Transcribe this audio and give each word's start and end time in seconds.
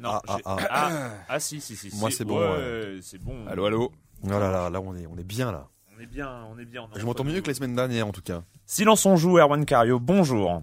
Non, 0.00 0.10
Ah, 0.10 0.22
ah, 0.28 0.38
ah. 0.44 0.56
ah, 0.70 1.10
ah, 1.28 1.40
si, 1.40 1.60
si, 1.60 1.76
si. 1.76 1.90
Moi, 1.96 2.10
c'est 2.10 2.24
bon, 2.24 2.38
Ouais, 2.38 2.98
c'est 3.02 3.18
bon. 3.18 3.46
Allô, 3.48 3.66
allô 3.66 3.92
Oh 4.24 4.28
là 4.28 4.38
là, 4.50 4.68
là 4.70 4.80
on 4.80 4.94
est, 4.96 5.06
on 5.06 5.16
est 5.16 5.24
bien 5.24 5.52
là. 5.52 5.68
On 5.96 6.00
est 6.00 6.06
bien, 6.06 6.28
on 6.52 6.58
est 6.58 6.64
bien. 6.64 6.82
on 6.82 6.98
Je 6.98 7.04
m'entends 7.04 7.24
mieux 7.24 7.40
que 7.40 7.48
la 7.48 7.54
semaine 7.54 7.74
dernière 7.74 8.06
en 8.06 8.12
tout 8.12 8.22
cas. 8.22 8.42
Silence 8.66 9.04
on 9.06 9.16
joue, 9.16 9.38
Erwan 9.38 9.64
Cario, 9.64 9.98
bonjour. 10.00 10.62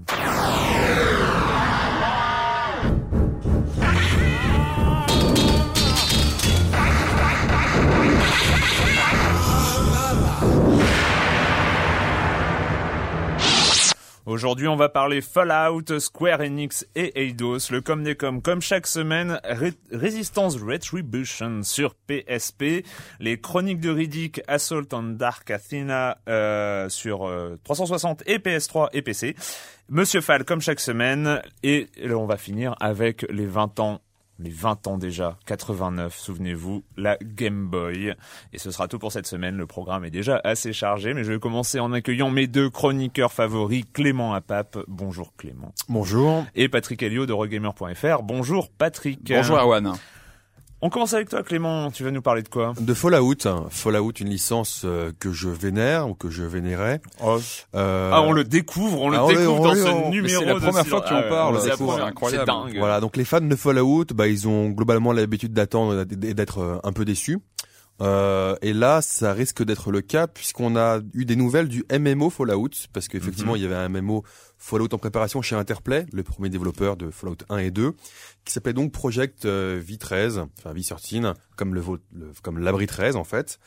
Aujourd'hui, 14.25 14.67
on 14.67 14.75
va 14.75 14.89
parler 14.89 15.21
Fallout, 15.21 15.99
Square 15.99 16.39
Enix 16.39 16.87
et 16.95 17.21
Eidos, 17.23 17.69
le 17.69 17.81
com 17.81 18.03
des 18.03 18.15
com 18.15 18.41
comme 18.41 18.59
chaque 18.59 18.87
semaine, 18.87 19.39
Resistance 19.91 20.57
Retribution 20.57 21.61
sur 21.61 21.93
PSP, 21.93 22.83
les 23.19 23.39
Chroniques 23.39 23.81
de 23.81 23.91
Riddick, 23.91 24.41
Assault 24.47 24.87
on 24.93 25.03
Dark 25.03 25.51
Athena 25.51 26.17
euh, 26.27 26.89
sur 26.89 27.27
euh, 27.27 27.59
360 27.65 28.23
et 28.25 28.39
PS3 28.39 28.89
et 28.93 29.03
PC, 29.03 29.35
Monsieur 29.89 30.21
Fall 30.21 30.43
comme 30.43 30.59
chaque 30.59 30.79
semaine, 30.79 31.39
et 31.61 31.87
on 32.09 32.25
va 32.25 32.37
finir 32.37 32.75
avec 32.79 33.27
les 33.29 33.45
20 33.45 33.79
ans 33.79 34.01
les 34.39 34.49
20 34.49 34.87
ans 34.87 34.97
déjà, 34.97 35.37
89, 35.45 36.15
souvenez-vous, 36.17 36.83
la 36.97 37.17
Game 37.21 37.67
Boy. 37.67 38.13
Et 38.53 38.57
ce 38.57 38.71
sera 38.71 38.87
tout 38.87 38.99
pour 38.99 39.11
cette 39.11 39.27
semaine, 39.27 39.55
le 39.57 39.65
programme 39.65 40.03
est 40.05 40.09
déjà 40.11 40.41
assez 40.43 40.73
chargé, 40.73 41.13
mais 41.13 41.23
je 41.23 41.31
vais 41.33 41.39
commencer 41.39 41.79
en 41.79 41.93
accueillant 41.93 42.29
mes 42.29 42.47
deux 42.47 42.69
chroniqueurs 42.69 43.31
favoris, 43.31 43.85
Clément 43.93 44.33
Apap, 44.33 44.77
bonjour 44.87 45.33
Clément, 45.37 45.73
Bonjour. 45.89 46.45
et 46.55 46.67
Patrick 46.69 47.01
Helio 47.03 47.25
de 47.25 47.33
Regamer.fr, 47.33 48.21
bonjour 48.23 48.69
Patrick. 48.69 49.19
Bonjour 49.23 49.57
Erwan. 49.57 49.93
On 50.85 50.89
commence 50.91 51.15
avec 51.15 51.29
toi 51.29 51.41
Clément, 51.41 51.89
tu 51.89 52.03
vas 52.03 52.11
nous 52.11 52.21
parler 52.21 52.43
de 52.43 52.47
quoi 52.47 52.73
De 52.79 52.93
Fallout. 52.93 53.33
Fallout, 53.71 54.11
une 54.19 54.29
licence 54.29 54.83
euh, 54.85 55.11
que 55.19 55.31
je 55.31 55.49
vénère 55.49 56.07
ou 56.07 56.13
que 56.13 56.29
je 56.29 56.43
vénérais. 56.43 57.01
Euh, 57.73 58.11
Ah, 58.13 58.21
on 58.21 58.31
le 58.31 58.43
découvre, 58.43 59.01
on 59.01 59.09
le 59.09 59.17
ah, 59.17 59.25
découvre 59.27 59.61
on 59.61 59.63
dans 59.63 59.73
ce 59.73 59.81
on- 59.87 60.09
numéro 60.11 60.41
c'est 60.41 60.45
la 60.45 60.53
de 60.53 60.59
première 60.59 60.85
fois 60.85 61.01
que 61.01 61.07
tu 61.07 61.13
en 61.15 61.17
Ah, 61.17 61.23
parles, 61.23 61.55
ouais, 61.55 61.61
c'est 61.63 61.71
incroyable. 61.71 62.45
Dingue. 62.45 62.77
Voilà, 62.77 62.99
donc 62.99 63.17
les 63.17 63.25
fans 63.25 63.41
de 63.41 63.55
Fallout, 63.55 64.05
bah, 64.13 64.27
ils 64.27 64.47
ont 64.47 64.69
globalement 64.69 65.11
l'habitude 65.11 65.53
d'attendre 65.53 66.01
et 66.01 66.05
d'être 66.35 66.59
euh, 66.59 66.77
un 66.83 66.93
peu 66.93 67.03
déçus. 67.03 67.39
Euh, 68.01 68.55
et 68.61 68.73
là, 68.73 69.01
ça 69.01 69.31
risque 69.33 69.63
d'être 69.63 69.89
le 69.91 70.01
cas 70.01 70.27
puisqu'on 70.27 70.75
a 70.75 70.99
eu 71.13 71.23
des 71.25 71.35
nouvelles 71.37 71.69
du 71.69 71.85
MMO 71.91 72.29
Fallout, 72.29 72.69
parce 72.91 73.07
qu'effectivement, 73.07 73.53
Mhm. 73.53 73.57
il 73.57 73.63
y 73.63 73.65
avait 73.65 73.75
un 73.75 73.87
MMO 73.89 74.23
Fallout 74.57 74.93
en 74.93 74.97
préparation 74.97 75.41
chez 75.41 75.55
Interplay, 75.55 76.05
le 76.11 76.23
premier 76.23 76.49
développeur 76.49 76.97
de 76.97 77.09
Fallout 77.11 77.37
1 77.49 77.57
et 77.59 77.71
2, 77.71 77.93
qui 78.43 78.53
s'appelait 78.53 78.73
donc 78.73 78.91
Project 78.91 79.45
euh, 79.45 79.81
V13, 79.81 80.45
enfin 80.57 80.73
V13, 80.73 81.33
comme 81.55 81.73
le, 81.75 81.81
comme 82.41 82.59
l'abri 82.59 82.85
13 82.87 83.15
en 83.15 83.23
fait. 83.23 83.59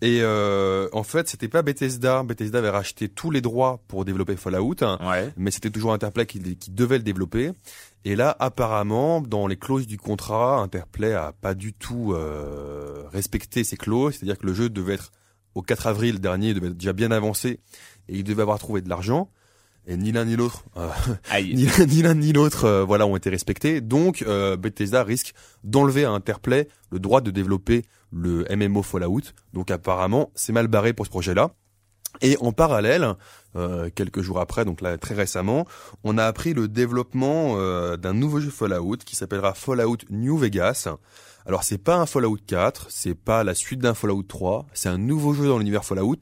Et 0.00 0.18
euh, 0.22 0.88
en 0.92 1.02
fait, 1.02 1.28
c'était 1.28 1.48
pas 1.48 1.62
Bethesda. 1.62 2.22
Bethesda 2.22 2.58
avait 2.58 2.70
racheté 2.70 3.08
tous 3.08 3.30
les 3.30 3.40
droits 3.40 3.82
pour 3.88 4.04
développer 4.04 4.36
Fallout 4.36 4.76
Ouais. 5.00 5.32
mais 5.36 5.50
c'était 5.50 5.70
toujours 5.70 5.92
Interplay 5.92 6.26
qui, 6.26 6.40
qui 6.56 6.70
devait 6.70 6.98
le 6.98 7.04
développer. 7.04 7.50
Et 8.04 8.16
là, 8.16 8.36
apparemment, 8.40 9.20
dans 9.20 9.46
les 9.46 9.56
clauses 9.56 9.86
du 9.86 9.96
contrat, 9.96 10.58
Interplay 10.58 11.14
a 11.14 11.32
pas 11.32 11.54
du 11.54 11.72
tout 11.72 12.12
euh, 12.12 13.04
respecté 13.12 13.62
ces 13.62 13.76
clauses, 13.76 14.14
c'est-à-dire 14.14 14.38
que 14.38 14.46
le 14.46 14.54
jeu 14.54 14.68
devait 14.68 14.94
être 14.94 15.12
au 15.54 15.62
4 15.62 15.86
avril 15.86 16.20
dernier, 16.20 16.48
il 16.48 16.54
devait 16.54 16.68
être 16.68 16.76
déjà 16.76 16.92
bien 16.92 17.10
avancé, 17.10 17.60
et 18.08 18.16
il 18.16 18.24
devait 18.24 18.42
avoir 18.42 18.58
trouvé 18.58 18.80
de 18.80 18.88
l'argent. 18.88 19.30
Et 19.86 19.96
ni 19.96 20.12
l'un 20.12 20.24
ni 20.24 20.36
l'autre, 20.36 20.64
euh, 20.76 20.88
Aïe. 21.30 21.54
ni 21.54 21.66
l'un 21.66 21.86
ni 21.86 22.02
l'un 22.02 22.14
ni 22.14 22.32
l'autre, 22.32 22.64
euh, 22.64 22.84
voilà, 22.84 23.06
ont 23.06 23.16
été 23.16 23.30
respectés. 23.30 23.80
Donc, 23.80 24.22
euh, 24.22 24.56
Bethesda 24.56 25.02
risque 25.02 25.34
d'enlever 25.64 26.04
à 26.04 26.10
Interplay 26.10 26.68
le 26.90 27.00
droit 27.00 27.20
de 27.20 27.30
développer 27.30 27.84
le 28.12 28.46
MMO 28.54 28.82
Fallout. 28.82 29.22
Donc, 29.52 29.70
apparemment, 29.70 30.30
c'est 30.34 30.52
mal 30.52 30.68
barré 30.68 30.92
pour 30.92 31.06
ce 31.06 31.10
projet-là. 31.10 31.50
Et 32.20 32.36
en 32.40 32.52
parallèle, 32.52 33.14
euh, 33.56 33.90
quelques 33.94 34.20
jours 34.20 34.38
après, 34.38 34.64
donc 34.64 34.80
là 34.80 34.96
très 34.98 35.14
récemment, 35.14 35.66
on 36.04 36.18
a 36.18 36.24
appris 36.24 36.52
le 36.54 36.68
développement 36.68 37.54
euh, 37.56 37.96
d'un 37.96 38.12
nouveau 38.12 38.38
jeu 38.40 38.50
Fallout 38.50 38.98
qui 39.04 39.16
s'appellera 39.16 39.54
Fallout 39.54 39.96
New 40.10 40.36
Vegas. 40.38 40.88
Alors 41.46 41.64
c'est 41.64 41.78
pas 41.78 41.96
un 41.96 42.06
Fallout 42.06 42.36
4, 42.46 42.86
c'est 42.90 43.14
pas 43.14 43.42
la 43.42 43.54
suite 43.54 43.80
d'un 43.80 43.94
Fallout 43.94 44.22
3, 44.22 44.66
c'est 44.74 44.88
un 44.88 44.98
nouveau 44.98 45.32
jeu 45.34 45.48
dans 45.48 45.58
l'univers 45.58 45.84
Fallout 45.84 46.16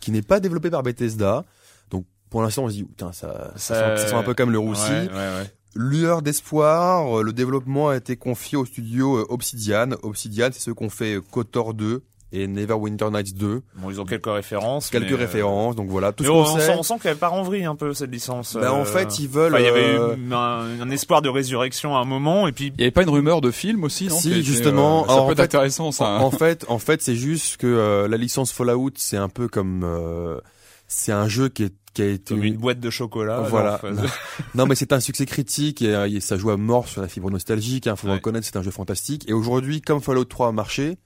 qui 0.00 0.10
n'est 0.12 0.22
pas 0.22 0.40
développé 0.40 0.70
par 0.70 0.82
Bethesda. 0.82 1.44
Donc 1.90 2.06
pour 2.30 2.42
l'instant 2.42 2.64
on 2.64 2.68
se 2.68 2.74
dit 2.74 2.84
putain 2.84 3.12
ça 3.12 3.52
ça, 3.56 3.74
Ça- 3.74 3.96
sent, 3.96 4.02
ça 4.04 4.08
sent 4.10 4.14
un 4.16 4.22
peu 4.22 4.34
comme 4.34 4.50
le 4.52 4.58
roussi. 4.58 4.90
Ouais, 4.90 5.08
ouais, 5.08 5.14
ouais. 5.14 5.50
Lueur 5.76 6.22
d'espoir, 6.22 7.22
le 7.24 7.32
développement 7.32 7.88
a 7.88 7.96
été 7.96 8.16
confié 8.16 8.56
au 8.56 8.64
studio 8.64 9.16
euh, 9.18 9.26
Obsidian. 9.28 9.90
Obsidian, 10.04 10.48
c'est 10.52 10.60
ceux 10.60 10.74
qu'on 10.74 10.88
fait 10.88 11.18
KOTOR 11.32 11.74
2 11.74 12.02
et 12.34 12.46
Neverwinter 12.48 13.10
Nights 13.10 13.36
2. 13.36 13.62
Bon, 13.76 13.90
ils 13.90 14.00
ont 14.00 14.04
quelques 14.04 14.26
références. 14.26 14.90
Quelques 14.90 15.06
mais, 15.10 15.12
euh, 15.12 15.16
références, 15.16 15.76
donc 15.76 15.88
voilà, 15.88 16.12
tout 16.12 16.24
mais 16.24 16.28
ce 16.28 16.32
on, 16.34 16.44
sait. 16.58 16.60
sent, 16.66 16.74
on 16.78 16.82
sent 16.82 16.94
qu'elle 17.02 17.16
part 17.16 17.32
en 17.32 17.42
vrille 17.42 17.64
un 17.64 17.76
peu 17.76 17.94
cette 17.94 18.10
licence. 18.10 18.54
Bah, 18.60 18.72
en 18.72 18.80
euh, 18.80 18.84
fait, 18.84 19.18
ils 19.18 19.28
veulent. 19.28 19.54
enfin, 19.54 19.62
il 19.62 19.66
y 19.66 19.68
avait 19.68 19.80
euh, 19.98 20.16
eu 20.16 20.32
un, 20.34 20.80
un 20.82 20.90
espoir 20.90 21.22
de 21.22 21.28
résurrection 21.28 21.96
à 21.96 22.00
un 22.00 22.04
moment, 22.04 22.48
et 22.48 22.52
puis 22.52 22.72
Il 22.76 22.80
y 22.80 22.84
avait 22.84 22.90
pas 22.90 23.02
une 23.02 23.10
rumeur 23.10 23.40
de 23.40 23.50
film 23.50 23.84
aussi, 23.84 24.08
non 24.08 24.16
Si, 24.16 24.32
était, 24.32 24.42
justement. 24.42 25.04
euh, 25.04 25.06
ça 25.06 25.12
Alors, 25.12 25.24
peut 25.26 25.28
en 25.28 25.32
être 25.32 25.36
fait- 25.38 25.42
intéressant 25.44 25.92
ça. 25.92 26.04
en, 26.04 26.22
en 26.24 26.30
fait, 26.30 26.64
en 26.68 26.78
fait, 26.78 27.00
c'est 27.02 27.14
juste 27.16 27.56
que 27.58 27.66
euh, 27.66 28.08
la 28.08 28.16
licence 28.16 28.52
Fallout, 28.52 28.90
c'est 28.96 29.16
un 29.16 29.28
peu 29.28 29.46
comme, 29.48 29.82
euh, 29.84 30.40
c'est 30.88 31.12
un 31.12 31.28
jeu 31.28 31.48
qui 31.48 31.64
est 31.64 31.74
qui 31.94 32.02
a 32.02 32.06
été 32.06 32.34
comme 32.34 32.42
une 32.42 32.56
boîte 32.56 32.80
de 32.80 32.90
chocolat. 32.90 33.38
Voilà. 33.48 33.80
non 34.56 34.66
mais 34.66 34.74
c'est 34.74 34.92
un 34.92 34.98
succès 34.98 35.26
critique 35.26 35.80
et, 35.80 35.92
et 36.12 36.18
ça 36.20 36.36
joue 36.36 36.50
à 36.50 36.56
mort 36.56 36.88
sur 36.88 37.00
la 37.00 37.06
fibre 37.06 37.30
nostalgique. 37.30 37.86
Hein, 37.86 37.94
faut 37.94 38.08
le 38.08 38.14
Ouais. 38.14 38.18
reconnaître, 38.18 38.44
c'est 38.44 38.56
un 38.56 38.62
jeu 38.62 38.72
fantastique. 38.72 39.24
Et 39.28 39.32
aujourd'hui, 39.32 39.80
comme 39.80 40.00
Fallout 40.00 40.24
3 40.24 40.48
a 40.48 40.50
marché, 40.52 40.96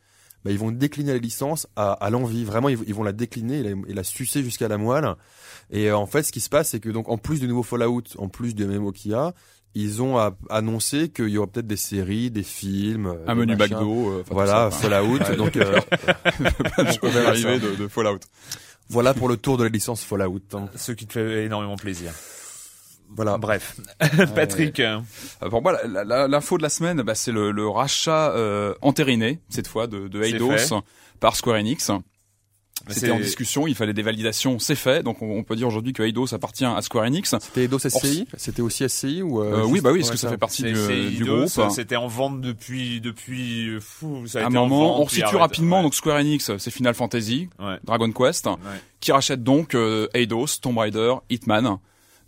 bah, 0.44 0.50
ils 0.50 0.58
vont 0.58 0.70
décliner 0.70 1.12
la 1.12 1.18
licence 1.18 1.66
à, 1.76 1.92
à 1.92 2.10
l'envie. 2.10 2.44
Vraiment, 2.44 2.68
ils, 2.68 2.78
ils 2.86 2.94
vont 2.94 3.02
la 3.02 3.12
décliner 3.12 3.58
et 3.58 3.62
la, 3.62 3.70
et 3.88 3.94
la 3.94 4.04
sucer 4.04 4.42
jusqu'à 4.42 4.68
la 4.68 4.78
moelle. 4.78 5.14
Et 5.70 5.90
euh, 5.90 5.96
en 5.96 6.06
fait, 6.06 6.22
ce 6.22 6.32
qui 6.32 6.40
se 6.40 6.48
passe, 6.48 6.70
c'est 6.70 6.80
que 6.80 6.88
donc 6.88 7.08
en 7.08 7.18
plus 7.18 7.40
du 7.40 7.48
nouveau 7.48 7.62
Fallout, 7.62 8.02
en 8.18 8.28
plus 8.28 8.54
du 8.54 8.64
MMO 8.66 8.92
qu'il 8.92 9.10
y 9.10 9.14
a, 9.14 9.34
ils 9.74 10.00
ont 10.00 10.16
a- 10.16 10.36
annoncé 10.48 11.10
qu'il 11.10 11.28
y 11.28 11.36
aura 11.38 11.46
peut-être 11.46 11.66
des 11.66 11.76
séries, 11.76 12.30
des 12.30 12.42
films, 12.42 13.14
Un 13.26 13.34
des 13.34 13.40
menu 13.40 13.56
machins. 13.56 13.76
McDo. 13.76 14.10
euh, 14.10 14.24
Voilà, 14.30 14.70
ça, 14.70 14.88
Fallout. 14.88 15.18
Ouais. 15.18 15.36
donc 15.36 15.56
euh, 15.56 15.78
on 17.02 17.08
verra 17.10 17.28
arriver 17.30 17.58
de, 17.60 17.74
de 17.76 17.88
Fallout. 17.88 18.20
voilà 18.88 19.12
pour 19.14 19.28
le 19.28 19.36
tour 19.36 19.58
de 19.58 19.64
la 19.64 19.68
licence 19.68 20.02
Fallout. 20.02 20.40
hein. 20.54 20.68
Ce 20.74 20.92
qui 20.92 21.06
te 21.06 21.12
fait 21.14 21.44
énormément 21.44 21.76
plaisir. 21.76 22.12
Voilà. 23.10 23.38
Bref. 23.38 23.76
Patrick. 24.34 24.80
euh, 24.80 25.00
Euh, 25.42 25.48
Pour 25.48 25.62
moi, 25.62 25.76
l'info 25.84 26.58
de 26.58 26.62
la 26.62 26.68
semaine, 26.68 27.02
bah, 27.02 27.14
c'est 27.14 27.32
le, 27.32 27.50
le 27.50 27.68
rachat 27.68 28.30
euh, 28.32 28.74
entériné 28.82 29.40
cette 29.48 29.66
fois 29.68 29.86
de, 29.86 30.08
de 30.08 30.22
Eidos 30.22 30.52
par 31.20 31.34
Square 31.36 31.56
Enix. 31.56 31.90
C'était 32.86 33.06
c'est- 33.06 33.10
en 33.10 33.18
discussion, 33.18 33.66
il 33.66 33.74
fallait 33.74 33.92
des 33.92 34.02
validations, 34.02 34.60
c'est 34.60 34.76
fait. 34.76 35.02
Donc 35.02 35.20
on, 35.20 35.42
peut 35.42 35.56
dire 35.56 35.66
aujourd'hui 35.66 35.92
que 35.92 36.04
Eidos 36.04 36.32
appartient 36.32 36.64
à 36.64 36.80
Square 36.80 37.06
Enix. 37.06 37.34
C'était 37.40 37.64
Eidos 37.64 37.80
SCI 37.80 38.26
C'était 38.36 38.62
aussi 38.62 38.88
SCI 38.88 39.20
ou 39.20 39.42
euh, 39.42 39.62
Euh, 39.62 39.64
oui, 39.64 39.80
bah 39.80 39.90
oui, 39.90 39.98
parce 39.98 40.10
ouais, 40.10 40.14
que 40.14 40.20
ça 40.20 40.30
fait 40.30 40.38
partie 40.38 40.62
du, 40.62 41.24
groupe. 41.24 41.48
C'était 41.70 41.96
en 41.96 42.06
vente 42.06 42.40
depuis, 42.40 43.00
depuis, 43.00 43.78
fou, 43.80 44.26
ça 44.28 44.38
a 44.38 44.42
À 44.42 44.44
un 44.46 44.48
été 44.50 44.58
en 44.58 44.68
moment, 44.68 44.92
vente, 44.98 45.06
on 45.06 45.08
situe 45.08 45.24
arrête. 45.24 45.36
rapidement. 45.40 45.78
Ouais. 45.78 45.82
Donc 45.82 45.94
Square 45.96 46.18
Enix, 46.20 46.56
c'est 46.56 46.70
Final 46.70 46.94
Fantasy, 46.94 47.48
Ouais. 47.58 47.78
Dragon 47.82 48.12
Quest, 48.12 48.46
Ouais. 48.46 48.52
qui 49.00 49.10
rachète 49.10 49.42
donc 49.42 49.74
euh, 49.74 50.06
Eidos, 50.14 50.46
Tomb 50.62 50.78
Raider, 50.78 51.14
Hitman. 51.30 51.78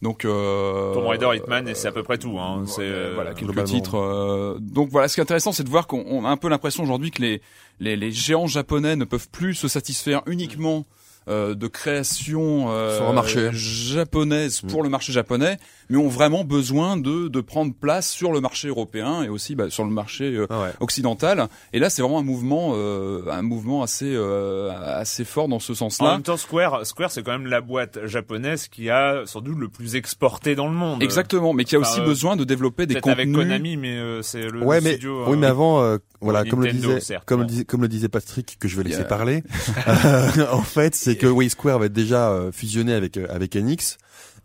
Donc 0.03 0.25
euh, 0.25 0.95
Tomb 0.95 1.07
Raider, 1.07 1.29
Hitman, 1.35 1.69
et 1.69 1.75
c'est 1.75 1.89
à 1.89 1.93
peu 1.93 2.03
près 2.03 2.17
tout. 2.17 2.39
Hein. 2.39 2.65
C'est 2.67 2.81
Euh, 2.83 3.13
voilà 3.15 3.35
quelques 3.35 3.65
titres. 3.65 3.97
euh, 3.99 4.57
donc 4.59 4.89
voilà, 4.91 5.09
ce 5.09 5.15
qui 5.15 5.21
est 5.21 5.23
intéressant, 5.23 5.53
c'est 5.53 5.65
de 5.65 5.69
voir 5.69 5.87
qu'on 5.87 6.03
on 6.09 6.25
a 6.25 6.29
un 6.31 6.37
peu 6.39 6.49
l'impression 6.49 6.83
aujourd'hui 6.83 7.11
que 7.11 7.21
les, 7.21 7.43
les 7.81 7.97
les 7.97 8.11
géants 8.11 8.47
japonais 8.47 8.97
ne 8.97 9.05
peuvent 9.05 9.29
plus 9.29 9.55
se 9.55 9.69
satisfaire 9.69 10.23
uniquement 10.27 10.87
euh, 11.29 11.55
de 11.55 11.67
création 11.67 12.71
euh, 12.71 12.97
Sur 12.97 13.09
un 13.09 13.13
marché. 13.13 13.51
japonaise 13.53 14.63
pour 14.63 14.83
le 14.83 14.89
marché 14.89 15.13
japonais, 15.13 15.59
mais 15.91 15.99
ont 15.99 16.09
vraiment 16.09 16.45
besoin 16.45 16.97
de 16.97 17.29
de 17.29 17.41
prendre 17.43 17.75
place 17.75 18.09
sur 18.09 18.33
le 18.33 18.41
marché 18.41 18.69
européen 18.69 19.23
et 19.23 19.29
aussi 19.29 19.55
bah, 19.55 19.69
sur 19.69 19.85
le 19.85 19.91
marché 19.91 20.25
euh, 20.35 20.47
Ah 20.49 20.63
ouais. 20.63 20.71
occidental. 20.81 21.49
Et 21.75 21.79
là, 21.79 21.91
c'est 21.91 22.01
vraiment 22.01 22.19
un 22.21 22.23
mouvement 22.25 22.73
euh, 22.75 23.23
un 23.31 23.43
mouvement 23.43 23.83
assez 23.83 24.13
euh, 24.15 24.71
assez 24.73 25.25
fort 25.25 25.49
dans 25.49 25.59
ce 25.59 25.73
En 25.73 25.75
sens-là. 25.75 26.13
même 26.13 26.23
temps, 26.23 26.37
Square, 26.37 26.87
Square, 26.87 27.11
c'est 27.11 27.23
quand 27.23 27.33
même 27.33 27.47
la 27.47 27.61
boîte 27.61 27.99
japonaise 28.07 28.69
qui 28.69 28.89
a 28.89 29.23
sans 29.27 29.41
doute 29.41 29.59
le 29.59 29.69
plus 29.69 29.97
exporté 29.97 30.55
dans 30.55 30.67
le 30.69 30.75
monde. 30.75 31.03
Exactement, 31.03 31.53
mais 31.53 31.65
qui 31.65 31.77
a 31.77 31.79
aussi 31.79 31.91
Enfin, 31.93 32.03
euh, 32.03 32.07
besoin 32.07 32.37
de 32.37 32.45
développer 32.45 32.87
des 32.87 32.95
contenus. 33.01 33.19
avec 33.19 33.33
Konami, 33.33 33.77
mais 33.77 33.97
euh, 33.99 34.23
c'est 34.23 34.43
le, 34.43 34.63
Ouais, 34.63 34.77
le 34.79 34.85
mais 34.85 34.91
studio. 34.93 35.25
oui, 35.27 35.33
euh, 35.33 35.37
mais 35.37 35.47
avant, 35.49 35.83
euh, 35.83 35.99
voilà, 36.21 36.45
comme 36.45 36.63
le 36.63 36.71
disait, 36.73 37.01
certes, 37.01 37.25
comme 37.27 37.41
le 37.41 37.47
disait, 37.47 37.65
comme 37.65 37.83
le 37.83 37.89
disait 37.89 38.09
Patrick, 38.09 38.57
que 38.61 38.69
je 38.69 38.77
vais 38.77 38.85
laisser 38.85 38.99
Yeah. 38.99 39.07
parler. 39.09 39.43
euh, 39.89 40.29
en 40.53 40.63
fait, 40.63 40.95
c'est 40.95 41.17
que 41.17 41.27
oui, 41.27 41.51
Square 41.51 41.77
avait 41.77 41.89
déjà 41.89 42.31
euh, 42.31 42.53
fusionné 42.53 42.93
avec 42.95 43.17
avec 43.17 43.57
Enix, 43.57 43.99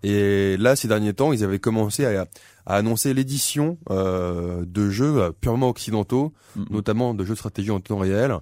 et 0.03 0.57
là, 0.57 0.75
ces 0.75 0.88
derniers 0.88 1.13
temps, 1.13 1.33
ils 1.33 1.44
avaient 1.44 1.59
commencé 1.59 2.06
à, 2.06 2.25
à 2.65 2.75
annoncer 2.75 3.13
l'édition 3.13 3.77
euh, 3.89 4.63
de 4.65 4.89
jeux 4.89 5.18
euh, 5.21 5.31
purement 5.31 5.69
occidentaux, 5.69 6.33
notamment 6.69 7.13
de 7.13 7.24
jeux 7.24 7.33
de 7.33 7.39
stratégie 7.39 7.71
en 7.71 7.80
temps 7.80 7.97
réel. 7.97 8.36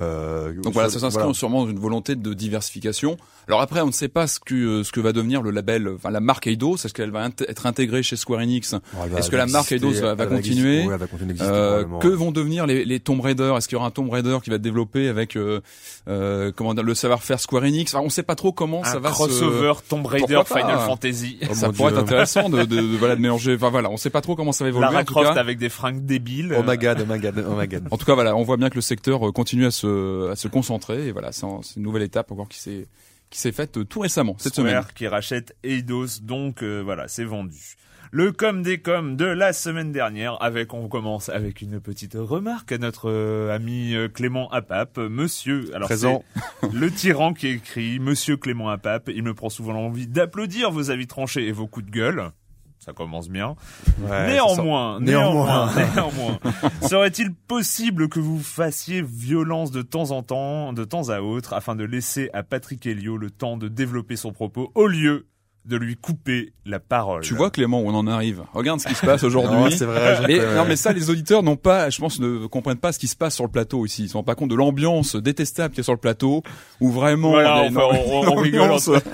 Euh, 0.00 0.52
Donc 0.62 0.74
voilà, 0.74 0.90
ça 0.90 1.00
s'inscrit 1.00 1.34
sûrement 1.34 1.64
dans 1.64 1.70
une 1.70 1.78
volonté 1.80 2.14
de 2.14 2.32
diversification. 2.34 3.16
Alors 3.48 3.60
après, 3.62 3.80
on 3.80 3.86
ne 3.86 3.92
sait 3.92 4.08
pas 4.08 4.26
ce 4.26 4.38
que 4.38 4.54
euh, 4.54 4.84
ce 4.84 4.92
que 4.92 5.00
va 5.00 5.12
devenir 5.12 5.42
le 5.42 5.50
label, 5.50 5.88
enfin 5.96 6.10
la 6.10 6.20
marque 6.20 6.46
Eidos. 6.46 6.76
Est-ce 6.84 6.92
qu'elle 6.92 7.10
va 7.10 7.26
int- 7.28 7.48
être 7.48 7.66
intégrée 7.66 8.02
chez 8.02 8.14
Square 8.16 8.40
Enix? 8.40 8.74
Va- 8.74 9.18
Est-ce 9.18 9.30
que 9.30 9.36
la 9.36 9.46
marque 9.46 9.72
Eidos 9.72 9.94
va- 10.02 10.26
continuer? 10.26 10.84
Ouais, 10.86 10.92
elle 10.92 11.00
va 11.00 11.06
continuer 11.06 11.32
d'exister, 11.32 11.50
Euh, 11.52 11.84
que 12.00 12.08
vont 12.08 12.30
devenir 12.30 12.66
les, 12.66 12.84
les 12.84 13.00
Tomb 13.00 13.20
Raider? 13.20 13.54
Est-ce 13.56 13.66
qu'il 13.66 13.76
y 13.76 13.78
aura 13.78 13.86
un 13.88 13.90
Tomb 13.90 14.10
Raider 14.10 14.38
qui 14.44 14.50
va 14.50 14.58
développer 14.58 15.08
avec 15.08 15.34
euh, 15.36 15.60
euh, 16.08 16.52
comment 16.54 16.74
dire 16.74 16.82
le 16.84 16.94
savoir-faire 16.94 17.40
Square 17.40 17.62
Enix? 17.64 17.94
Enfin, 17.94 18.02
On 18.02 18.06
ne 18.06 18.10
sait 18.10 18.22
pas 18.22 18.34
trop 18.34 18.52
comment 18.52 18.82
un 18.84 18.88
ça 18.88 18.98
va 18.98 19.08
crossover 19.10 19.72
Tomb 19.88 20.04
Raider 20.06 20.42
Final 20.46 20.78
Fantasy. 20.86 21.38
Oh 21.42 21.54
se. 21.54 21.60
Ça 21.60 21.66
mon 21.68 21.72
pourrait 21.72 21.90
Dieu. 21.92 21.98
être 22.00 22.04
intéressant 22.04 22.48
de, 22.50 22.58
de, 22.60 22.76
de- 22.76 22.96
voilà 22.98 23.16
de 23.16 23.20
mélanger. 23.22 23.54
Enfin 23.54 23.70
voilà, 23.70 23.88
on 23.88 23.94
ne 23.94 23.98
sait 23.98 24.10
pas 24.10 24.20
trop 24.20 24.36
comment 24.36 24.52
ça 24.52 24.64
va 24.64 24.68
évoluer. 24.68 24.86
Lara 24.86 25.00
en 25.00 25.04
tout 25.04 25.14
Croft 25.14 25.34
cas. 25.34 25.40
avec 25.40 25.58
des 25.58 25.70
fringues 25.70 26.04
débiles. 26.04 26.54
Oh 26.56 26.62
my 26.64 26.76
god, 26.76 26.98
oh 27.02 27.10
my 27.12 27.18
god, 27.18 27.44
oh 27.50 27.54
my 27.58 27.66
god. 27.66 27.84
En 27.90 27.96
tout 27.96 28.04
cas, 28.04 28.14
voilà, 28.14 28.36
on 28.36 28.42
voit 28.42 28.58
bien 28.58 28.68
que 28.68 28.74
le 28.76 28.82
secteur 28.82 29.20
continue 29.32 29.64
à 29.64 29.70
se, 29.70 29.87
à 30.32 30.36
se 30.36 30.48
concentrer. 30.48 31.08
Et 31.08 31.12
voilà, 31.12 31.32
c'est 31.32 31.44
un- 31.46 31.60
c'est 31.62 31.76
une 31.76 31.82
nouvelle 31.82 32.02
étape 32.02 32.30
encore 32.32 32.48
qui 32.48 32.58
s'est 32.60 32.86
qui 33.30 33.38
s'est 33.38 33.52
faite 33.52 33.76
euh, 33.76 33.84
tout 33.84 34.00
récemment 34.00 34.36
cette 34.38 34.54
Square 34.54 34.68
semaine. 34.68 34.84
qui 34.94 35.06
rachète 35.06 35.54
Eidos, 35.62 36.20
donc 36.22 36.62
euh, 36.62 36.80
voilà, 36.82 37.08
c'est 37.08 37.24
vendu. 37.24 37.76
Le 38.10 38.32
com 38.32 38.62
des 38.62 38.78
com 38.80 39.16
de 39.16 39.26
la 39.26 39.52
semaine 39.52 39.92
dernière, 39.92 40.42
avec 40.42 40.72
on 40.72 40.88
commence 40.88 41.28
avec 41.28 41.60
une 41.60 41.78
petite 41.78 42.14
remarque 42.18 42.72
à 42.72 42.78
notre 42.78 43.10
euh, 43.10 43.54
ami 43.54 43.94
Clément 44.14 44.48
Apap, 44.50 44.96
Monsieur. 44.96 45.70
Alors 45.74 45.88
Présent. 45.88 46.24
c'est 46.62 46.72
le 46.72 46.90
tyran 46.90 47.34
qui 47.34 47.48
écrit 47.48 47.98
Monsieur 48.00 48.38
Clément 48.38 48.70
Apap. 48.70 49.10
Il 49.14 49.24
me 49.24 49.34
prend 49.34 49.50
souvent 49.50 49.74
l'envie 49.74 50.06
d'applaudir 50.06 50.70
vos 50.70 50.90
avis 50.90 51.06
tranchés 51.06 51.46
et 51.46 51.52
vos 51.52 51.66
coups 51.66 51.84
de 51.84 51.90
gueule. 51.90 52.30
Ça 52.78 52.92
commence 52.92 53.28
bien. 53.28 53.56
Ouais, 54.02 54.28
néanmoins, 54.28 55.00
néanmoins, 55.00 55.70
néanmoins, 55.74 56.38
serait-il 56.82 57.34
possible 57.34 58.08
que 58.08 58.20
vous 58.20 58.38
fassiez 58.38 59.02
violence 59.02 59.70
de 59.70 59.82
temps 59.82 60.12
en 60.12 60.22
temps, 60.22 60.72
de 60.72 60.84
temps 60.84 61.08
à 61.08 61.20
autre, 61.20 61.52
afin 61.54 61.74
de 61.74 61.84
laisser 61.84 62.30
à 62.32 62.42
Patrick 62.42 62.86
Helio 62.86 63.16
le 63.16 63.30
temps 63.30 63.56
de 63.56 63.68
développer 63.68 64.16
son 64.16 64.32
propos 64.32 64.70
au 64.74 64.86
lieu 64.86 65.26
de 65.66 65.76
lui 65.76 65.96
couper 65.96 66.52
la 66.64 66.78
parole 66.80 67.22
Tu 67.22 67.34
vois 67.34 67.50
Clément, 67.50 67.80
où 67.82 67.88
on 67.90 67.94
en 67.94 68.06
arrive. 68.06 68.42
Regarde 68.54 68.80
ce 68.80 68.88
qui 68.88 68.94
se 68.94 69.04
passe 69.04 69.22
Non, 69.24 69.28
aujourd'hui. 69.28 69.76
c'est 69.76 69.84
vrai. 69.84 70.16
je- 70.16 70.26
Mais, 70.26 70.40
ouais. 70.40 70.54
non 70.54 70.64
mais 70.66 70.76
ça 70.76 70.92
les 70.94 71.10
auditeurs 71.10 71.42
n'ont 71.42 71.56
pas 71.56 71.90
je 71.90 71.98
pense 72.00 72.20
ne 72.20 72.46
comprennent 72.46 72.78
pas 72.78 72.92
ce 72.92 72.98
qui 72.98 73.06
se 73.06 73.16
passe 73.16 73.34
sur 73.34 73.44
le 73.44 73.50
plateau 73.50 73.84
ici 73.84 74.04
ils 74.04 74.08
se 74.08 74.14
rendent 74.14 74.24
pas 74.26 74.34
compte 74.34 74.48
de 74.50 74.54
l'ambiance 74.54 75.14
détestable 75.16 75.74
qu'il 75.74 75.78
y 75.78 75.80
a 75.82 75.84
sur 75.84 75.92
le 75.92 75.98
plateau 75.98 76.42
où 76.80 76.90
vraiment 76.90 77.30
Voilà, 77.30 77.54
a 77.56 77.62
enfin, 77.64 77.80
on- 77.92 78.28
on 78.32 78.34
rigole. 78.36 78.70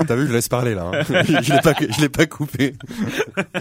T'as 0.07 0.15
vu, 0.17 0.27
je 0.29 0.33
laisse 0.33 0.49
parler 0.49 0.75
là. 0.75 0.91
hein. 0.93 1.01
je 1.43 1.53
l'ai 1.55 1.61
pas, 1.61 1.75
je 1.89 2.01
l'ai 2.01 2.09
pas 2.09 2.27
coupé. 2.27 2.75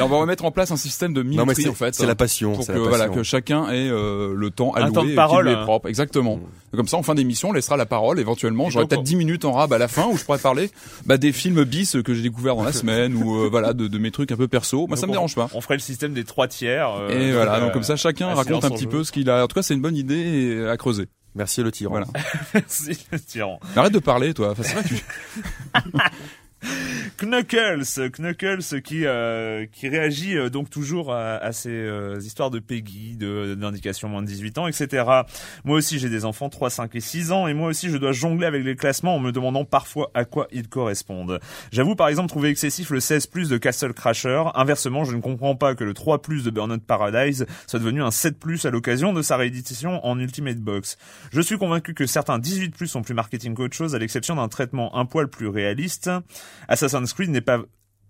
On 0.00 0.06
va 0.08 0.16
remettre 0.16 0.44
en 0.44 0.50
place 0.50 0.70
un 0.70 0.76
système 0.76 1.12
de 1.14 1.22
Non 1.22 1.28
mais 1.28 1.54
minuterie 1.54 1.62
c'est, 1.64 1.68
en 1.70 1.74
fait 1.74 1.94
c'est 1.94 2.06
la 2.06 2.14
passion. 2.14 2.52
pour 2.54 2.64
c'est 2.64 2.72
que 2.72 2.78
la 2.78 2.84
voilà 2.84 3.04
passion. 3.06 3.14
que 3.14 3.22
chacun 3.22 3.68
ait 3.70 3.88
euh, 3.88 4.34
le 4.36 4.50
temps 4.50 4.74
Un 4.74 4.82
alloué 4.82 4.92
temps 4.94 5.04
de 5.04 5.08
qui 5.10 5.14
parole, 5.14 5.46
lui 5.46 5.52
est 5.52 5.56
hein. 5.56 5.62
propre 5.62 5.88
exactement 5.88 6.40
comme 6.74 6.88
ça 6.88 6.96
en 6.96 7.02
fin 7.02 7.14
d'émission 7.14 7.48
on 7.50 7.52
laissera 7.52 7.76
la 7.76 7.86
parole 7.86 8.18
éventuellement 8.20 8.70
j'aurai 8.70 8.86
peut-être 8.86 9.00
on- 9.00 9.04
10 9.04 9.16
minutes 9.16 9.44
en 9.44 9.52
rab 9.52 9.72
à 9.72 9.78
la 9.78 9.88
fin 9.88 10.06
où 10.06 10.16
je 10.16 10.24
pourrais 10.24 10.38
parler 10.38 10.70
bah, 11.06 11.16
des 11.18 11.32
films 11.32 11.64
bis 11.64 11.96
que 12.04 12.14
j'ai 12.14 12.22
découvert 12.22 12.56
dans 12.56 12.64
la 12.64 12.72
semaine 12.80 13.14
ou 13.14 13.36
euh, 13.44 13.48
voilà 13.50 13.72
de, 13.72 13.86
de 13.88 13.98
mes 13.98 14.10
trucs 14.10 14.32
un 14.32 14.36
peu 14.36 14.48
perso 14.48 14.86
moi 14.86 14.96
ça 14.96 15.06
me 15.06 15.12
dérange 15.12 15.34
pas 15.34 15.48
On 15.54 15.60
ferait 15.60 15.74
le 15.74 15.80
système 15.80 16.12
des 16.14 16.24
trois 16.24 16.48
tiers. 16.48 16.88
euh, 16.94 17.08
et 17.10 17.32
voilà 17.32 17.54
euh, 17.56 17.60
donc 17.60 17.72
comme 17.72 17.82
ça 17.82 17.96
chacun 17.96 18.28
un 18.28 18.34
raconte 18.34 18.64
un 18.64 18.70
petit 18.70 18.84
jeu. 18.84 18.88
peu 18.90 19.04
ce 19.04 19.12
qu'il 19.12 19.28
a 19.30 19.44
en 19.44 19.46
tout 19.46 19.54
cas 19.54 19.62
c'est 19.62 19.74
une 19.74 19.82
bonne 19.82 19.96
idée 19.96 20.66
à 20.70 20.76
creuser 20.76 21.06
Merci 21.36 21.64
le 21.64 21.72
tyran. 21.72 21.90
Voilà. 21.90 22.06
Merci, 22.54 22.96
le 23.10 23.18
tyran. 23.18 23.58
Mais 23.74 23.78
arrête 23.80 23.92
de 23.92 23.98
parler 23.98 24.32
toi 24.34 24.50
enfin, 24.52 24.62
c'est 24.62 24.74
vrai 24.74 24.82
que 24.84 24.88
tu 24.90 25.02
Knuckles, 27.22 28.10
Knuckles 28.18 28.82
qui 28.82 29.06
euh, 29.06 29.66
qui 29.70 29.88
réagit 29.88 30.36
euh, 30.36 30.48
donc 30.50 30.70
toujours 30.70 31.12
à, 31.12 31.36
à 31.36 31.52
ces 31.52 31.70
euh, 31.70 32.18
histoires 32.20 32.50
de 32.50 32.58
Peggy, 32.58 33.16
de 33.16 33.54
d'indication 33.54 34.08
moins 34.08 34.22
de 34.22 34.26
18 34.26 34.58
ans, 34.58 34.66
etc. 34.66 35.04
Moi 35.64 35.76
aussi 35.76 35.98
j'ai 35.98 36.08
des 36.08 36.24
enfants 36.24 36.48
3, 36.48 36.70
5 36.70 36.94
et 36.94 37.00
6 37.00 37.32
ans 37.32 37.46
et 37.46 37.54
moi 37.54 37.68
aussi 37.68 37.90
je 37.90 37.96
dois 37.96 38.12
jongler 38.12 38.46
avec 38.46 38.64
les 38.64 38.76
classements 38.76 39.16
en 39.16 39.18
me 39.18 39.32
demandant 39.32 39.64
parfois 39.64 40.10
à 40.14 40.24
quoi 40.24 40.48
ils 40.52 40.68
correspondent. 40.68 41.40
J'avoue 41.72 41.94
par 41.94 42.08
exemple 42.08 42.28
trouver 42.28 42.50
excessif 42.50 42.90
le 42.90 43.00
16 43.00 43.26
plus 43.26 43.48
de 43.48 43.56
Castle 43.56 43.92
Crasher. 43.92 44.44
Inversement, 44.54 45.04
je 45.04 45.14
ne 45.14 45.20
comprends 45.20 45.56
pas 45.56 45.74
que 45.74 45.84
le 45.84 45.94
3 45.94 46.22
plus 46.22 46.44
de 46.44 46.50
Burnout 46.50 46.82
Paradise 46.82 47.46
soit 47.66 47.78
devenu 47.78 48.02
un 48.02 48.10
7 48.10 48.38
plus 48.38 48.64
à 48.64 48.70
l'occasion 48.70 49.12
de 49.12 49.22
sa 49.22 49.36
réédition 49.36 50.04
en 50.04 50.18
Ultimate 50.18 50.58
Box. 50.58 50.98
Je 51.32 51.40
suis 51.40 51.58
convaincu 51.58 51.94
que 51.94 52.06
certains 52.06 52.38
18 52.38 52.76
plus 52.76 52.88
sont 52.88 53.02
plus 53.02 53.14
marketing 53.14 53.54
qu'autre 53.54 53.76
chose 53.76 53.94
à 53.94 53.98
l'exception 53.98 54.36
d'un 54.36 54.48
traitement 54.48 54.96
un 54.96 55.06
poil 55.06 55.28
plus 55.28 55.48
réaliste. 55.48 56.10
Assassin's 56.68 57.12
Creed 57.12 57.30
n'est 57.30 57.40
pas 57.40 57.60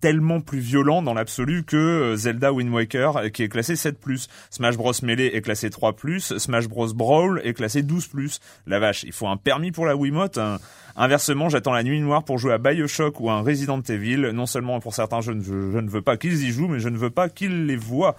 tellement 0.01 0.41
plus 0.41 0.59
violent 0.59 1.01
dans 1.01 1.13
l'absolu 1.13 1.63
que 1.63 1.77
euh, 1.77 2.15
Zelda 2.15 2.51
Wind 2.53 2.71
Waker 2.71 3.17
euh, 3.17 3.29
qui 3.29 3.43
est 3.43 3.49
classé 3.49 3.73
7+. 3.73 4.27
Smash 4.49 4.77
Bros 4.77 4.91
Melee 5.01 5.31
est 5.33 5.41
classé 5.41 5.69
3+, 5.69 6.37
Smash 6.37 6.67
Bros 6.67 6.93
Brawl 6.93 7.41
est 7.43 7.53
classé 7.53 7.81
12+. 7.81 8.39
La 8.67 8.79
vache, 8.79 9.03
il 9.03 9.13
faut 9.13 9.27
un 9.27 9.37
permis 9.37 9.71
pour 9.71 9.85
la 9.85 9.95
Wiimote. 9.95 10.37
hein. 10.37 10.59
Inversement, 10.97 11.49
j'attends 11.49 11.73
la 11.73 11.83
nuit 11.83 11.99
noire 11.99 12.23
pour 12.23 12.37
jouer 12.37 12.53
à 12.53 12.57
BioShock 12.57 13.19
ou 13.19 13.29
à 13.29 13.41
Resident 13.41 13.81
Evil. 13.81 14.31
Non 14.33 14.45
seulement 14.45 14.79
pour 14.79 14.93
certains, 14.93 15.21
je 15.21 15.31
ne 15.31 15.41
veux, 15.41 15.71
je 15.71 15.79
ne 15.79 15.89
veux 15.89 16.01
pas 16.01 16.17
qu'ils 16.17 16.43
y 16.43 16.51
jouent, 16.51 16.67
mais 16.67 16.79
je 16.79 16.89
ne 16.89 16.97
veux 16.97 17.09
pas 17.09 17.27
qu'ils 17.29 17.65
les 17.65 17.75
voient. 17.75 18.15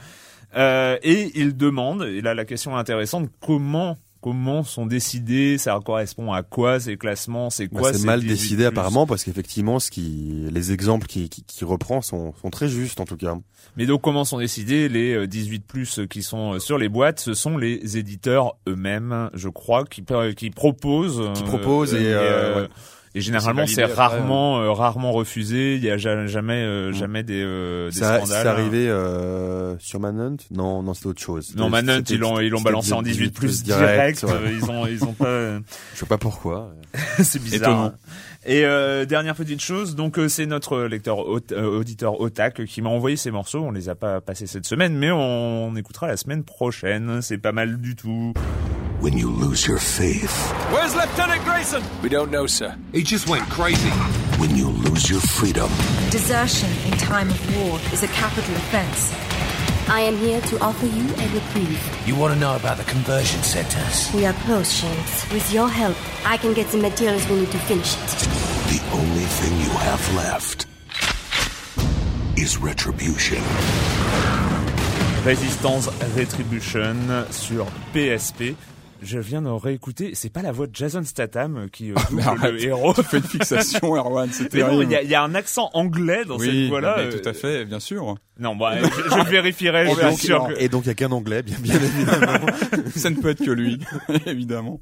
Euh, 0.57 0.99
et 1.03 1.31
il 1.35 1.57
demande, 1.57 2.03
et 2.03 2.21
là 2.21 2.35
la 2.35 2.45
question 2.45 2.77
est 2.77 2.81
intéressante, 2.81 3.29
comment 3.41 3.99
comment 4.27 4.65
sont 4.65 4.87
décidés, 4.87 5.57
ça 5.57 5.79
correspond 5.85 6.33
à 6.33 6.43
quoi 6.43 6.81
ces 6.81 6.97
classements, 6.97 7.49
c'est 7.49 7.69
Bah, 7.69 7.79
quoi 7.79 7.93
c'est 7.93 8.01
ces 8.01 8.07
mal 8.07 8.21
18+. 8.23 8.27
décidé 8.27 8.65
apparemment 8.65 9.07
parce 9.07 9.23
qu'effectivement, 9.23 9.79
ce 9.79 9.89
qui, 9.93 10.49
les 10.51 10.73
exemples 10.73 11.07
qui, 11.07 11.29
qui, 11.29 11.45
qui 11.45 11.65
reprend 11.65 12.03
sont, 12.03 12.35
sont 12.43 12.51
très 12.51 12.67
justes 12.67 12.99
en 12.99 13.05
tout 13.05 13.17
cas. 13.17 13.37
Mais 13.77 13.87
donc 13.87 14.03
comment 14.03 14.25
sont 14.25 14.39
décidés 14.39 14.89
les 14.89 15.15
euh, 15.15 15.27
18 15.29 15.65
plus 15.65 16.01
qui 16.11 16.25
sont 16.25 16.55
euh, 16.55 16.59
sur 16.59 16.77
les 16.77 16.89
boîtes? 16.89 17.21
Ce 17.21 17.35
sont 17.35 17.57
les 17.57 17.99
éditeurs 17.99 18.57
eux-mêmes, 18.69 19.31
je 19.33 19.49
crois, 19.49 19.85
qui, 19.85 20.03
euh, 20.11 20.33
qui 20.33 20.51
proposent. 20.51 21.23
Qui 21.37 21.43
euh, 21.45 21.47
proposent 21.47 21.95
et, 21.95 21.99
euh, 22.07 22.63
ouais. 22.63 22.69
Et 23.17 23.21
généralement 23.23 23.67
C'est 23.67 23.85
rarement 23.85 24.61
euh, 24.61 24.71
rarement 24.73 25.11
refusé. 25.13 25.75
Il 25.77 25.83
y 25.85 25.91
a 25.91 25.97
ja- 25.97 26.27
jamais 26.27 26.63
euh, 26.63 26.93
jamais 26.93 27.23
des, 27.23 27.43
euh, 27.43 27.91
des 27.91 27.97
Ça, 27.99 28.19
scandales. 28.19 28.43
c'est 28.43 28.49
arrivé 28.49 28.89
euh, 28.89 29.77
sur 29.79 29.99
Manhunt? 30.01 30.37
Non, 30.51 30.83
non, 30.83 30.95
c'est 30.95 31.07
autre 31.07 31.21
chose. 31.23 31.55
Non, 31.57 31.69
Manhunt, 31.71 32.03
ils 32.11 32.19
l'ont 32.19 32.39
ils 32.41 32.51
l'ont 32.51 32.61
balancé 32.61 32.93
en 32.93 33.03
18 33.03 33.31
plus 33.35 33.63
direct. 33.63 34.23
ouais. 34.23 34.31
euh, 34.33 34.53
Ils 34.61 34.71
ont 34.71 34.87
ils 34.87 35.03
ont 35.05 35.13
pas. 35.15 35.59
Je 35.95 35.99
sais 36.01 36.07
pas 36.07 36.19
pourquoi. 36.19 36.73
c'est 37.23 37.43
bizarre. 37.43 37.93
Et 38.49 38.65
euh, 38.65 39.07
dernière 39.07 39.35
petite 39.35 39.61
chose, 39.61 39.97
donc 39.97 40.19
euh, 40.21 40.29
c'est 40.29 40.47
notre 40.47 40.83
lecteur 40.83 41.19
euh, 41.23 41.79
auditeur 41.79 42.21
Otak 42.21 42.65
qui 42.67 42.81
m'a 42.81 42.91
envoyé 42.91 43.17
ces 43.17 43.33
morceaux. 43.33 43.61
On 43.65 43.73
les 43.73 43.89
a 43.89 43.95
pas 43.97 44.21
passés 44.21 44.47
cette 44.47 44.67
semaine, 44.67 44.95
mais 44.95 45.11
on, 45.11 45.67
on 45.69 45.75
écoutera 45.75 46.07
la 46.07 46.17
semaine 46.17 46.45
prochaine. 46.45 47.23
C'est 47.23 47.39
pas 47.39 47.53
mal 47.53 47.81
du 47.81 47.97
tout. 47.97 48.35
When 49.01 49.17
you 49.19 49.31
lose 49.31 49.67
your 49.67 49.79
faith. 49.79 50.33
Where's 50.73 50.95
Lieutenant 50.95 51.45
Grayson? 51.45 51.83
We 52.03 52.09
don't 52.09 52.31
know, 52.31 52.47
sir. 52.47 52.75
He 52.93 53.03
just 53.03 53.29
went 53.29 53.45
crazy. 53.51 53.91
When 54.41 54.57
you 54.57 54.69
lose 54.69 55.11
your 55.11 55.21
freedom. 55.21 55.69
Desertion 56.11 56.71
in 56.87 56.97
time 56.99 57.29
of 57.29 57.57
war 57.57 57.79
is 57.93 58.03
a 58.03 58.09
capital 58.09 58.55
offense. 58.55 59.13
I 59.89 60.01
am 60.01 60.17
here 60.17 60.41
to 60.41 60.59
offer 60.61 60.87
you 60.87 61.05
a 61.05 61.29
reprieve. 61.35 62.07
You 62.09 62.17
want 62.17 62.35
to 62.35 62.41
know 62.41 62.57
about 62.57 62.79
the 62.79 62.85
conversion 62.85 63.43
centers? 63.43 64.13
We 64.15 64.25
are 64.25 64.33
close, 64.45 64.81
James. 64.81 65.27
With 65.33 65.53
your 65.53 65.69
help, 65.69 65.97
I 66.25 66.37
can 66.39 66.55
get 66.55 66.69
the 66.69 66.79
materials 66.79 67.29
we 67.29 67.41
need 67.41 67.51
to 67.53 67.59
finish 67.59 67.95
it. 67.95 68.09
The 68.73 68.81
only 68.95 69.25
thing 69.25 69.59
you 69.61 69.77
have 69.79 70.15
left 70.15 70.67
is 72.37 72.57
retribution. 72.57 73.43
Résistance 75.25 75.89
Retribution 76.17 77.27
sur 77.31 77.67
PSP. 77.93 78.57
Je 79.03 79.19
viens 79.19 79.43
de 79.43 79.49
réécouter, 79.49 80.13
c'est 80.15 80.31
pas 80.33 80.43
la 80.43 80.53
voix 80.53 80.67
de 80.67 80.75
Jason 80.75 81.03
Statham 81.05 81.69
qui 81.71 81.91
euh, 81.93 81.95
double 82.11 82.23
arrête. 82.23 82.53
le 82.55 82.65
héros. 82.65 82.95
Tu 82.95 83.03
fais 83.03 83.19
une 83.19 83.23
fixation, 83.25 83.95
Erwan, 83.95 84.29
c'est 84.33 84.49
terrible. 84.51 84.85
il 84.85 84.91
y, 84.91 84.97
a- 84.97 85.03
il 85.03 85.11
y 85.11 85.15
a 85.15 85.23
un 85.23 85.35
accent 85.35 85.71
anglais 85.75 86.25
dans 86.25 86.39
cette 86.39 86.49
oui, 86.49 86.69
voix-là. 86.69 86.99
euh, 87.01 87.13
tout 87.13 87.29
à 87.29 87.33
fait, 87.33 87.65
bien 87.67 87.81
sûr. 87.81 88.17
Non, 88.39 88.55
bah, 88.55 88.75
je, 88.83 88.85
je 88.87 89.31
vérifierai, 89.31 89.87
suis 89.95 90.03
donc, 90.03 90.19
sûr 90.19 90.49
que... 90.49 90.61
et 90.61 90.69
donc 90.69 90.85
il 90.85 90.89
y 90.89 90.91
a 90.91 90.95
qu'un 90.95 91.11
anglais, 91.11 91.43
bien, 91.43 91.57
bien 91.59 91.77
évidemment. 91.77 92.47
Ça 92.95 93.09
ne 93.09 93.17
peut 93.17 93.31
être 93.31 93.43
que 93.43 93.51
lui, 93.51 93.79
évidemment. 94.27 94.79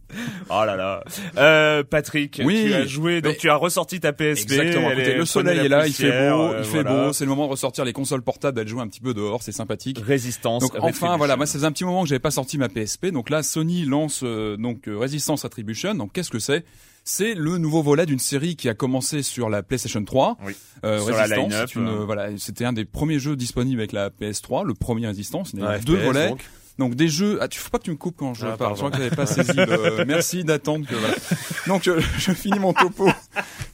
Oh 0.51 0.63
là 0.67 0.75
là. 0.75 1.05
Euh, 1.37 1.85
Patrick, 1.85 2.41
Oui, 2.45 2.65
tu 2.67 2.75
as 2.75 2.85
joué, 2.85 3.21
donc 3.21 3.37
tu 3.37 3.49
as 3.51 3.55
ressorti 3.55 4.01
ta 4.01 4.13
PSP. 4.13 4.51
Exactement. 4.53 4.91
Écoutez, 4.91 5.15
le 5.15 5.25
soleil 5.25 5.59
est 5.61 5.69
là, 5.69 5.87
il 5.87 5.93
fait 5.93 6.31
beau, 6.31 6.43
euh, 6.43 6.57
il 6.59 6.65
fait 6.65 6.83
voilà. 6.83 7.07
beau. 7.07 7.13
C'est 7.13 7.25
le 7.25 7.31
moment 7.31 7.45
de 7.47 7.51
ressortir 7.53 7.85
les 7.85 7.93
consoles 7.93 8.23
portables, 8.23 8.57
d'aller 8.57 8.69
jouer 8.71 8.83
un 8.83 8.89
petit 8.89 9.01
peu 9.01 9.15
dehors, 9.15 9.43
c'est 9.45 9.53
sympathique. 9.53 10.01
Résistance. 10.05 10.63
Donc 10.63 10.73
enfin 10.81 11.17
voilà, 11.17 11.37
moi 11.37 11.47
ça 11.47 11.53
faisait 11.55 11.67
un 11.67 11.73
petit 11.73 11.85
moment 11.85 12.03
que 12.03 12.09
j'avais 12.09 12.19
pas 12.19 12.33
sorti 12.33 12.59
ma 12.59 12.69
PSP, 12.69 13.07
donc 13.13 13.31
là 13.31 13.43
Sony 13.45 13.85
lance 13.85 14.04
euh, 14.23 14.57
donc 14.57 14.89
euh, 14.89 14.97
Resistance 14.97 15.45
Attribution. 15.45 15.95
Donc 15.95 16.13
qu'est-ce 16.13 16.31
que 16.31 16.39
c'est? 16.39 16.65
C'est 17.07 17.35
le 17.35 17.59
nouveau 17.59 17.83
volet 17.83 18.07
d'une 18.07 18.19
série 18.19 18.57
qui 18.57 18.69
a 18.69 18.75
commencé 18.75 19.23
sur 19.23 19.51
la 19.51 19.63
PlayStation 19.63 20.03
3. 20.03 20.39
Oui. 20.47 20.55
Euh, 20.85 21.01
Sur 21.01 21.15
Resistance, 21.17 21.75
une, 21.75 21.87
euh. 21.87 22.05
voilà, 22.05 22.31
c'était 22.39 22.65
un 22.65 22.73
des 22.73 22.87
premiers 22.87 23.19
jeux 23.19 23.37
disponibles 23.37 23.81
avec 23.81 23.93
la 23.93 24.09
PS3, 24.09 24.65
le 24.67 24.73
premier 24.73 25.07
Resistance. 25.09 25.51
Il 25.53 25.61
y 25.61 25.63
a 25.63 25.79
deux 25.79 25.99
FPS, 25.99 26.05
volets. 26.05 26.29
donc. 26.31 26.45
Donc 26.79 26.97
des 26.97 27.07
jeux. 27.09 27.39
Ah, 27.41 27.47
tu 27.47 27.61
faut 27.61 27.71
pas 27.71 27.79
que 27.79 27.85
tu 27.85 27.91
me 27.93 27.97
coupes 27.97 28.17
quand 28.19 28.35
je 28.35 28.47
Ah, 28.47 28.57
parle. 28.57 28.73
Je 28.75 28.79
crois 28.79 28.91
que 28.91 28.97
j'avais 28.97 29.15
pas 29.15 29.27
saisi. 29.27 29.53
le- 29.55 30.05
Merci 30.09 30.43
d'attendre 30.43 30.87
que 30.87 30.95
voilà. 30.97 31.15
Donc 31.69 31.87
euh, 31.87 32.01
je 32.19 32.33
finis 32.33 32.59
mon 32.59 32.73
topo. 32.73 33.09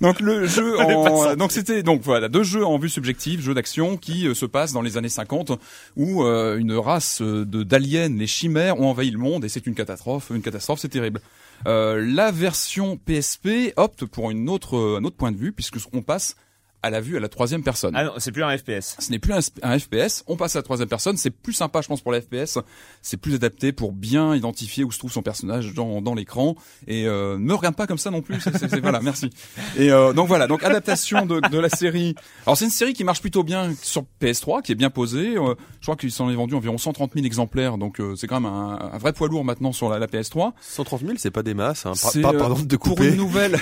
Donc 0.03 0.21
le 0.21 0.47
jeu 0.47 0.79
en 0.81 1.17
sorti. 1.21 1.37
donc 1.39 1.51
c'était 1.53 1.83
donc 1.83 2.03
voilà 2.03 2.29
deux 2.29 2.43
jeux 2.43 2.65
en 2.65 2.79
vue 2.79 2.91
subjective, 2.91 3.41
jeux 3.41 3.55
d'action 3.55 3.97
qui 3.97 4.27
euh, 4.27 4.35
se 4.35 4.45
passent 4.45 4.73
dans 4.73 4.83
les 4.83 4.99
années 4.99 5.09
50 5.09 5.53
où 5.97 6.25
euh, 6.25 6.59
une 6.59 6.75
race 6.75 7.23
euh, 7.23 7.47
de 7.47 7.63
d'aliens, 7.63 8.09
les 8.11 8.27
chimères, 8.27 8.79
ont 8.81 8.91
envahi 8.91 9.11
le 9.11 9.19
monde 9.19 9.45
et 9.47 9.49
c'est 9.49 9.67
une 9.67 9.75
catastrophe. 9.75 10.31
Une 10.35 10.43
catastrophe, 10.43 10.81
c'est 10.81 10.89
terrible. 10.89 11.21
Euh, 11.67 12.03
la 12.07 12.31
version 12.31 12.99
PSP 12.99 13.73
opte 13.77 14.05
pour 14.05 14.31
une 14.31 14.49
autre 14.51 14.77
euh, 14.77 14.99
un 15.01 15.05
autre 15.05 15.17
point 15.17 15.33
de 15.33 15.37
vue 15.39 15.53
puisque 15.53 15.77
on 15.95 16.03
passe 16.03 16.37
à 16.83 16.91
la 16.91 17.01
vue 17.01 17.17
à 17.17 17.21
la 17.21 17.29
troisième 17.29 17.63
personne. 17.63 17.95
Ah 17.95 18.05
non, 18.05 18.13
c'est 18.19 18.33
plus 18.33 18.43
un 18.43 18.57
FPS. 18.57 18.97
Ce 18.99 19.11
n'est 19.11 19.19
plus 19.19 19.33
un, 19.35 19.41
un 19.63 19.79
FPS, 19.79 20.25
on 20.27 20.37
passe 20.37 20.57
à 20.57 20.61
la 20.61 20.63
troisième 20.63 20.89
personne, 20.89 21.17
c'est 21.17 21.31
plus 21.31 21.53
sympa 21.53 21.81
je 21.83 21.89
pense 21.89 22.01
pour 22.01 22.11
la 22.13 22.21
FPS, 22.21 22.59
c'est 23.03 23.17
plus 23.19 23.35
adapté 23.35 23.73
pour 23.73 23.93
bien 23.93 24.35
identifier 24.35 24.83
où 24.85 24.91
se 24.93 24.99
trouve 24.99 25.13
son 25.13 25.23
personnage 25.23 25.75
dans, 25.75 26.01
dans 26.01 26.15
l'écran 26.15 26.55
et 26.87 27.07
euh, 27.07 27.37
ne 27.39 27.53
regarde 27.53 27.77
pas 27.77 27.87
comme 27.87 27.99
ça 27.99 28.11
non 28.11 28.23
plus, 28.23 28.41
c'est, 28.41 28.57
c'est- 28.57 28.69
c'est- 28.69 28.81
voilà, 28.81 29.01
merci. 29.03 29.31
Et 29.77 29.91
euh, 29.93 30.13
donc 30.13 30.27
voilà, 30.29 30.47
donc 30.47 30.63
adaptation 30.63 31.27
de, 31.27 31.41
de 31.51 31.59
la 31.59 31.69
série. 31.69 32.15
Alors 32.47 32.57
c'est 32.57 32.65
une 32.65 32.71
série 32.71 32.95
qui 32.95 33.05
marche 33.05 33.21
plutôt 33.21 33.43
bien 33.45 33.73
sur 33.83 34.05
PS3, 34.23 34.63
qui 34.63 34.73
est 34.73 34.77
bien 34.77 34.91
posée, 34.91 35.37
euh, 35.37 35.55
je 35.81 35.87
crois 35.87 35.97
qu'il 35.97 36.11
s'en 36.11 36.31
est 36.31 36.35
vendu 36.35 36.55
environ 36.55 36.79
130 36.79 37.13
000 37.15 37.27
exemplaires, 37.27 37.77
donc 37.79 38.01
euh, 38.01 38.17
c'est 38.17 38.27
quand 38.27 38.41
même 38.41 38.51
un, 38.51 38.91
un 38.95 38.99
vrai 38.99 39.13
poids 39.13 39.29
lourd 39.29 39.45
maintenant 39.45 39.73
sur 39.73 39.89
la, 39.91 39.99
la 39.99 40.07
PS3. 40.07 40.53
130 40.61 41.01
000, 41.01 41.13
c'est 41.19 41.31
pas 41.31 41.43
des 41.43 41.55
masses. 41.55 41.85
Hein. 41.85 41.93
Par- 42.01 42.11
C'est, 42.13 42.21
pas- 42.23 42.33
euh, 42.35 42.39
pardon 42.39 42.59
de 42.59 42.65
te 42.65 42.77
pour 42.77 42.95
couper. 42.97 43.09
une 43.11 43.17
nouvelle 43.17 43.59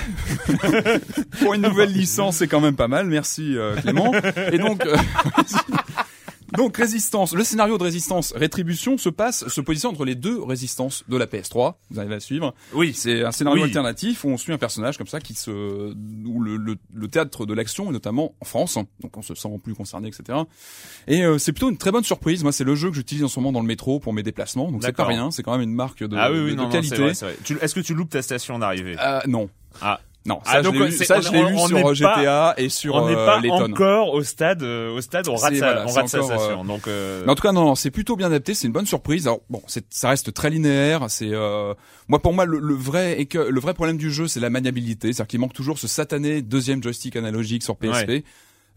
pour 1.41 1.53
une 1.53 1.61
nouvelle 1.63 1.91
licence 1.91 2.37
c'est 2.37 2.47
quand 2.47 2.61
même 2.61 2.75
pas 2.75 2.87
mal 2.87 3.08
merci 3.09 3.57
euh, 3.57 3.75
Clément. 3.75 4.11
Et 4.51 4.57
donc 4.57 4.85
euh, 4.85 4.95
donc 6.57 6.77
résistance. 6.77 7.33
Le 7.35 7.43
scénario 7.43 7.77
de 7.77 7.83
résistance 7.83 8.33
rétribution 8.35 8.97
se 8.97 9.09
passe 9.09 9.47
se 9.47 9.61
positionne 9.61 9.91
entre 9.91 10.03
les 10.03 10.15
deux 10.15 10.41
résistances 10.41 11.03
de 11.07 11.15
la 11.15 11.27
PS3 11.27 11.75
vous 11.91 11.99
allez 11.99 12.09
la 12.09 12.19
suivre. 12.19 12.55
Oui. 12.73 12.93
c'est 12.95 13.23
un 13.23 13.31
scénario 13.31 13.61
Oui. 13.61 13.67
alternatif 13.67 14.23
où 14.23 14.29
on 14.29 14.37
suit 14.37 14.51
un 14.51 14.57
personnage 14.57 14.97
comme 14.97 15.05
ça 15.07 15.19
qui 15.19 15.35
se 15.35 15.51
où 15.51 16.41
le, 16.41 16.57
le, 16.57 16.77
le 16.93 17.07
théâtre 17.07 17.45
de 17.45 17.53
l'action 17.53 17.89
est 17.89 17.93
notamment 17.93 18.33
en 18.41 18.45
France 18.45 18.79
donc 18.99 19.15
on 19.15 19.21
se 19.21 19.35
sent 19.35 19.49
plus 19.63 19.75
concerné 19.75 20.07
etc 20.07 20.39
et 21.07 21.23
euh, 21.23 21.37
c'est 21.37 21.51
plutôt 21.53 21.69
une 21.69 21.77
très 21.77 21.91
bonne 21.91 22.03
surprise. 22.03 22.41
Moi 22.43 22.51
c'est 22.51 22.63
le 22.63 22.73
jeu 22.75 22.89
que 22.89 22.95
j'utilise 22.95 23.23
en 23.23 23.27
ce 23.27 23.39
moment 23.39 23.51
dans 23.51 23.61
le 23.61 23.67
métro 23.67 23.99
pour 23.99 24.13
mes 24.13 24.23
déplacements 24.23 24.71
donc 24.71 24.83
c'est 24.83 24.91
pas 24.91 25.05
rien. 25.05 25.29
C'est 25.29 25.43
quand 25.43 25.51
même 25.51 25.61
une 25.69 25.75
marque 25.75 26.03
de, 26.03 26.17
ah 26.17 26.31
oui, 26.31 26.37
de- 26.39 26.43
oui, 26.45 26.51
de 26.51 26.55
non, 26.55 26.63
non, 26.63 26.69
qualité. 26.69 27.03
Est-ce 27.05 27.75
que 27.75 27.79
tu 27.81 27.93
loupes 27.93 28.09
ta 28.09 28.23
station 28.23 28.57
d'arrivée? 28.57 28.95
Euh, 28.99 29.19
non. 29.27 29.49
Ah. 29.81 29.99
Non, 30.25 30.39
Ah, 30.45 30.51
ça, 30.55 30.61
donc, 30.61 30.75
je 30.75 30.79
l'ai 31.31 31.39
eu, 31.39 31.43
on- 31.43 31.49
eu 31.49 31.53
on 31.55 31.67
sur 31.67 31.75
n'est 31.77 31.81
euh, 31.81 31.83
pas- 31.85 31.93
GTA 31.93 32.53
et 32.57 32.67
sur 32.69 32.95
On 32.95 33.07
n'est 33.07 33.15
euh, 33.15 33.25
pas 33.25 33.41
tonnes. 33.41 33.71
encore 33.71 34.13
au 34.13 34.21
stade, 34.21 34.61
euh, 34.63 34.91
au 34.93 34.99
stade, 35.01 35.27
on 35.29 35.35
rate, 35.35 35.55
sa, 35.55 35.65
voilà, 35.73 35.85
on 35.87 35.91
rate 35.93 36.07
sa 36.09 36.17
encore, 36.21 36.39
station. 36.41 36.61
euh, 36.61 36.67
Donc, 36.67 36.87
euh, 36.87 37.23
Mais 37.25 37.31
en 37.31 37.35
tout 37.35 37.41
cas, 37.41 37.53
non, 37.53 37.63
non, 37.65 37.75
c'est 37.75 37.89
plutôt 37.89 38.17
bien 38.17 38.27
adapté. 38.27 38.53
C'est 38.53 38.67
une 38.67 38.73
bonne 38.73 38.85
surprise. 38.85 39.27
Alors 39.27 39.39
bon, 39.49 39.61
ça 39.89 40.09
reste 40.09 40.33
très 40.33 40.49
linéaire. 40.49 41.05
C'est 41.07 41.29
euh, 41.31 41.73
moi 42.09 42.19
pour 42.21 42.33
moi 42.33 42.45
le, 42.45 42.59
le 42.59 42.73
vrai 42.75 43.19
et 43.21 43.27
que 43.27 43.37
le 43.39 43.59
vrai 43.61 43.73
problème 43.73 43.97
du 43.97 44.11
jeu, 44.11 44.27
c'est 44.27 44.41
la 44.41 44.49
maniabilité. 44.49 45.07
C'est-à-dire 45.13 45.27
qu'il 45.27 45.39
manque 45.39 45.53
toujours 45.53 45.79
ce 45.79 45.87
satané 45.87 46.41
deuxième 46.41 46.83
joystick 46.83 47.15
analogique 47.15 47.63
sur 47.63 47.77
PSP. 47.77 48.23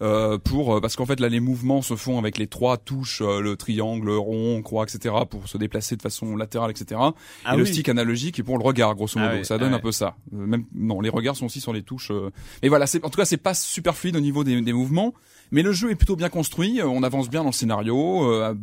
Euh, 0.02 0.36
pour 0.36 0.74
euh, 0.74 0.80
parce 0.80 0.96
qu'en 0.96 1.06
fait 1.06 1.20
là 1.20 1.28
les 1.28 1.38
mouvements 1.38 1.80
se 1.80 1.94
font 1.94 2.18
avec 2.18 2.36
les 2.36 2.48
trois 2.48 2.76
touches 2.76 3.22
euh, 3.22 3.40
le 3.40 3.56
triangle 3.56 4.06
le 4.06 4.18
rond 4.18 4.60
croix 4.60 4.82
etc 4.82 5.14
pour 5.30 5.46
se 5.46 5.58
déplacer 5.58 5.94
de 5.94 6.02
façon 6.02 6.34
latérale 6.34 6.72
etc 6.72 7.00
Ah 7.44 7.54
et 7.54 7.56
le 7.56 7.64
stick 7.64 7.88
analogique 7.88 8.38
est 8.40 8.42
pour 8.42 8.58
le 8.58 8.64
regard 8.64 8.96
grosso 8.96 9.20
Ah 9.20 9.26
modo. 9.26 9.38
oui, 9.38 9.44
ça 9.44 9.54
ah 9.54 9.58
donne 9.58 9.72
un 9.72 9.76
ouais. 9.76 9.80
peu 9.82 9.92
ça. 9.92 10.16
Même 10.32 10.64
non 10.74 11.00
les 11.00 11.08
regards 11.08 11.36
sont 11.36 11.46
aussi 11.46 11.60
sur 11.60 11.72
les 11.72 11.82
touches 11.82 12.10
euh. 12.10 12.30
mais 12.64 12.68
voilà 12.68 12.88
c'est 12.88 13.04
en 13.04 13.10
tout 13.10 13.16
cas 13.16 13.24
c'est 13.24 13.36
pas 13.36 13.54
super 13.54 13.94
fluide 13.94 14.16
au 14.16 14.20
niveau 14.20 14.42
des, 14.42 14.60
des 14.60 14.72
mouvements 14.72 15.14
mais 15.52 15.62
le 15.62 15.72
jeu 15.72 15.90
est 15.92 15.94
plutôt 15.94 16.16
bien 16.16 16.30
construit 16.30 16.80
on 16.82 17.04
avance 17.04 17.30
bien 17.30 17.42
dans 17.42 17.50
le 17.50 17.54
scénario 17.54 18.24
euh, 18.24 18.54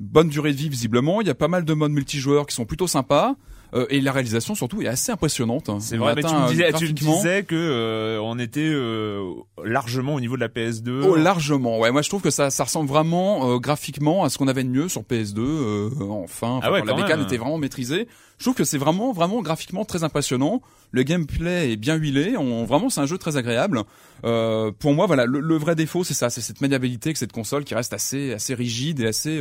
bonne 0.00 0.28
durée 0.28 0.52
de 0.52 0.56
vie 0.56 0.68
visiblement. 0.68 1.20
Il 1.20 1.26
y 1.26 1.30
a 1.30 1.34
pas 1.34 1.48
mal 1.48 1.64
de 1.64 1.74
modes 1.74 1.92
multijoueurs 1.92 2.46
qui 2.46 2.54
sont 2.54 2.64
plutôt 2.64 2.86
sympas 2.86 3.36
euh, 3.74 3.86
et 3.90 4.00
la 4.00 4.12
réalisation 4.12 4.54
surtout 4.54 4.82
est 4.82 4.86
assez 4.86 5.10
impressionnante 5.12 5.68
hein. 5.68 5.78
c'est 5.80 5.96
vrai, 5.96 6.14
mais 6.14 6.22
tu 6.22 6.34
me 6.34 6.40
euh, 6.44 6.48
disais, 6.48 6.72
tu 6.74 6.84
me 6.88 6.92
disais 6.92 7.42
que 7.44 7.54
euh, 7.54 8.20
on 8.22 8.38
était 8.38 8.60
euh, 8.60 9.22
largement 9.64 10.14
au 10.14 10.20
niveau 10.20 10.36
de 10.36 10.40
la 10.42 10.48
PS2. 10.48 11.02
Oh 11.04 11.16
largement, 11.16 11.78
ouais. 11.78 11.90
Moi 11.90 12.02
je 12.02 12.08
trouve 12.08 12.22
que 12.22 12.30
ça, 12.30 12.50
ça 12.50 12.64
ressemble 12.64 12.88
vraiment 12.88 13.50
euh, 13.54 13.58
graphiquement 13.58 14.24
à 14.24 14.28
ce 14.30 14.38
qu'on 14.38 14.48
avait 14.48 14.64
de 14.64 14.68
mieux 14.68 14.88
sur 14.88 15.02
PS2. 15.02 15.38
euh, 15.38 15.90
enfin, 16.10 16.60
Ah 16.62 16.70
ouais, 16.72 16.80
quand 16.80 16.96
la 16.96 17.02
quand 17.02 17.08
même. 17.08 17.22
était 17.22 17.36
vraiment 17.38 17.58
maîtrisée. 17.58 18.08
Je 18.38 18.44
trouve 18.44 18.54
que 18.56 18.64
c'est 18.64 18.78
vraiment, 18.78 19.12
vraiment 19.12 19.40
graphiquement 19.40 19.84
très 19.84 20.02
impressionnant. 20.04 20.62
Le 20.90 21.04
gameplay 21.04 21.72
est 21.72 21.76
bien 21.76 21.94
huilé. 21.94 22.36
On, 22.36 22.64
vraiment, 22.64 22.90
c'est 22.90 23.00
un 23.00 23.06
jeu 23.06 23.16
très 23.16 23.36
agréable. 23.36 23.82
Euh, 24.24 24.72
pour 24.76 24.94
moi, 24.94 25.06
voilà, 25.06 25.26
le, 25.26 25.38
le 25.40 25.56
vrai 25.56 25.76
défaut, 25.76 26.02
c'est 26.02 26.12
ça, 26.14 26.28
c'est 26.28 26.40
cette 26.40 26.60
maniabilité 26.60 27.12
que 27.12 27.18
cette 27.20 27.32
console 27.32 27.62
qui 27.64 27.74
reste 27.76 27.92
assez, 27.92 28.32
assez 28.32 28.54
rigide 28.54 29.00
et 29.00 29.06
assez. 29.06 29.40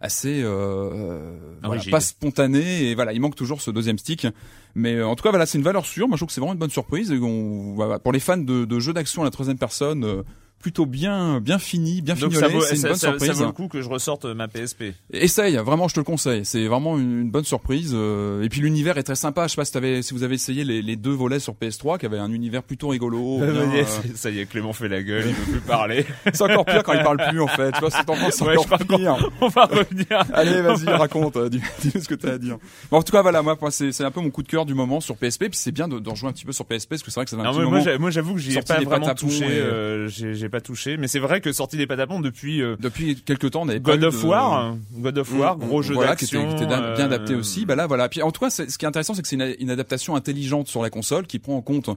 Assez 0.00 0.42
euh, 0.42 0.48
euh, 0.48 1.38
voilà, 1.62 1.82
pas 1.90 2.00
spontané 2.00 2.84
et 2.84 2.94
voilà 2.94 3.12
il 3.12 3.20
manque 3.20 3.34
toujours 3.34 3.60
ce 3.60 3.70
deuxième 3.70 3.98
stick. 3.98 4.26
Mais 4.74 4.94
euh, 4.94 5.06
en 5.06 5.16
tout 5.16 5.22
cas 5.22 5.30
voilà 5.30 5.46
c'est 5.46 5.58
une 5.58 5.64
valeur 5.64 5.86
sûre. 5.86 6.08
Moi 6.08 6.16
je 6.16 6.20
trouve 6.20 6.28
que 6.28 6.32
c'est 6.32 6.40
vraiment 6.40 6.54
une 6.54 6.58
bonne 6.58 6.70
surprise. 6.70 7.10
Et 7.10 7.18
on, 7.18 7.74
voilà, 7.74 7.98
pour 7.98 8.12
les 8.12 8.20
fans 8.20 8.36
de, 8.36 8.64
de 8.64 8.80
jeux 8.80 8.92
d'action 8.92 9.22
à 9.22 9.24
la 9.24 9.30
troisième 9.30 9.58
personne 9.58 10.04
euh, 10.04 10.22
plutôt 10.60 10.86
bien 10.86 11.40
bien 11.40 11.58
fini 11.58 12.02
bien 12.02 12.14
Donc 12.14 12.32
fignolé 12.32 12.60
c'est 12.62 12.74
une 12.74 12.80
ça, 12.80 12.88
bonne 12.88 12.96
ça- 12.96 13.08
surprise 13.10 13.28
ça 13.28 13.34
vaut 13.34 13.46
le 13.46 13.52
coup 13.52 13.68
que 13.68 13.80
je 13.82 13.88
ressorte 13.88 14.24
ma 14.24 14.48
PSP. 14.48 14.94
essaye 15.12 15.56
vraiment 15.56 15.88
je 15.88 15.94
te 15.94 16.00
le 16.00 16.04
conseille 16.04 16.44
c'est 16.44 16.66
vraiment 16.66 16.98
une, 16.98 17.20
une 17.22 17.30
bonne 17.30 17.44
surprise 17.44 17.92
euh, 17.94 18.42
et 18.42 18.48
puis 18.48 18.60
l'univers 18.60 18.98
est 18.98 19.02
très 19.04 19.14
sympa 19.14 19.46
je 19.46 19.52
sais 19.52 19.56
pas 19.56 19.64
si, 19.64 19.72
t'avais- 19.72 20.02
si 20.02 20.14
vous 20.14 20.22
avez 20.24 20.34
essayé 20.34 20.64
les, 20.64 20.82
les 20.82 20.96
deux 20.96 21.12
volets 21.12 21.38
sur 21.40 21.54
PS3 21.54 21.98
qui 21.98 22.06
avaient 22.06 22.18
un 22.18 22.32
univers 22.32 22.62
plutôt 22.62 22.88
rigolo 22.88 23.38
bien, 23.38 23.54
Ça 23.54 23.64
y 23.64 23.78
est, 23.78 23.82
euh, 23.82 23.84
ça 24.14 24.30
y 24.30 24.40
est, 24.40 24.46
Clément 24.46 24.72
fait 24.72 24.88
la 24.88 25.02
gueule, 25.02 25.24
il 25.28 25.34
veut 25.34 25.52
plus 25.52 25.60
parler. 25.60 26.04
c'est 26.32 26.42
encore 26.42 26.64
pire 26.64 26.82
quand 26.82 26.92
il 26.94 27.02
parle 27.02 27.18
plus 27.28 27.40
en 27.40 27.46
fait 27.48 27.72
tu 27.72 27.80
vois 27.80 27.90
c'est 27.90 28.42
Ouais, 28.44 28.56
encore 28.56 28.78
pire 28.78 29.30
On 29.40 29.48
va 29.48 29.64
revenir. 29.66 30.24
Allez, 30.32 30.60
vas-y, 30.62 30.86
raconte, 30.88 31.36
euh, 31.36 31.48
dis, 31.48 31.60
dis-nous 31.82 32.02
ce 32.02 32.08
que 32.08 32.14
t'as 32.14 32.32
à 32.32 32.38
dire. 32.38 32.56
Bon, 32.90 32.98
en 32.98 33.02
tout 33.02 33.12
cas, 33.12 33.22
voilà, 33.22 33.42
moi, 33.42 33.56
c'est, 33.70 33.92
un 34.04 34.10
peu 34.10 34.20
mon 34.20 34.30
coup 34.30 34.42
de 34.42 34.48
cœur 34.48 34.64
du 34.66 34.74
moment 34.74 35.00
sur 35.00 35.16
PSP, 35.16 35.44
puis 35.48 35.50
c'est 35.58 35.72
bien 35.72 35.86
de, 35.88 35.98
de 35.98 36.08
rejouer 36.10 36.28
un 36.28 36.32
petit 36.32 36.44
peu 36.44 36.52
sur 36.52 36.64
PSP, 36.66 36.90
parce 36.90 37.02
que 37.02 37.10
c'est 37.10 37.20
vrai 37.20 37.24
que 37.24 37.30
ça 37.30 37.36
un 37.36 37.44
Non, 37.44 37.50
petit 37.50 37.56
moi, 37.58 37.64
moment. 37.66 37.76
moi, 37.76 37.84
j'a- 37.92 37.98
moi, 37.98 38.10
j'avoue 38.10 38.34
que 38.34 38.40
j'y 38.40 38.56
ai 38.56 38.62
pas 38.62 38.80
vraiment 38.80 39.14
touché. 39.14 39.44
et- 39.44 39.48
euh, 39.60 40.08
j'ai 40.08 40.47
j'ai 40.48 40.50
pas 40.50 40.60
touché, 40.60 40.96
mais 40.96 41.08
c'est 41.08 41.18
vrai 41.18 41.40
que 41.40 41.52
sorti 41.52 41.76
des 41.76 41.86
patapons 41.86 42.20
depuis 42.20 42.62
euh, 42.62 42.76
Depuis 42.80 43.16
quelques 43.22 43.50
temps, 43.50 43.62
on 43.62 43.68
avait 43.68 43.80
pas 43.80 43.92
God 43.96 44.04
of 44.04 44.22
de- 44.22 44.26
War, 44.26 44.76
God 44.96 45.18
of 45.18 45.32
War, 45.34 45.56
Mm, 45.56 45.60
gros 45.60 45.82
jeu 45.82 45.94
voilà, 45.94 46.16
qui 46.16 46.24
était, 46.24 46.36
d'action, 46.36 46.56
qui 46.56 46.62
était 46.64 46.66
bien, 46.66 46.80
bien 46.94 47.04
euh, 47.04 47.06
adapté 47.06 47.34
aussi. 47.34 47.66
Bah 47.66 47.74
là, 47.76 47.86
voilà. 47.86 48.08
Puis 48.08 48.22
en 48.22 48.30
tout 48.32 48.40
cas, 48.40 48.50
ce 48.50 48.62
qui 48.64 48.84
est 48.84 48.88
intéressant, 48.88 49.14
c'est 49.14 49.22
que 49.22 49.28
c'est 49.28 49.36
une, 49.36 49.54
une 49.60 49.70
adaptation 49.70 50.16
intelligente 50.16 50.68
sur 50.68 50.82
la 50.82 50.90
console 50.90 51.26
qui 51.26 51.38
prend 51.38 51.56
en 51.56 51.62
compte. 51.62 51.90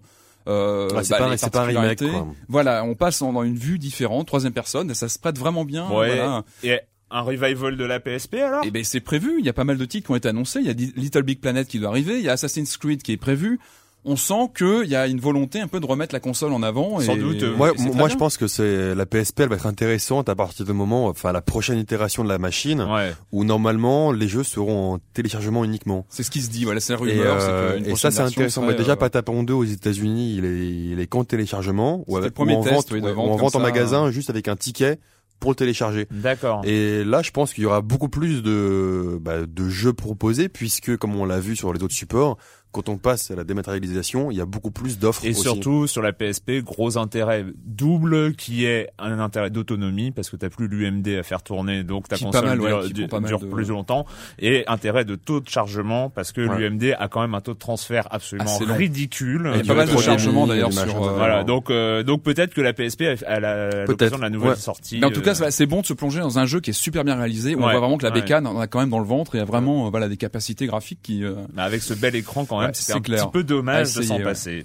Euh, 0.47 0.89
Ouais, 0.89 1.03
c'est 1.03 1.11
bah, 1.11 1.17
pas- 1.19 1.29
les 1.29 1.37
c'est 1.37 1.49
pas 1.51 1.61
un 1.61 1.65
remake. 1.65 2.03
Voilà, 2.47 2.83
on 2.83 2.95
passe 2.95 3.19
dans 3.19 3.43
une 3.43 3.57
vue 3.57 3.77
différente, 3.79 4.27
troisième 4.27 4.53
personne, 4.53 4.89
et 4.91 4.93
ça 4.95 5.07
se 5.07 5.19
prête 5.19 5.37
vraiment 5.37 5.65
bien. 5.65 5.87
Ouais. 5.89 6.15
Voilà. 6.15 6.43
Et 6.63 6.79
un 7.11 7.21
revival 7.21 7.77
de 7.77 7.83
la 7.85 7.99
PSP 7.99 8.35
alors? 8.35 8.61
Eh 8.65 8.71
ben 8.71 8.83
c'est 8.83 9.01
prévu, 9.01 9.35
il 9.39 9.45
y 9.45 9.49
a 9.49 9.53
pas 9.53 9.65
mal 9.65 9.77
de 9.77 9.85
titres 9.85 10.07
qui 10.07 10.11
ont 10.11 10.15
été 10.15 10.29
annoncés, 10.29 10.59
il 10.61 10.65
y 10.65 10.69
a 10.69 10.73
Little 10.95 11.23
Big 11.23 11.39
Planet 11.41 11.67
qui 11.67 11.77
doit 11.79 11.89
arriver, 11.89 12.17
il 12.17 12.23
y 12.23 12.29
a 12.29 12.33
Assassin's 12.33 12.77
Creed 12.77 13.01
qui 13.03 13.11
est 13.11 13.17
prévu. 13.17 13.59
On 14.03 14.15
sent 14.15 14.49
qu'il 14.57 14.89
y 14.89 14.95
a 14.95 15.05
une 15.07 15.19
volonté 15.19 15.59
un 15.61 15.67
peu 15.67 15.79
de 15.79 15.85
remettre 15.85 16.15
la 16.15 16.19
console 16.19 16.53
en 16.53 16.63
avant. 16.63 16.99
Sans 17.01 17.13
et- 17.15 17.19
doute, 17.19 17.43
euh, 17.43 17.53
et 17.53 17.93
Moi, 17.93 18.09
je 18.09 18.15
pense 18.15 18.35
que 18.37 18.47
c'est 18.47 18.95
la 18.95 19.05
PSP, 19.05 19.41
elle 19.41 19.49
va 19.49 19.55
être 19.57 19.67
intéressante 19.67 20.27
à 20.27 20.33
partir 20.35 20.65
du 20.65 20.73
moment, 20.73 21.05
enfin 21.05 21.31
la 21.31 21.41
prochaine 21.41 21.77
itération 21.77 22.23
de 22.23 22.29
la 22.29 22.39
machine, 22.39 22.81
Ouais. 22.81 23.13
où 23.31 23.43
normalement 23.43 24.11
les 24.11 24.27
jeux 24.27 24.43
seront 24.43 24.95
en 24.95 24.99
téléchargement 25.13 25.63
uniquement. 25.63 26.05
C'est 26.09 26.23
ce 26.23 26.31
qui 26.31 26.41
se 26.41 26.49
dit, 26.49 26.65
voilà, 26.65 26.79
c'est 26.79 26.93
la 26.93 26.99
Et, 26.99 27.11
rumeur. 27.19 27.37
euh, 27.39 27.79
et 27.85 27.95
ça 27.95 28.09
c'est 28.09 28.21
intéressant. 28.21 28.61
serait, 28.61 28.73
Mais 28.73 28.77
déjà 28.79 28.93
euh, 28.93 28.95
Patapon 28.95 29.43
2 29.43 29.53
aux 29.53 29.63
États-Unis, 29.65 30.35
il 30.37 30.45
est, 30.45 30.67
il 30.93 30.99
est 30.99 31.05
qu'en 31.07 31.23
téléchargement 31.23 32.03
ou, 32.07 32.17
avec, 32.17 32.35
le 32.39 32.43
ou 32.43 32.49
en 32.57 32.63
test, 32.63 32.73
vente, 32.75 32.91
oui, 32.91 33.01
de 33.01 33.05
ouais, 33.05 33.13
vente 33.13 33.27
ou 33.29 33.33
en 33.33 33.37
vente 33.37 33.55
en 33.55 33.59
magasin 33.59 34.09
juste 34.09 34.31
avec 34.31 34.47
un 34.47 34.55
ticket 34.55 34.97
pour 35.39 35.51
le 35.51 35.55
télécharger. 35.55 36.07
D'accord. 36.11 36.61
Et 36.65 37.03
là, 37.03 37.21
je 37.23 37.31
pense 37.31 37.53
qu'il 37.53 37.63
y 37.63 37.65
aura 37.65 37.81
beaucoup 37.81 38.09
plus 38.09 38.43
de, 38.43 39.17
bah, 39.19 39.45
de 39.47 39.69
jeux 39.69 39.91
proposés 39.93 40.49
puisque, 40.49 40.95
comme 40.97 41.15
on 41.15 41.25
l'a 41.25 41.39
vu 41.39 41.55
sur 41.55 41.73
les 41.73 41.81
autres 41.81 41.95
supports, 41.95 42.37
quand 42.71 42.89
on 42.89 42.97
passe 42.97 43.31
à 43.31 43.35
la 43.35 43.43
dématérialisation, 43.43 44.31
il 44.31 44.37
y 44.37 44.41
a 44.41 44.45
beaucoup 44.45 44.71
plus 44.71 44.97
d'offres. 44.99 45.25
Et 45.25 45.31
aussi. 45.31 45.41
surtout 45.41 45.87
sur 45.87 46.01
la 46.01 46.13
PSP, 46.13 46.61
gros 46.63 46.97
intérêt 46.97 47.45
double 47.65 48.33
qui 48.35 48.65
est 48.65 48.89
un 48.99 49.19
intérêt 49.19 49.49
d'autonomie 49.49 50.11
parce 50.11 50.29
que 50.29 50.35
t'as 50.35 50.49
plus 50.49 50.67
l'UMD 50.67 51.07
à 51.19 51.23
faire 51.23 51.41
tourner, 51.43 51.83
donc 51.83 52.07
ta 52.07 52.15
Qui 52.17 52.25
console 52.25 52.41
pas 52.41 52.47
mal, 52.49 52.61
ouais, 52.61 52.69
dure, 52.69 52.81
qui 52.83 52.93
dure- 52.93 53.07
prend 53.07 53.17
pas 53.17 53.21
mal 53.21 53.29
dure 53.29 53.39
de- 53.39 53.47
plus 53.47 53.67
longtemps. 53.69 54.05
Et 54.39 54.63
intérêt 54.67 55.05
de 55.05 55.15
taux 55.15 55.39
de 55.39 55.49
chargement 55.49 56.09
parce 56.09 56.31
que 56.31 56.41
Ouais. 56.47 56.57
l'UMD 56.57 56.95
a 56.97 57.07
quand 57.07 57.21
même 57.21 57.35
un 57.35 57.41
taux 57.41 57.53
de 57.53 57.59
transfert 57.59 58.07
absolument 58.11 58.55
Assez 58.55 58.65
ridicule. 58.65 59.49
Il 59.53 59.57
y 59.57 59.59
a 59.59 59.61
du 59.63 59.67
pas 59.67 59.75
mal 59.75 59.89
de 59.89 59.97
chargement 59.97 60.45
et 60.45 60.49
d'ailleurs 60.49 60.73
sur. 60.73 61.03
euh, 61.03 61.13
Voilà, 61.13 61.43
donc 61.43 61.69
euh, 61.69 62.03
donc 62.03 62.23
peut-être 62.23 62.53
que 62.53 62.61
la 62.61 62.73
PSP 62.73 63.01
a, 63.03 63.15
a 63.27 63.39
la- 63.39 63.85
l'occasion 63.85 64.17
de 64.17 64.21
la 64.21 64.29
nouvelle 64.29 64.51
ouais. 64.51 64.55
sortie. 64.55 64.99
Mais 64.99 65.05
en 65.05 65.11
tout 65.11 65.19
euh, 65.19 65.23
cas, 65.23 65.35
c'est- 65.35 65.51
c'est 65.51 65.65
bon 65.65 65.81
de 65.81 65.85
se 65.85 65.93
plonger 65.93 66.19
dans 66.19 66.39
un 66.39 66.45
jeu 66.45 66.59
qui 66.61 66.69
est 66.69 66.73
super 66.73 67.03
bien 67.03 67.15
réalisé. 67.15 67.55
Où 67.55 67.59
on 67.59 67.65
Ouais, 67.65 67.71
voit 67.71 67.79
vraiment 67.81 67.97
que 67.97 68.03
la 68.05 68.13
ouais. 68.13 68.21
bécane 68.21 68.47
on 68.47 68.59
a 68.59 68.67
quand 68.67 68.79
même 68.79 68.89
dans 68.89 68.99
le 68.99 69.05
ventre 69.05 69.35
et 69.35 69.39
a 69.39 69.45
vraiment 69.45 69.87
euh, 69.87 69.89
voilà 69.89 70.07
des 70.07 70.17
capacités 70.17 70.65
graphiques 70.67 70.99
qui. 71.03 71.23
euh, 71.23 71.33
mais 71.53 71.61
avec 71.61 71.81
ce 71.81 71.93
bel 71.93 72.15
écran 72.15 72.45
quand 72.45 72.60
même, 72.61 72.69
Ouais, 72.69 72.73
c'était 72.73 72.91
c'est 72.93 72.97
un 72.97 73.01
clair. 73.01 73.23
petit 73.25 73.31
peu 73.31 73.43
dommage 73.43 73.93
de 73.95 74.01
s'en 74.01 74.17
ouais. 74.17 74.23
passer. 74.23 74.63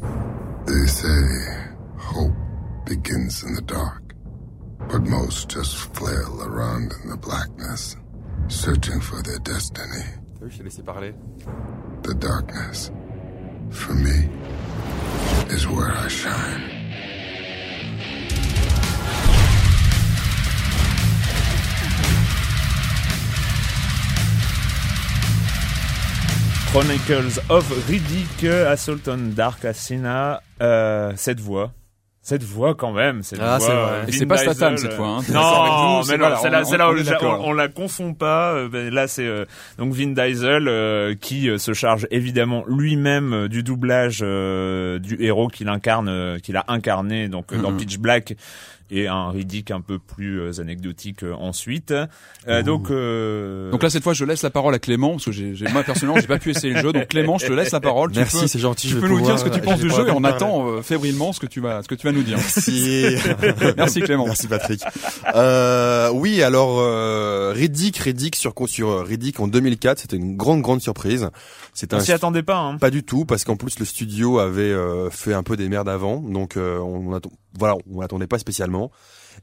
They 0.67 0.87
say 0.88 1.09
hope 1.99 2.33
begins 2.87 3.43
in 3.45 3.55
the 3.55 3.62
dark, 3.67 4.03
but 4.88 5.00
most 5.09 5.50
just 5.50 5.76
flail 5.95 6.43
around 6.43 6.93
in 7.05 7.11
the 7.11 7.17
blackness, 7.21 7.97
searching 8.49 9.00
for 9.00 9.23
their 9.23 9.38
destiny. 9.41 10.05
T'as 10.38 10.45
vu, 10.47 10.50
je 10.50 10.59
t'ai 10.59 10.65
laissé 10.65 10.83
parler. 10.83 11.15
The 12.03 12.15
darkness, 12.15 12.91
for 13.71 13.95
me, 13.95 14.29
is 15.50 15.67
where 15.67 15.91
I 15.93 16.09
shine. 16.09 16.75
Chronicles 26.73 27.41
of 27.49 27.67
Riddick, 27.89 28.45
Assault 28.45 28.99
on 29.09 29.33
Dark 29.35 29.65
Asina, 29.65 30.43
euh, 30.61 31.13
cette 31.17 31.41
voix. 31.41 31.73
Cette 32.21 32.43
voix 32.43 32.75
quand 32.75 32.91
même, 32.93 33.23
cette 33.23 33.39
Ah, 33.41 33.57
voix. 33.59 33.67
c'est 33.67 33.73
vrai. 33.73 33.83
euh, 33.93 34.07
Et 34.09 34.13
c'est 34.13 34.27
pas 34.27 34.37
Statham, 34.37 34.77
cette 34.77 34.93
fois, 34.95 35.07
hein. 35.07 35.21
Non, 35.33 36.01
vous, 36.03 36.09
mais 36.11 36.17
voilà, 36.19 36.37
c'est 36.43 36.51
là, 36.51 36.63
on- 36.67 36.77
là 36.77 36.91
on 37.23 37.27
on, 37.27 37.49
on 37.49 37.53
la 37.53 37.69
confond 37.69 38.15
pas. 38.15 38.53
euh, 38.55 38.69
ben, 38.69 38.93
là, 38.93 39.07
c'est 39.07 39.25
euh, 39.27 39.45
donc 39.79 39.95
Vin 39.95 40.09
Diesel 40.09 40.67
euh, 40.67 41.15
qui 41.15 41.49
euh, 41.49 41.57
se 41.57 41.73
charge 41.73 42.09
évidemment 42.11 42.65
lui-même 42.67 43.33
euh, 43.33 43.49
du 43.49 43.63
doublage 43.63 44.19
euh, 44.23 44.99
du 44.99 45.17
héros 45.23 45.47
qu'il 45.49 45.69
incarne, 45.69 46.09
euh, 46.09 46.39
qu'il 46.41 46.57
a 46.57 46.65
incarné 46.67 47.29
donc 47.29 47.53
euh, 47.53 47.59
dans 47.63 47.71
Mhm. 47.71 47.77
Pitch 47.79 47.99
Black 47.99 48.35
et 48.90 49.09
un 49.09 49.31
Riddick 49.31 49.71
un 49.71 49.81
peu 49.81 49.99
plus 49.99 50.40
euh, 50.40 50.61
anecdotique 50.61 51.23
euh, 51.23 51.33
ensuite. 51.35 51.93
Euh, 52.49 52.62
donc 52.62 52.90
euh, 52.90 53.71
Donc 53.71 53.83
là, 53.83 53.90
cette 53.90 54.02
fois, 54.02 54.12
je 54.12 54.25
laisse 54.25 54.43
la 54.43 54.50
parole 54.50 54.75
à 54.75 54.78
Clément 54.78 55.12
parce 55.12 55.25
que 55.25 55.33
j'ai, 55.33 55.55
j'ai- 55.55 55.69
moi 55.73 55.83
personnellement, 55.83 56.21
j'ai 56.21 56.26
pas 56.26 56.38
pu 56.38 56.50
essayer 56.50 56.75
le 56.75 56.81
jeu. 56.81 56.93
Donc 56.93 57.09
Clément, 57.09 57.38
je 57.38 57.47
te 57.47 57.52
laisse 57.52 57.73
la 57.73 57.81
parole. 57.81 58.12
Tu 58.12 58.19
Merci, 58.19 58.40
peux- 58.43 58.47
c'est 58.47 58.59
gentil. 58.59 58.88
Tu 58.88 58.97
peux 58.97 59.09
nous 59.09 59.21
dire 59.21 59.38
ce 59.38 59.45
que 59.45 59.50
tu 59.50 59.61
penses 59.61 59.81
du 59.81 59.90
jeu 59.90 60.07
et 60.09 60.11
on 60.12 60.25
attend 60.25 60.69
euh, 60.69 60.83
fébrilement 60.83 61.33
ce 61.33 61.40
que 61.40 61.47
tu 61.47 61.61
vas, 61.61 61.83
ce 61.83 61.88
que 61.88 61.95
tu 61.95 62.07
vas 62.07 62.12
nous 62.12 62.23
dire. 62.23 62.37
Merci. 62.37 63.16
Merci 63.76 64.00
Clément. 64.00 64.26
Merci 64.26 64.47
Patrick. 64.49 64.83
Euh, 65.35 66.11
oui, 66.12 66.43
alors 66.43 66.78
euh, 66.81 67.52
Riddick, 67.55 67.97
Riddick 67.99 68.37
sur 68.37 68.55
sur 68.66 69.05
Riddick 69.07 69.40
en 69.40 69.49
2004, 69.49 69.99
c'était 70.00 70.16
une 70.16 70.37
grande 70.37 70.62
grande 70.62 70.81
surprise. 70.81 71.28
C'est 71.75 71.93
on 71.93 71.99
un 71.99 72.00
s'y 72.00 72.12
attendait 72.12 72.43
pas. 72.43 72.57
Hein. 72.59 72.78
pas 72.78 72.90
du 72.90 73.02
tout 73.02 73.25
parce 73.25 73.45
qu'en 73.45 73.57
plus 73.57 73.78
le 73.78 73.85
studio 73.85 74.38
avait 74.38 74.62
euh, 74.62 75.11
fait 75.11 75.35
un 75.35 75.43
peu 75.43 75.57
des 75.57 75.69
merdes 75.69 75.88
avant, 75.88 76.16
donc 76.21 76.57
euh, 76.57 76.78
on 76.78 77.14
atten- 77.16 77.31
voilà, 77.58 77.76
on 77.90 78.00
l'attendait 78.00 78.26
pas 78.26 78.38
spécialement. 78.38 78.90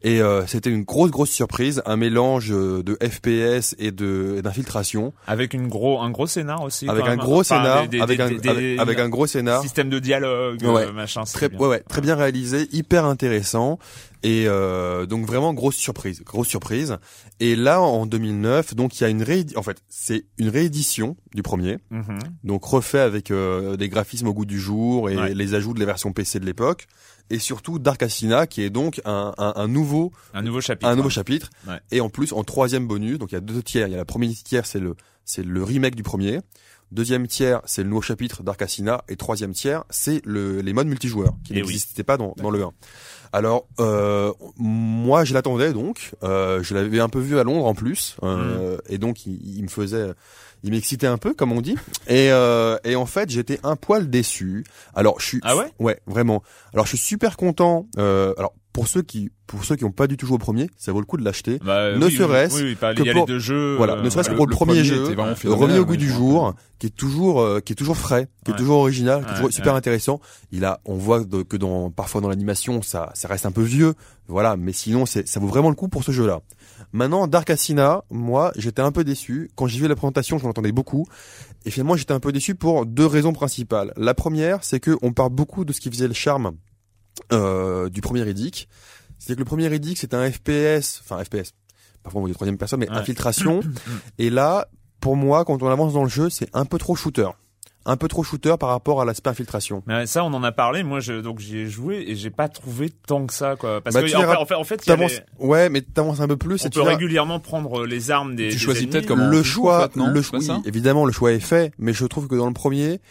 Et 0.01 0.21
euh, 0.21 0.45
c'était 0.47 0.71
une 0.71 0.83
grosse 0.83 1.11
grosse 1.11 1.29
surprise, 1.29 1.83
un 1.85 1.97
mélange 1.97 2.51
euh, 2.51 2.81
de 2.81 2.97
FPS 3.01 3.75
et 3.77 3.91
de 3.91 4.41
d'infiltration, 4.41 5.13
Avec 5.27 5.53
une 5.53 5.67
gros, 5.67 6.01
un 6.01 6.09
gros 6.09 6.25
scénar 6.25 6.63
aussi. 6.63 6.89
avec 6.89 7.05
un 7.05 7.15
gros 7.15 7.43
scénar, 7.43 7.77
avec, 8.01 8.19
un, 8.19 9.09
gros 9.09 9.27
scénar. 9.27 9.61
système 9.61 9.89
de 9.89 9.99
dialogue, 9.99 10.63
Ouais. 10.63 10.91
machin. 10.91 11.23
Très, 11.25 11.47
bien. 11.47 11.59
ouais, 11.59 11.67
ouais, 11.67 11.83
très 11.87 12.01
bien 12.01 12.15
réalisé, 12.15 12.67
hyper 12.71 13.05
intéressant 13.05 13.77
et 14.23 14.45
euh, 14.47 15.05
donc 15.05 15.25
vraiment 15.27 15.53
grosse 15.53 15.75
surprise, 15.75 16.23
grosse 16.23 16.47
surprise. 16.47 16.97
Et 17.39 17.55
là 17.55 17.79
en 17.81 18.07
2009, 18.07 18.73
donc 18.73 18.99
il 18.99 19.03
y 19.03 19.05
a 19.05 19.09
une 19.09 19.21
réédi- 19.23 19.55
en 19.57 19.63
fait 19.63 19.77
c'est 19.89 20.25
une 20.39 20.49
réédition 20.49 21.17
du 21.35 21.43
premier, 21.43 21.77
Mhm. 21.91 22.17
donc 22.43 22.63
refait 22.65 22.99
avec 22.99 23.29
euh, 23.29 23.77
des 23.77 23.89
graphismes 23.89 24.27
au 24.27 24.33
goût 24.33 24.45
du 24.45 24.59
jour 24.59 25.11
et 25.11 25.17
Ouais. 25.17 25.33
les 25.35 25.53
ajouts 25.53 25.75
de 25.75 25.79
la 25.79 25.85
version 25.85 26.11
PC 26.13 26.39
de 26.39 26.45
l'époque, 26.45 26.87
et 27.29 27.39
surtout 27.39 27.79
Dark 27.79 28.01
Asina 28.03 28.47
qui 28.47 28.61
est 28.61 28.69
donc 28.69 29.01
un, 29.05 29.33
un, 29.37 29.53
un 29.55 29.67
nouveau 29.67 30.11
Un 30.33 30.41
nouveau 30.41 30.61
chapitre. 30.61 30.87
un 30.89 30.95
nouveau 30.95 31.07
hein. 31.07 31.11
chapitre 31.11 31.49
Ouais. 31.67 31.79
et 31.91 32.01
en 32.01 32.09
plus 32.09 32.33
en 32.33 32.43
troisième 32.43 32.87
bonus, 32.87 33.17
donc 33.17 33.31
il 33.31 33.35
y 33.35 33.37
a 33.37 33.41
deux 33.41 33.61
tiers, 33.63 33.87
il 33.87 33.91
y 33.91 33.95
a 33.95 33.97
la 33.97 34.05
première 34.05 34.31
tiers 34.43 34.65
c'est 34.65 34.79
le 34.79 34.95
c'est 35.25 35.43
le 35.45 35.63
remake 35.63 35.95
du 35.95 36.03
premier. 36.03 36.39
Deuxième 36.91 37.25
tiers, 37.25 37.59
c'est 37.65 37.81
le 37.81 37.89
nouveau 37.89 38.03
chapitre 38.03 38.43
d'Arc 38.43 38.61
Asina. 38.61 39.03
Et 39.07 39.15
troisième 39.15 39.51
tiers, 39.53 39.83
c'est 39.89 40.21
le, 40.25 40.59
les 40.61 40.73
modes 40.73 40.85
multijoueurs 40.85 41.33
qui 41.43 41.53
Eh 41.55 41.61
oui. 41.63 41.67
n'existaient 41.69 42.03
pas 42.03 42.17
dans, 42.17 42.35
dans 42.37 42.51
le 42.51 42.61
1. 42.61 42.71
Alors, 43.31 43.65
euh, 43.79 44.31
moi, 44.57 45.23
je 45.23 45.33
l'attendais 45.33 45.73
donc. 45.73 46.11
Euh, 46.21 46.61
je 46.61 46.75
l'avais 46.75 46.99
un 46.99 47.09
peu 47.09 47.17
vu 47.19 47.39
à 47.39 47.43
Londres 47.43 47.65
en 47.65 47.73
plus, 47.73 48.15
Mm. 48.21 48.25
euh, 48.25 48.77
et 48.89 48.99
donc 48.99 49.25
il, 49.25 49.57
il 49.57 49.63
me 49.63 49.69
faisait, 49.69 50.13
il 50.63 50.71
m'excitait 50.71 51.07
un 51.07 51.17
peu, 51.17 51.33
comme 51.33 51.51
on 51.51 51.61
dit. 51.61 51.75
Et, 52.07 52.31
euh, 52.31 52.77
et 52.83 52.95
en 52.95 53.05
fait, 53.05 53.29
j'étais 53.29 53.59
un 53.63 53.75
poil 53.75 54.09
déçu. 54.09 54.63
Alors, 54.95 55.19
je 55.19 55.25
suis, 55.25 55.39
Ah 55.43 55.55
ouais? 55.57 55.71
Ouais, 55.79 55.99
vraiment. 56.07 56.41
Alors, 56.73 56.85
je 56.85 56.91
suis 56.95 56.97
super 57.05 57.37
content. 57.37 57.87
Euh, 57.97 58.33
alors, 58.37 58.53
pour 58.73 58.87
ceux 58.87 59.03
qui, 59.03 59.29
pour 59.47 59.63
ceux 59.63 59.75
qui 59.75 59.83
n'ont 59.83 59.91
pas 59.91 60.07
du 60.07 60.17
tout 60.17 60.25
joué 60.25 60.35
au 60.35 60.39
premier, 60.39 60.67
ça 60.77 60.91
vaut 60.91 60.99
le 60.99 61.05
coup 61.05 61.17
de 61.17 61.23
l'acheter. 61.23 61.59
Bah, 61.63 61.95
Ne 61.95 62.05
oui, 62.07 62.11
serait-ce 62.15 62.55
oui, 62.55 62.75
que 62.75 62.99
il 63.01 63.05
y 63.05 63.09
a 63.09 63.13
pour- 63.13 63.27
les 63.27 63.33
deux 63.33 63.39
jeux. 63.39 63.75
Voilà, 63.77 63.93
euh, 63.97 64.01
ne 64.01 64.09
serait-ce 64.09 64.29
que 64.31 64.35
pour 64.35 64.47
le, 64.47 64.55
premier, 64.55 64.73
premier 64.73 64.83
jeu, 64.83 65.15
euh, 65.17 65.35
remis 65.53 65.77
au 65.77 65.85
goût 65.85 65.95
du 65.95 66.09
jour, 66.09 66.55
qui 66.79 66.87
est 66.87 66.95
toujours, 66.95 67.39
euh, 67.41 67.59
qui 67.59 67.73
est 67.73 67.75
toujours 67.75 67.95
frais, 67.97 68.27
qui 68.43 68.51
est 68.51 68.55
toujours 68.55 68.79
original, 68.79 69.19
qui 69.21 69.25
est 69.27 69.29
Ouais, 69.29 69.35
toujours 69.37 69.53
super 69.53 69.75
intéressant. 69.75 70.19
Il 70.51 70.65
a, 70.65 70.81
on 70.85 70.95
voit 70.95 71.23
de- 71.23 71.43
que 71.43 71.55
dans, 71.55 71.91
parfois 71.91 72.19
dans 72.21 72.29
l'animation, 72.29 72.81
ça, 72.81 73.11
ça 73.13 73.27
reste 73.27 73.45
un 73.45 73.51
peu 73.51 73.61
vieux, 73.61 73.93
voilà, 74.27 74.57
mais 74.57 74.73
sinon, 74.73 75.05
c'est, 75.05 75.27
ça 75.27 75.39
vaut 75.39 75.47
vraiment 75.47 75.69
le 75.69 75.75
coup 75.75 75.87
pour 75.87 76.03
ce 76.03 76.11
jeu-là. 76.11 76.41
Maintenant, 76.91 77.27
Dark 77.27 77.49
Asina, 77.51 78.03
moi, 78.09 78.51
j'étais 78.55 78.81
un 78.81 78.91
peu 78.91 79.03
déçu. 79.03 79.51
Quand 79.55 79.67
j'ai 79.67 79.79
vu 79.79 79.87
la 79.87 79.95
présentation, 79.95 80.37
je 80.39 80.45
m'entendais 80.45 80.71
beaucoup. 80.71 81.05
Et 81.65 81.71
finalement, 81.71 81.95
j'étais 81.95 82.13
un 82.13 82.19
peu 82.19 82.31
déçu 82.31 82.55
pour 82.55 82.85
deux 82.85 83.05
raisons 83.05 83.33
principales. 83.33 83.93
La 83.97 84.13
première, 84.13 84.63
c'est 84.63 84.79
que 84.79 84.97
on 85.01 85.11
parle 85.13 85.29
beaucoup 85.31 85.63
de 85.63 85.73
ce 85.73 85.79
qui 85.79 85.89
faisait 85.89 86.07
le 86.07 86.13
charme 86.13 86.51
euh, 87.31 87.89
du 87.89 88.01
premier 88.01 88.23
Riddick. 88.23 88.67
C'est 89.19 89.33
que 89.35 89.39
le 89.39 89.45
premier 89.45 89.67
Riddick, 89.67 89.97
c'était 89.97 90.15
un 90.17 90.29
FPS, 90.29 91.01
enfin 91.03 91.23
FPS, 91.23 91.53
parfois 92.03 92.19
on 92.19 92.23
voit 92.23 92.27
des 92.29 92.33
troisième 92.35 92.57
personne, 92.57 92.79
mais 92.79 92.89
Ouais. 92.89 92.97
infiltration. 92.97 93.61
et 94.17 94.29
là, 94.29 94.67
pour 94.99 95.15
moi, 95.15 95.45
quand 95.45 95.61
on 95.63 95.69
avance 95.69 95.93
dans 95.93 96.03
le 96.03 96.09
jeu, 96.09 96.29
c'est 96.29 96.49
un 96.53 96.65
peu 96.65 96.77
trop 96.77 96.95
shooter. 96.95 97.29
Un 97.85 97.97
peu 97.97 98.07
trop 98.07 98.23
shooter 98.23 98.55
par 98.57 98.69
rapport 98.69 99.01
à 99.01 99.05
l'aspect 99.05 99.29
infiltration. 99.29 99.83
Mais 99.87 100.05
ça, 100.07 100.23
on 100.23 100.33
en 100.33 100.41
a 100.43 100.53
parlé. 100.53 100.83
Moi, 100.83 101.01
je, 101.01 101.19
donc 101.19 101.39
j'y 101.39 101.57
ai 101.57 101.67
joué 101.67 102.05
et 102.07 102.15
j'ai 102.15 102.29
pas 102.29 102.47
trouvé 102.47 102.89
tant 102.89 103.25
que 103.25 103.33
ça, 103.33 103.57
quoi. 103.57 103.81
Parce 103.81 103.93
Bah, 103.93 104.01
que 104.03 104.07
tu 104.07 104.15
en 104.15 104.21
fait, 104.21 104.35
en 104.37 104.45
fait, 104.45 104.53
en 104.55 104.63
fait, 104.63 104.87
les- 104.87 105.19
ouais, 105.45 105.67
mais 105.67 105.81
t'avances 105.81 106.21
un 106.21 106.27
peu 106.29 106.37
plus. 106.37 106.63
on 106.63 106.67
et 106.67 106.69
peut 106.69 106.81
régulièrement 106.81 107.41
prendre 107.41 107.85
les 107.85 108.09
armes 108.09 108.35
des. 108.37 108.47
Tu 108.47 108.53
des 108.53 108.57
choisis 108.57 108.83
ennemis. 108.83 108.91
peut-être 108.93 109.05
comment 109.07 109.27
le 109.27 109.41
tu 109.41 109.47
joues, 109.49 109.63
choix, 109.63 109.79
en 109.79 109.81
fait, 109.89 109.95
non 109.97 110.07
le 110.07 110.21
C'est 110.21 110.29
choix, 110.29 110.39
oui, 110.39 110.61
évidemment, 110.65 111.05
le 111.05 111.11
choix 111.11 111.33
est 111.33 111.41
fait, 111.41 111.73
mais 111.77 111.91
je 111.91 112.05
trouve 112.05 112.27
que 112.29 112.35
dans 112.35 112.47
le 112.47 112.53
premier, 112.53 113.01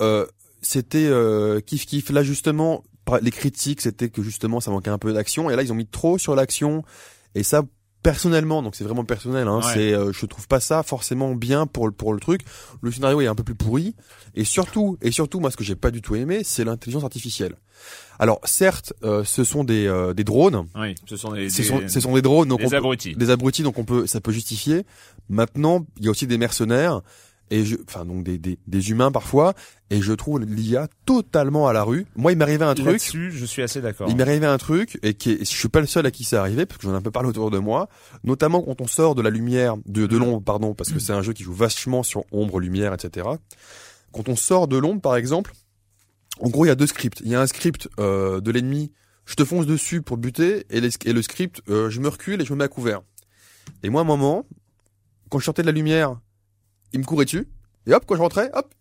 euh, 0.00 0.24
c'était 0.62 1.06
euh, 1.06 1.58
kiff 1.60 1.84
kiff. 1.86 2.10
Là, 2.10 2.22
justement, 2.22 2.84
les 3.22 3.30
critiques, 3.30 3.80
c'était 3.80 4.08
que 4.08 4.22
justement, 4.22 4.60
ça 4.60 4.70
manquait 4.70 4.90
un 4.90 4.98
peu 4.98 5.12
d'action, 5.12 5.48
et 5.50 5.56
là, 5.56 5.62
ils 5.62 5.72
ont 5.72 5.76
mis 5.76 5.86
trop 5.86 6.18
sur 6.18 6.34
l'action, 6.34 6.82
et 7.34 7.42
ça, 7.42 7.62
personnellement, 8.02 8.62
donc 8.62 8.76
c'est 8.76 8.84
vraiment 8.84 9.04
personnel, 9.04 9.48
hein, 9.48 9.58
Ouais. 9.58 9.72
c'est, 9.74 9.92
euh, 9.92 10.12
je 10.12 10.26
trouve 10.26 10.46
pas 10.46 10.60
ça 10.60 10.82
forcément 10.82 11.34
bien 11.34 11.66
pour 11.66 11.86
le 11.86 11.92
pour 11.92 12.12
le 12.14 12.20
truc. 12.20 12.42
Le 12.80 12.92
scénario 12.92 13.20
est 13.20 13.26
un 13.26 13.34
peu 13.34 13.42
plus 13.42 13.54
pourri, 13.56 13.94
et 14.34 14.44
surtout, 14.44 14.96
et 15.02 15.10
surtout, 15.10 15.40
moi, 15.40 15.50
ce 15.50 15.56
que 15.56 15.64
j'ai 15.64 15.74
pas 15.76 15.90
du 15.90 16.02
tout 16.02 16.14
aimé, 16.14 16.42
c'est 16.44 16.64
l'intelligence 16.64 17.02
artificielle. 17.04 17.56
Alors, 18.18 18.40
certes, 18.44 18.92
euh, 19.02 19.22
ce 19.24 19.44
sont 19.44 19.64
des 19.64 19.86
euh, 19.86 20.14
des 20.14 20.24
drones, 20.24 20.66
Oui, 20.76 20.94
ce 21.06 21.16
sont 21.16 21.32
des. 21.32 21.50
ce 21.50 21.58
des- 21.58 21.62
sont 21.64 21.80
ce 21.88 22.00
sont 22.00 22.14
des 22.14 22.22
drones, 22.22 22.48
donc 22.48 22.60
des 22.60 22.66
on 22.66 22.72
abrutis. 22.72 23.14
des 23.16 23.30
abrutis, 23.30 23.62
donc 23.62 23.76
on 23.78 23.84
peut, 23.84 24.06
ça 24.06 24.20
peut 24.20 24.32
justifier. 24.32 24.84
Maintenant, 25.28 25.84
il 25.98 26.04
y 26.04 26.08
a 26.08 26.10
aussi 26.10 26.26
des 26.26 26.38
mercenaires. 26.38 27.02
Et 27.50 27.64
je, 27.64 27.76
enfin 27.88 28.04
donc 28.04 28.24
des, 28.24 28.38
des, 28.38 28.58
des 28.66 28.90
humains 28.90 29.12
parfois, 29.12 29.54
et 29.90 30.00
je 30.02 30.12
trouve 30.12 30.40
l'IA 30.40 30.88
totalement 31.04 31.68
à 31.68 31.72
la 31.72 31.82
rue. 31.84 32.06
Moi, 32.16 32.32
il 32.32 32.38
m'est 32.38 32.42
arrivé 32.44 32.64
un 32.64 32.74
truc. 32.74 32.86
Là-dessus, 32.86 33.30
je 33.32 33.44
suis 33.44 33.62
assez 33.62 33.80
d'accord. 33.80 34.08
Il 34.10 34.16
m'est 34.16 34.22
arrivé 34.24 34.46
un 34.46 34.58
truc 34.58 34.98
et 35.02 35.14
qui 35.14 35.30
est, 35.32 35.38
je 35.40 35.44
suis 35.56 35.68
pas 35.68 35.80
le 35.80 35.86
seul 35.86 36.04
à 36.06 36.10
qui 36.10 36.24
c'est 36.24 36.36
arrivé 36.36 36.66
parce 36.66 36.78
que 36.78 36.86
j'en 36.86 36.94
ai 36.94 36.96
un 36.96 37.02
peu 37.02 37.10
parlé 37.12 37.28
autour 37.28 37.50
de 37.50 37.58
moi, 37.58 37.88
notamment 38.24 38.62
quand 38.62 38.80
on 38.80 38.86
sort 38.86 39.14
de 39.14 39.22
la 39.22 39.30
lumière, 39.30 39.76
de, 39.86 40.06
de 40.06 40.16
l'ombre, 40.16 40.42
pardon, 40.42 40.74
parce 40.74 40.90
que 40.90 40.98
c'est 40.98 41.12
un 41.12 41.22
jeu 41.22 41.32
qui 41.32 41.44
joue 41.44 41.52
vachement 41.54 42.02
sur 42.02 42.24
ombre, 42.32 42.58
lumière, 42.60 42.92
etc. 42.92 43.28
Quand 44.12 44.28
on 44.28 44.36
sort 44.36 44.66
de 44.66 44.76
l'ombre, 44.76 45.00
par 45.00 45.16
exemple, 45.16 45.52
en 46.40 46.48
gros, 46.50 46.64
il 46.64 46.68
y 46.68 46.70
a 46.70 46.74
deux 46.74 46.86
scripts. 46.86 47.20
Il 47.24 47.28
y 47.30 47.34
a 47.34 47.40
un 47.40 47.46
script 47.46 47.88
euh, 48.00 48.40
de 48.40 48.50
l'ennemi, 48.50 48.92
je 49.24 49.34
te 49.36 49.44
fonce 49.44 49.66
dessus 49.66 50.02
pour 50.02 50.16
buter, 50.16 50.66
et, 50.70 50.80
les- 50.80 50.90
et 51.04 51.12
le 51.12 51.22
script, 51.22 51.62
euh, 51.68 51.90
je 51.90 52.00
me 52.00 52.08
recule 52.08 52.40
et 52.42 52.44
je 52.44 52.52
me 52.52 52.58
mets 52.58 52.64
à 52.64 52.68
couvert. 52.68 53.02
Et 53.82 53.88
moi, 53.88 54.00
à 54.00 54.04
un 54.04 54.06
moment, 54.06 54.46
quand 55.30 55.38
je 55.38 55.44
sortais 55.44 55.62
de 55.62 55.66
la 55.66 55.72
lumière, 55.72 56.18
il 56.92 57.00
me 57.00 57.04
courait 57.04 57.24
dessus. 57.24 57.48
Et 57.86 57.94
hop, 57.94 58.04
quand 58.06 58.16
je 58.16 58.20
rentrais, 58.20 58.50
hop, 58.52 58.72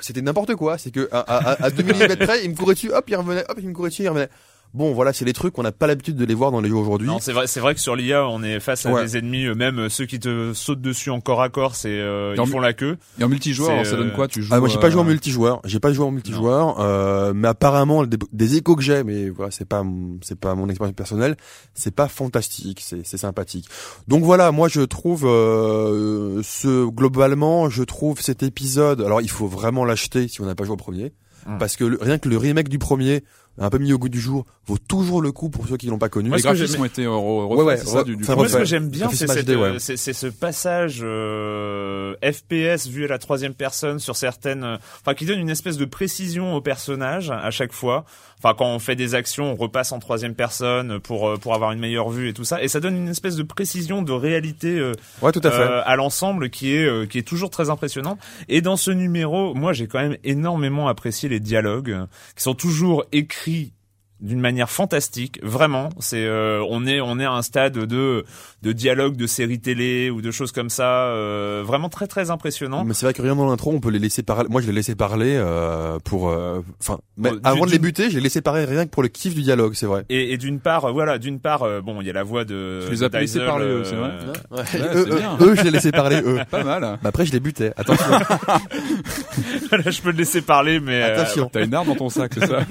c'était 0.00 0.22
n'importe 0.22 0.54
quoi. 0.54 0.78
C'est 0.78 0.90
que 0.90 1.08
à, 1.10 1.18
à, 1.20 1.64
à 1.64 1.70
2 1.70 1.82
mm 1.82 2.16
près, 2.16 2.44
il 2.44 2.50
me 2.50 2.56
courait 2.56 2.74
dessus, 2.74 2.92
hop, 2.92 3.04
il 3.08 3.16
revenait, 3.16 3.44
hop, 3.48 3.58
il 3.60 3.68
me 3.68 3.74
courait 3.74 3.90
dessus, 3.90 4.02
il 4.04 4.08
revenait. 4.08 4.28
Bon, 4.74 4.92
voilà, 4.92 5.12
c'est 5.12 5.24
les 5.24 5.32
trucs 5.32 5.54
qu'on 5.54 5.62
n'a 5.62 5.72
pas 5.72 5.86
l'habitude 5.86 6.14
de 6.16 6.24
les 6.24 6.34
voir 6.34 6.50
dans 6.52 6.60
les 6.60 6.68
jeux 6.68 6.74
aujourd'hui. 6.76 7.08
Non, 7.08 7.18
c'est 7.20 7.32
vrai, 7.32 7.46
c'est 7.46 7.58
vrai 7.60 7.74
que 7.74 7.80
sur 7.80 7.96
l'IA, 7.96 8.28
on 8.28 8.42
est 8.42 8.60
face 8.60 8.84
à 8.86 8.92
Ouais. 8.92 9.02
des 9.02 9.16
ennemis, 9.16 9.46
euh, 9.46 9.54
même 9.54 9.78
euh, 9.78 9.88
ceux 9.88 10.04
qui 10.04 10.20
te 10.20 10.52
sautent 10.52 10.82
dessus 10.82 11.10
en 11.10 11.20
corps 11.20 11.40
à 11.40 11.48
corps, 11.48 11.74
c'est 11.74 11.88
euh, 11.98 12.34
ils 12.38 12.46
font 12.46 12.60
la 12.60 12.74
queue. 12.74 12.98
Et 13.18 13.24
en 13.24 13.28
multijoueur, 13.28 13.70
alors, 13.70 13.86
ça 13.86 13.96
donne 13.96 14.08
euh, 14.08 14.14
quoi? 14.14 14.28
Tu 14.28 14.42
joues 14.42 14.52
Ah, 14.54 14.60
moi, 14.60 14.68
j'ai 14.68 14.78
pas 14.78 14.90
joué 14.90 15.00
en 15.00 15.04
multijoueur. 15.04 15.60
J'ai 15.64 15.80
pas 15.80 15.92
joué 15.92 16.04
en 16.04 16.10
multijoueur, 16.10 16.78
euh, 16.80 17.32
mais 17.34 17.48
apparemment 17.48 18.04
des, 18.04 18.18
des 18.32 18.56
échos 18.56 18.76
que 18.76 18.82
j'ai, 18.82 19.04
mais 19.04 19.30
voilà, 19.30 19.50
c'est 19.50 19.64
pas 19.68 19.82
mon- 19.82 20.18
c'est 20.22 20.38
pas 20.38 20.54
mon 20.54 20.68
expérience 20.68 20.94
personnelle. 20.94 21.36
C'est 21.74 21.94
pas 21.94 22.08
fantastique, 22.08 22.80
c'est 22.84 23.06
c'est 23.06 23.16
sympathique. 23.18 23.68
Donc 24.06 24.22
voilà, 24.22 24.52
moi 24.52 24.68
je 24.68 24.82
trouve 24.82 25.24
euh, 25.26 26.40
ce 26.44 26.86
globalement, 26.88 27.70
je 27.70 27.82
trouve 27.82 28.20
cet 28.20 28.42
épisode. 28.42 29.00
Alors 29.00 29.20
il 29.20 29.30
faut 29.30 29.46
vraiment 29.46 29.84
l'acheter 29.84 30.28
si 30.28 30.40
on 30.40 30.44
n'a 30.46 30.54
pas 30.54 30.64
joué 30.64 30.74
au 30.74 30.76
premier, 30.76 31.12
Hum. 31.46 31.58
parce 31.58 31.76
que 31.76 31.84
le- 31.84 31.98
rien 32.00 32.18
que 32.18 32.28
le 32.28 32.36
remake 32.36 32.68
du 32.68 32.78
premier, 32.78 33.22
un 33.60 33.70
peu 33.70 33.78
mis 33.78 33.92
au 33.92 33.98
goût 33.98 34.08
du 34.08 34.20
jour, 34.20 34.44
vaut 34.66 34.78
toujours 34.78 35.20
le 35.20 35.32
coup 35.32 35.48
pour 35.50 35.66
ceux 35.66 35.76
qui 35.76 35.86
l'ont 35.88 35.98
pas 35.98 36.08
connu. 36.08 36.28
Moi, 36.28 36.36
Les 36.36 36.42
ce 36.42 36.48
que 36.48 36.54
graphismes 36.54 36.80
ont 36.82 36.84
été 36.84 37.04
re- 37.06 37.08
Ouais, 37.08 37.46
refaits, 37.56 37.66
ouais, 37.66 37.76
c'est 37.78 37.86
ça, 37.86 38.04
du, 38.04 38.16
du 38.16 38.22
enfin. 38.22 38.36
Moi, 38.36 38.48
ce 38.48 38.56
que 38.56 38.64
j'aime 38.64 38.88
bien, 38.88 39.08
c'est 39.10 39.26
ouais. 39.56 39.78
ce 39.78 40.26
passage 40.28 41.00
euh, 41.02 42.14
FPS 42.22 42.86
vu 42.88 43.04
à 43.04 43.08
la 43.08 43.18
troisième 43.18 43.54
personne 43.54 43.98
sur 43.98 44.16
certaines, 44.16 44.62
euh, 44.64 44.76
enfin 45.00 45.14
qui 45.14 45.26
donne 45.26 45.40
une 45.40 45.50
espèce 45.50 45.76
de 45.76 45.84
précision 45.84 46.54
au 46.54 46.60
personnage 46.60 47.30
à 47.30 47.50
chaque 47.50 47.72
fois. 47.72 48.04
Enfin, 48.40 48.54
quand 48.56 48.66
on 48.66 48.78
fait 48.78 48.94
des 48.94 49.16
actions, 49.16 49.50
on 49.52 49.56
repasse 49.56 49.90
en 49.90 49.98
troisième 49.98 50.34
personne 50.34 51.00
pour 51.00 51.28
euh, 51.28 51.36
pour 51.36 51.54
avoir 51.54 51.72
une 51.72 51.80
meilleure 51.80 52.10
vue 52.10 52.28
et 52.28 52.32
tout 52.32 52.44
ça, 52.44 52.62
et 52.62 52.68
ça 52.68 52.78
donne 52.78 52.94
une 52.96 53.08
espèce 53.08 53.34
de 53.34 53.42
précision, 53.42 54.02
de 54.02 54.12
réalité 54.12 54.78
euh, 54.78 54.92
Ouais, 55.22 55.32
tout 55.32 55.40
à 55.42 55.50
fait. 55.50 55.56
euh, 55.60 55.82
à 55.84 55.96
l'ensemble 55.96 56.48
qui 56.50 56.72
est 56.72 57.08
qui 57.10 57.18
est 57.18 57.26
toujours 57.26 57.50
très 57.50 57.70
impressionnante. 57.70 58.18
Et 58.48 58.60
dans 58.60 58.76
ce 58.76 58.92
numéro, 58.92 59.54
moi 59.54 59.72
j'ai 59.72 59.88
quand 59.88 59.98
même 59.98 60.16
énormément 60.22 60.86
apprécié 60.86 61.27
les 61.28 61.40
dialogues 61.40 62.06
qui 62.36 62.42
sont 62.42 62.54
toujours 62.54 63.04
écrits 63.12 63.72
d'une 64.20 64.40
manière 64.40 64.68
fantastique, 64.70 65.38
vraiment. 65.42 65.90
C'est 66.00 66.24
euh, 66.24 66.64
on 66.68 66.86
est 66.86 67.00
on 67.00 67.18
est 67.20 67.24
à 67.24 67.32
un 67.32 67.42
stade 67.42 67.74
de 67.74 68.24
de 68.62 68.72
dialogue 68.72 69.16
de 69.16 69.26
séries 69.28 69.60
télé 69.60 70.10
ou 70.10 70.20
de 70.20 70.30
choses 70.32 70.50
comme 70.52 70.70
ça, 70.70 71.04
euh, 71.06 71.62
vraiment 71.64 71.88
très 71.88 72.06
très 72.08 72.30
impressionnant. 72.30 72.84
Mais 72.84 72.94
c'est 72.94 73.06
vrai 73.06 73.12
que 73.14 73.22
rien 73.22 73.36
dans 73.36 73.46
l'intro, 73.48 73.72
on 73.72 73.78
peut 73.80 73.90
les 73.90 73.98
laisser 74.00 74.22
parler. 74.24 74.48
Moi, 74.50 74.60
je 74.60 74.66
les 74.66 74.72
laissé 74.72 74.94
parler 74.96 75.34
euh, 75.36 75.98
pour. 76.04 76.30
euh, 76.30 76.60
Enfin, 76.80 76.98
mais 77.16 77.30
Bon, 77.30 77.36
du- 77.36 77.40
avant 77.44 77.66
de 77.66 77.70
les 77.70 77.78
buter, 77.78 78.10
je 78.10 78.16
les 78.16 78.22
laissé 78.22 78.40
parler 78.40 78.64
rien 78.64 78.84
que 78.84 78.90
pour 78.90 79.02
le 79.02 79.08
kiff 79.08 79.34
du 79.34 79.42
dialogue, 79.42 79.74
c'est 79.74 79.86
vrai. 79.86 80.04
Et, 80.08 80.32
et 80.32 80.36
d'une 80.38 80.58
part, 80.60 80.86
euh, 80.86 80.92
voilà, 80.92 81.18
d'une 81.18 81.38
part, 81.38 81.62
euh, 81.62 81.80
bon, 81.80 82.00
il 82.00 82.06
y 82.06 82.10
a 82.10 82.12
la 82.12 82.24
voix 82.24 82.44
de. 82.44 82.82
Tu 82.86 82.90
les 82.92 83.02
as 83.04 83.08
de 83.08 83.18
laissés 83.18 83.38
parler, 83.40 83.66
euh, 83.66 83.80
eux, 83.80 83.84
c'est 83.84 83.94
vrai 83.96 84.10
Ouais, 84.50 84.62
c'est 84.66 84.78
eux, 84.80 85.06
eux, 85.12 85.16
bien. 85.16 85.36
eux, 85.40 85.54
je 85.54 85.62
les 85.62 85.70
laissé 85.70 85.92
parler 85.92 86.20
eux. 86.24 86.38
Pas 86.50 86.64
mal. 86.64 86.80
Bah 86.82 86.98
après, 87.04 87.24
je 87.26 87.32
les 87.32 87.40
butais. 87.40 87.72
Attention, 87.76 88.06
Là, 89.72 89.90
je 89.90 90.00
peux 90.02 90.10
le 90.10 90.16
laisser 90.18 90.42
parler, 90.42 90.80
mais 90.80 91.02
euh, 91.02 91.14
attention. 91.22 91.48
T'as 91.52 91.64
une 91.64 91.74
arme 91.74 91.86
dans 91.88 91.94
ton 91.94 92.08
sac, 92.10 92.32
c'est 92.34 92.46
ça? 92.46 92.60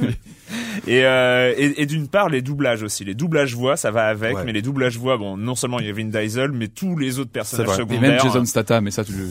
Et, 0.85 1.05
euh, 1.05 1.53
et, 1.57 1.81
et 1.81 1.85
d'une 1.85 2.07
part, 2.07 2.29
les 2.29 2.41
doublages 2.41 2.83
aussi. 2.83 3.03
Les 3.05 3.13
doublages 3.15 3.55
voix, 3.55 3.77
ça 3.77 3.89
va 3.91 4.07
avec, 4.07 4.35
Ouais. 4.35 4.43
mais 4.45 4.51
les 4.53 4.61
doublages 4.61 4.97
voix, 4.97 5.17
bon, 5.17 5.37
non 5.37 5.55
seulement 5.55 5.79
il 5.79 5.87
y 5.87 5.89
a 5.89 5.93
Vin 5.93 6.05
Diesel, 6.05 6.51
mais 6.51 6.67
tous 6.67 6.97
les 6.97 7.19
autres 7.19 7.31
personnages 7.31 7.67
vrai. 7.67 7.75
Et 7.75 7.79
secondaires. 7.79 8.01
même 8.01 8.19
Jason 8.21 8.45
Statham, 8.45 8.83
mais 8.83 8.91
ça, 8.91 9.03
tu 9.03 9.13
le... 9.13 9.27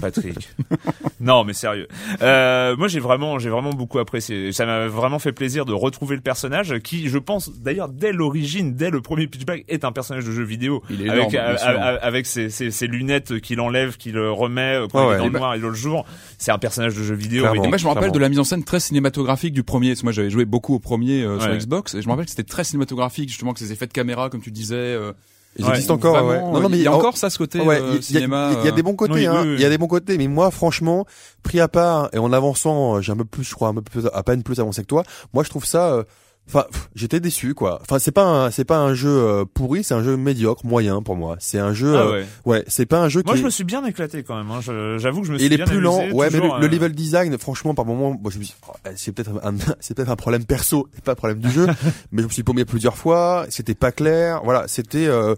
Patrick. 0.00 0.48
non, 1.20 1.44
mais 1.44 1.52
sérieux. 1.52 1.88
Euh, 2.22 2.76
moi, 2.76 2.88
j'ai 2.88 3.00
vraiment, 3.00 3.38
j'ai 3.38 3.50
vraiment 3.50 3.70
beaucoup 3.70 3.98
apprécié. 3.98 4.52
Ça 4.52 4.66
m'a 4.66 4.86
vraiment 4.88 5.18
fait 5.18 5.32
plaisir 5.32 5.64
de 5.64 5.72
retrouver 5.72 6.16
le 6.16 6.22
personnage 6.22 6.78
qui, 6.80 7.08
je 7.08 7.18
pense, 7.18 7.50
d'ailleurs, 7.60 7.88
dès 7.88 8.12
l'origine, 8.12 8.74
dès 8.74 8.90
le 8.90 9.00
premier 9.00 9.26
pitchback, 9.26 9.64
est 9.68 9.84
un 9.84 9.92
personnage 9.92 10.24
de 10.24 10.32
jeu 10.32 10.42
vidéo. 10.44 10.82
Il 10.90 11.06
est 11.06 11.10
avec, 11.10 11.34
énorme, 11.34 11.46
a- 11.54 11.58
sûr. 11.58 11.68
a- 11.68 11.72
avec 12.04 12.26
ses, 12.26 12.50
ses, 12.50 12.70
ses 12.70 12.86
lunettes 12.86 13.40
qu'il 13.40 13.60
enlève, 13.60 13.96
qu'il 13.96 14.18
remet 14.18 14.74
euh, 14.76 14.86
quand 14.90 15.06
Ouais, 15.08 15.12
il 15.12 15.16
est 15.16 15.18
dans 15.18 15.24
le 15.26 15.38
noir 15.38 15.54
et 15.54 15.58
le 15.58 15.72
jour. 15.72 16.04
C'est 16.38 16.50
un 16.52 16.58
personnage 16.58 16.94
de 16.94 17.02
jeu 17.02 17.14
vidéo. 17.14 17.44
Et 17.54 17.58
moi, 17.68 17.76
je 17.76 17.84
me 17.84 17.92
rappelle 17.92 18.12
de 18.12 18.18
la 18.18 18.28
mise 18.28 18.38
en 18.38 18.44
scène 18.44 18.64
très 18.64 18.80
cinématographique 18.80 19.52
du 19.54 19.62
premier. 19.62 19.90
Parce 19.90 20.00
que 20.00 20.06
moi, 20.06 20.12
j'avais 20.12 20.30
joué 20.30 20.44
beaucoup 20.44 20.74
au 20.74 20.78
premier 20.78 21.22
euh, 21.22 21.38
sur 21.40 21.50
Ouais. 21.50 21.58
Xbox, 21.58 21.94
et 21.94 22.02
je 22.02 22.06
me 22.06 22.12
rappelle 22.12 22.24
que 22.26 22.30
c'était 22.30 22.42
très 22.44 22.64
cinématographique, 22.64 23.28
justement, 23.28 23.52
que 23.52 23.58
ces 23.60 23.72
effets 23.72 23.86
de 23.86 23.92
caméra, 23.92 24.30
comme 24.30 24.40
tu 24.40 24.50
disais. 24.50 24.74
euh, 24.76 25.12
Ils 25.56 25.64
Ouais. 25.64 25.70
existent 25.70 25.94
encore. 25.94 26.14
ouais. 26.16 26.22
vraiment, 26.38 26.52
Non, 26.52 26.60
non, 26.62 26.68
mais 26.68 26.78
il 26.78 26.82
y 26.82 26.86
a 26.86 26.92
encore 26.92 27.16
ça, 27.16 27.30
ce 27.30 27.38
côté 27.38 27.60
ouais, 27.60 27.80
euh, 27.80 27.88
il 27.90 27.94
y 27.94 27.98
a- 27.98 28.02
cinéma. 28.02 28.50
il 28.60 28.64
y, 28.64 28.68
a 28.68 28.72
des 28.72 28.80
euh, 28.80 28.82
bons 28.82 28.96
côtés, 28.96 29.26
hein. 29.26 29.42
oui, 29.42 29.48
oui. 29.50 29.54
Il 29.54 29.60
y 29.60 29.64
a 29.64 29.68
des 29.70 29.78
bons 29.78 29.86
côtés, 29.86 30.18
mais 30.18 30.26
moi, 30.26 30.50
franchement, 30.50 31.06
pris 31.42 31.60
à 31.60 31.68
part 31.68 32.08
et 32.12 32.18
en 32.18 32.32
avançant, 32.32 32.96
euh, 32.96 33.00
j'ai 33.00 33.12
un 33.12 33.16
peu 33.16 33.24
plus, 33.24 33.44
je 33.44 33.54
crois, 33.54 33.68
un 33.68 33.74
peu 33.74 33.82
plus, 33.82 34.08
à 34.12 34.22
peine 34.24 34.42
plus 34.42 34.58
avancé 34.58 34.82
que 34.82 34.86
toi. 34.88 35.04
Moi, 35.32 35.44
je 35.44 35.50
trouve 35.50 35.64
ça. 35.64 35.92
euh, 35.92 36.04
Enfin, 36.46 36.66
j'étais 36.94 37.20
déçu, 37.20 37.54
quoi. 37.54 37.78
Enfin, 37.82 37.98
c'est 37.98 38.12
pas, 38.12 38.24
un, 38.24 38.50
c'est 38.50 38.66
pas 38.66 38.76
un 38.78 38.92
jeu 38.94 39.08
euh, 39.08 39.44
pourri, 39.46 39.82
c'est 39.82 39.94
un 39.94 40.02
jeu 40.04 40.16
médiocre, 40.16 40.66
moyen 40.66 41.00
pour 41.00 41.16
moi. 41.16 41.36
C'est 41.40 41.58
un 41.58 41.72
jeu. 41.72 41.94
Ah 41.96 42.00
euh, 42.00 42.12
ouais. 42.12 42.26
ouais, 42.44 42.64
c'est 42.68 42.84
pas 42.84 43.00
un 43.00 43.08
jeu 43.08 43.22
Moi, 43.24 43.32
qui. 43.34 43.38
je 43.38 43.42
est- 43.42 43.46
me 43.46 43.50
suis 43.50 43.64
bien 43.64 43.84
éclaté 43.86 44.22
quand 44.22 44.36
même. 44.36 44.50
Hein. 44.50 44.60
J'avoue 44.98 45.22
que 45.22 45.26
je 45.26 45.32
me 45.32 45.38
suis 45.38 45.46
il 45.46 45.52
est 45.52 45.56
bien 45.56 45.64
plus 45.66 45.80
lent. 45.80 45.98
amusé, 46.00 46.14
Ouais, 46.14 46.28
mais 46.30 46.40
le, 46.40 46.52
euh, 46.52 46.68
level 46.68 46.92
design, 46.92 47.36
franchement, 47.38 47.74
par 47.74 47.86
moment, 47.86 48.10
moi, 48.20 48.30
je 48.30 48.38
me 48.38 48.44
suis, 48.44 48.52
dit, 48.54 48.60
oh, 48.68 48.72
c'est 48.94 49.12
peut-être 49.12 49.30
un, 49.42 49.54
c'est 49.80 49.94
peut-être 49.96 50.10
un 50.10 50.16
problème 50.16 50.44
perso, 50.44 50.86
c'est 50.94 51.02
pas 51.02 51.12
un 51.12 51.16
problème 51.16 51.38
du 51.38 51.50
jeu, 51.50 51.66
mais 52.12 52.20
je 52.22 52.26
me 52.26 52.32
suis 52.32 52.42
paumé 52.42 52.64
plusieurs 52.66 52.96
fois, 52.98 53.46
c'était 53.48 53.74
pas 53.74 53.90
clair, 53.90 54.42
voilà, 54.44 54.68
c'était, 54.68 55.06
euh, 55.06 55.34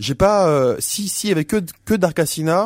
j'ai 0.00 0.14
pas, 0.14 0.48
euh, 0.48 0.76
si, 0.78 1.08
si, 1.08 1.26
il 1.26 1.30
y 1.30 1.32
avait 1.32 1.44
que, 1.44 1.62
que 1.84 1.94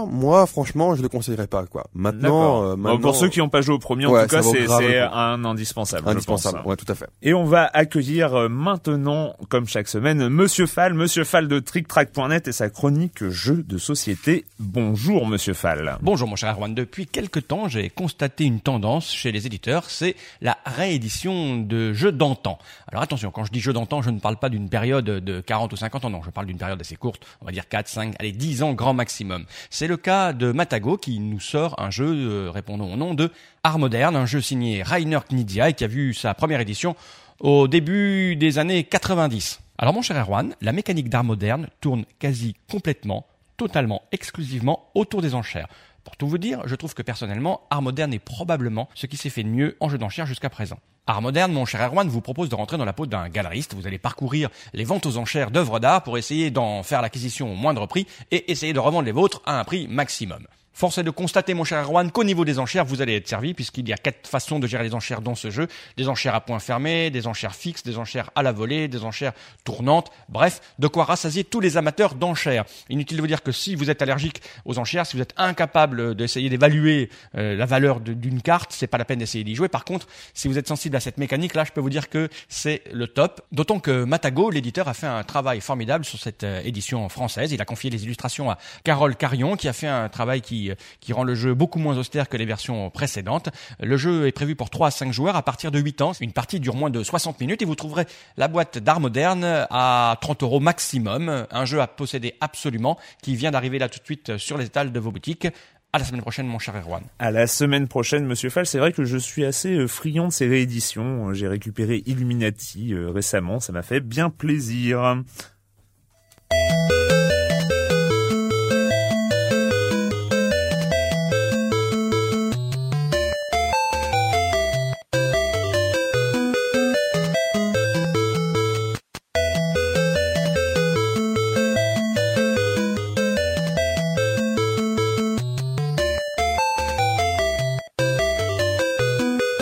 moi, 0.07 0.47
franchement, 0.47 0.95
je 0.95 1.03
le 1.03 1.09
conseillerais 1.09 1.49
pas, 1.49 1.67
quoi. 1.67 1.87
Maintenant, 1.93 2.63
euh, 2.63 2.77
Bon, 2.77 2.83
maintenant 2.83 3.01
pour 3.01 3.17
ceux 3.17 3.29
qui 3.29 3.41
n'ont 3.41 3.49
pas 3.49 3.61
joué 3.61 3.75
au 3.75 3.79
premier, 3.81 4.07
en 4.07 4.23
tout 4.23 4.29
cas, 4.29 4.43
c'est 4.43 4.99
un 5.01 5.45
indispensable. 5.45 6.05
je 6.07 6.11
indispensable, 6.13 6.59
pense. 6.59 6.67
ouais, 6.67 6.77
tout 6.77 6.91
à 6.91 6.95
fait. 6.95 7.09
Et 7.23 7.35
on 7.35 7.45
va 7.45 7.69
accueillir 7.73 8.35
euh, 8.35 8.49
maintenant, 8.49 9.35
comme 9.49 9.67
chaque 9.67 9.89
semaine, 9.89 10.29
Monsieur 10.29 10.67
Fall, 10.67 10.95
Monsieur 10.95 11.25
Fall 11.25 11.49
de 11.49 11.59
TrickTrack.net 11.59 12.47
et 12.47 12.53
sa 12.53 12.71
chronique 12.71 13.29
jeux 13.29 13.65
de 13.67 13.79
société. 13.79 14.45
Bonjour 14.61 15.27
Monsieur 15.27 15.55
Fall. 15.55 15.99
Bonjour 16.03 16.29
mon 16.29 16.37
cher 16.37 16.55
Erwan, 16.55 16.73
depuis 16.75 17.07
quelque 17.07 17.41
temps 17.41 17.67
j'ai 17.69 17.91
constaté 17.91 18.45
une 18.45 18.61
tendance 18.61 19.13
chez 19.13 19.33
les 19.33 19.47
éditeurs, 19.47 19.91
c'est 19.91 20.15
la 20.41 20.57
réédition 20.65 21.57
de 21.59 21.93
jeux 21.93 22.13
d'antan. 22.13 22.59
Alors 22.95 23.03
attention, 23.03 23.33
quand 23.33 23.43
je 23.43 23.51
dis 23.51 23.59
jeux 23.59 23.73
d'antan, 23.73 24.03
je 24.03 24.11
ne 24.11 24.21
parle 24.21 24.37
pas 24.37 24.49
d'une 24.49 24.69
période 24.69 25.05
de 25.05 25.41
40 25.41 25.73
ou 25.73 25.77
50 25.77 26.05
ans, 26.05 26.11
non, 26.11 26.23
je 26.23 26.31
parle 26.31 26.47
d'une 26.47 26.59
période 26.59 26.81
assez 26.81 26.95
courte, 26.95 27.27
on 27.41 27.45
va 27.45 27.51
dire 27.51 27.69
4, 27.69 27.89
5, 27.89 28.15
allez 28.21 28.31
10 28.31 28.63
ans 28.63 28.73
grand 28.73 28.95
maximum. 28.95 29.47
C'est 29.69 29.89
le 29.89 29.97
cas 29.97 30.33
de 30.33 30.53
Matago 30.53 30.97
qui 30.97 31.19
nous 31.19 31.41
sort 31.41 31.75
un 31.83 31.91
jeu 31.91 32.07
euh, 32.07 32.53
répondant 32.53 32.87
au 32.87 32.95
nom 32.95 33.15
de 33.15 33.33
Art 33.65 33.81
Moderne, 33.81 34.15
un 34.15 34.27
jeu 34.27 34.41
signé 34.41 34.85
Rainer 34.85 35.19
Knizia 35.29 35.71
et 35.71 35.73
qui 35.73 35.83
a 35.83 35.89
vu 35.89 36.15
sa 36.15 36.35
première 36.35 36.61
édition 36.61 36.95
au 37.41 37.67
début 37.67 38.37
des 38.37 38.61
années 38.61 38.85
90. 38.85 39.59
Alors 39.77 39.93
mon 39.93 40.03
cher 40.03 40.17
Erwan, 40.17 40.55
la 40.61 40.71
mécanique 40.71 41.09
d'art 41.09 41.25
moderne 41.25 41.67
tourne 41.81 42.05
quasi 42.21 42.55
complètement, 42.71 43.27
totalement, 43.57 44.03
exclusivement 44.13 44.89
autour 44.95 45.21
des 45.21 45.35
enchères. 45.35 45.67
Pour 46.05 46.17
tout 46.17 46.29
vous 46.29 46.39
dire, 46.39 46.61
je 46.67 46.75
trouve 46.75 46.95
que 46.95 47.03
personnellement, 47.03 47.63
Art 47.71 47.83
Moderne 47.83 48.13
est 48.13 48.19
probablement 48.19 48.89
ce 48.95 49.07
qui 49.07 49.17
s'est 49.17 49.31
fait 49.31 49.43
de 49.43 49.49
mieux 49.49 49.77
en 49.81 49.89
jeu 49.89 49.99
d'enchères 49.99 50.27
jusqu'à 50.27 50.51
présent. 50.51 50.79
Art 51.07 51.23
Moderne, 51.23 51.53
mon 51.53 51.65
cher 51.65 51.83
Erwan, 51.83 52.09
vous 52.09 52.21
propose 52.21 52.49
de 52.49 52.55
rentrer 52.55 52.79
dans 52.79 52.85
la 52.85 52.93
peau 52.93 53.07
d'un 53.07 53.29
galeriste. 53.29 53.75
Vous 53.75 53.87
allez 53.87 53.99
parcourir 53.99 54.51
les 54.73 54.85
ventes 54.85 55.07
aux 55.07 55.17
enchères 55.17 55.51
d'œuvres 55.51 55.81
d'art 55.81 56.03
pour 56.03 56.17
essayer 56.17 56.51
d'en 56.51 56.83
faire 56.83 57.03
l'acquisition 57.03 57.53
au 57.53 57.55
moindre 57.55 57.87
prix 57.87 58.07
et 58.31 58.51
essayer 58.51 58.73
de 58.73 58.79
revendre 58.79 59.07
les 59.07 59.13
vôtres 59.13 59.43
à 59.45 59.59
un 59.59 59.65
prix 59.65 59.89
maximum. 59.89 60.47
Force 60.75 60.99
est 60.99 61.05
de 61.05 61.11
constater, 61.11 61.55
mon 61.55 61.63
cher 61.63 61.85
Erwan, 61.85 62.11
qu'au 62.11 62.25
niveau 62.25 62.45
des 62.45 62.59
enchères, 62.59 62.85
vous 62.85 63.01
allez 63.01 63.15
être 63.15 63.29
servi, 63.29 63.55
puisqu'il 63.55 63.89
y 63.89 63.93
a 63.93 63.97
quatre 63.97 64.27
façons 64.27 64.59
de 64.59 64.67
gérer 64.67 64.83
les 64.83 64.95
enchères 64.95 65.21
dans 65.21 65.37
ce 65.37 65.49
jeu. 65.49 65.69
Des 65.97 66.09
enchères 66.09 66.35
à 66.35 66.41
point 66.41 66.59
fermé, 66.59 67.11
des 67.11 67.29
enchères 67.29 67.55
fixes, 67.55 67.85
des 67.85 67.97
enchères 67.97 68.31
à 68.35 68.43
la 68.43 68.51
volée, 68.51 68.89
des 68.89 69.05
enchères 69.05 69.35
tournantes. 69.63 70.11
Bref, 70.29 70.61
de 70.81 70.89
quoi 70.89 71.05
rassasier 71.05 71.45
tous 71.45 71.61
les 71.61 71.77
amateurs 71.77 72.17
d'enchères. 72.17 72.65
Inutile 72.91 73.19
de 73.19 73.23
vous 73.23 73.29
dire 73.29 73.45
que 73.45 73.53
si 73.53 73.77
vous 73.77 73.89
êtes 73.89 74.03
allergique 74.03 74.43
aux 74.65 74.81
enchères, 74.81 75.07
si 75.07 75.17
vous 75.17 75.23
êtes 75.23 75.35
incapable 75.37 76.17
d'essayer 76.17 76.51
d'évaluer 76.51 77.09
euh, 77.37 77.55
la 77.55 77.67
valeur 77.67 78.01
d'une 78.01 78.43
carte, 78.43 78.73
c'est 78.73 78.89
pas 78.89 78.99
la 78.99 79.05
peine 79.05 79.21
d'essayer 79.21 79.45
d'y 79.45 79.55
jouer. 79.55 79.69
Par 79.69 79.85
contre, 79.85 80.09
si 80.35 80.49
vous 80.49 80.59
êtes 80.59 80.67
sensible 80.67 80.97
à 80.97 81.01
cette 81.01 81.19
mécanique, 81.19 81.55
là, 81.55 81.63
je 81.63 81.71
peux 81.71 81.81
vous 81.81 81.91
dire 81.91 82.09
que 82.09 82.29
c'est 82.49 82.83
le 82.93 83.07
top. 83.07 83.43
D'autant 83.53 83.79
que 83.79 84.03
Matago, 84.03 84.51
l'éditeur, 84.51 84.89
a 84.89 84.95
fait 84.95 85.07
un 85.07 85.23
travail 85.23 85.61
formidable 85.61 86.05
sur 86.05 86.19
cette 86.19 86.43
euh, 86.43 86.61
édition 86.65 87.09
française. 87.09 87.53
Il 87.53 87.63
a 87.63 87.65
confié 87.65 87.91
les 87.91 88.03
illustrations 88.03 88.51
à 88.51 88.59
Carole 88.83 89.15
Carion, 89.15 89.55
qui 89.55 89.69
a 89.69 89.73
fait 89.73 89.87
un 89.87 90.09
travail 90.09 90.41
qui, 90.41 90.64
euh, 90.71 90.75
qui 91.01 91.13
rend 91.13 91.25
le 91.25 91.35
jeu 91.35 91.55
beaucoup 91.55 91.79
moins 91.79 91.97
austère 91.99 92.29
que 92.29 92.37
les 92.37 92.45
versions 92.45 92.91
précédentes. 92.91 93.49
Le 93.81 93.97
jeu 93.97 94.27
est 94.27 94.33
prévu 94.33 94.55
pour 94.55 94.71
3 94.71 94.89
à 94.89 94.91
5 94.91 95.13
joueurs 95.13 95.37
à 95.37 95.43
partir 95.43 95.71
de 95.71 95.79
8 95.79 96.03
ans. 96.03 96.13
Une 96.21 96.33
partie 96.33 96.61
dure 96.61 96.77
moins 96.77 96.91
de 96.91 97.03
60 97.03 97.41
minutes 97.41 97.63
et 97.63 97.65
vous 97.65 97.75
trouverez 97.75 98.05
la 98.37 98.49
boîte 98.49 98.79
d'art 98.79 99.01
moderne 99.01 99.67
à 99.71 100.17
30 100.21 100.43
euros 100.43 100.61
maximum. 100.61 101.47
Un 101.51 101.65
jeu 101.65 101.81
à 101.81 101.87
posséder 101.87 102.35
absolument 102.41 102.99
qui 103.23 103.37
vient 103.37 103.51
d'arriver 103.51 103.79
là 103.79 103.89
tout 103.89 103.99
de 103.99 104.05
suite 104.05 104.37
sur 104.37 104.59
les 104.59 104.67
étals 104.67 104.93
de 104.93 105.01
vos 105.01 105.11
boutiques. 105.11 105.49
À 105.95 105.99
la 105.99 106.05
semaine 106.05 106.23
prochaine, 106.23 106.49
mon 106.49 106.59
cher 106.59 106.75
Erwan. 106.75 107.05
À 107.21 107.31
la 107.31 107.47
semaine 107.47 107.87
prochaine, 107.87 108.27
Monsieur 108.27 108.51
Fall. 108.51 108.67
C'est 108.67 108.81
vrai 108.81 108.93
que 108.93 109.05
je 109.05 109.17
suis 109.17 109.45
assez 109.45 109.77
euh, 109.77 109.87
friand 109.87 110.27
de 110.27 110.33
ces 110.33 110.49
rééditions. 110.49 111.33
J'ai 111.35 111.47
récupéré 111.47 112.03
Illuminati 112.07 112.93
euh, 112.93 113.11
récemment. 113.11 113.61
Ça 113.61 113.73
m'a 113.73 113.83
fait 113.83 114.01
bien 114.01 114.29
plaisir. 114.29 115.23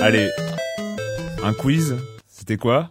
Allez, 0.06 0.30
un 1.44 1.52
quiz. 1.52 1.96
C'était 2.26 2.56
quoi? 2.56 2.90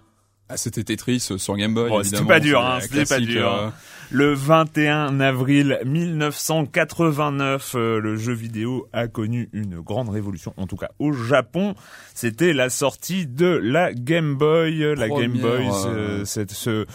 Ah, 0.49 0.57
c'était 0.57 0.83
Tetris 0.83 1.25
euh, 1.31 1.37
sur 1.37 1.55
Game 1.55 1.73
Boy. 1.73 1.89
Bon, 1.89 2.03
c'était 2.03 2.17
évidemment. 2.17 2.27
pas 2.27 2.39
dur, 2.39 2.59
C'est 2.61 2.65
hein, 2.67 2.79
c'était 2.81 3.05
pas 3.15 3.19
dur. 3.21 3.53
euh, 3.53 3.69
Le 4.11 4.33
21 4.33 5.19
avril 5.21 5.79
1989, 5.85 7.73
euh, 7.75 7.99
le 7.99 8.15
jeu 8.17 8.33
vidéo 8.33 8.87
a 8.93 9.07
connu 9.07 9.49
une 9.53 9.79
grande 9.79 10.09
révolution, 10.09 10.53
en 10.57 10.67
tout 10.67 10.75
cas 10.75 10.89
au 10.99 11.11
Japon. 11.13 11.75
C'était 12.13 12.53
la 12.53 12.69
sortie 12.69 13.27
de 13.27 13.47
la 13.47 13.93
Game 13.93 14.35
Boy. 14.35 14.95
La 14.95 15.07
Game 15.09 15.37
Boy, 15.37 15.67
euh, 15.85 16.19
ce- 16.19 16.25
cette 16.25 16.51
ce 16.51 16.85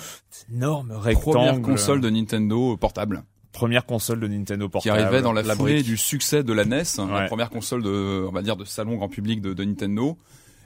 énorme 0.52 0.92
rectangle. 0.92 1.22
Première 1.38 1.62
console 1.62 2.00
de 2.00 2.10
Nintendo 2.10 2.76
portable. 2.76 3.22
Première 3.56 3.86
console 3.86 4.20
de 4.20 4.28
Nintendo 4.28 4.66
qui 4.66 4.70
portable. 4.72 5.00
arrivait 5.00 5.22
dans 5.22 5.32
la, 5.32 5.42
La 5.42 5.56
foulée 5.56 5.74
brique. 5.74 5.86
du 5.86 5.96
succès 5.96 6.42
de 6.44 6.52
la 6.52 6.64
NES, 6.64 6.82
hein, 6.98 7.08
la 7.12 7.26
première 7.26 7.50
console 7.50 7.82
de, 7.82 8.24
on 8.28 8.32
va 8.32 8.42
dire, 8.42 8.56
de 8.56 8.64
salon 8.64 8.96
grand 8.96 9.08
public 9.08 9.40
de, 9.40 9.52
de 9.54 9.64
Nintendo. 9.64 10.16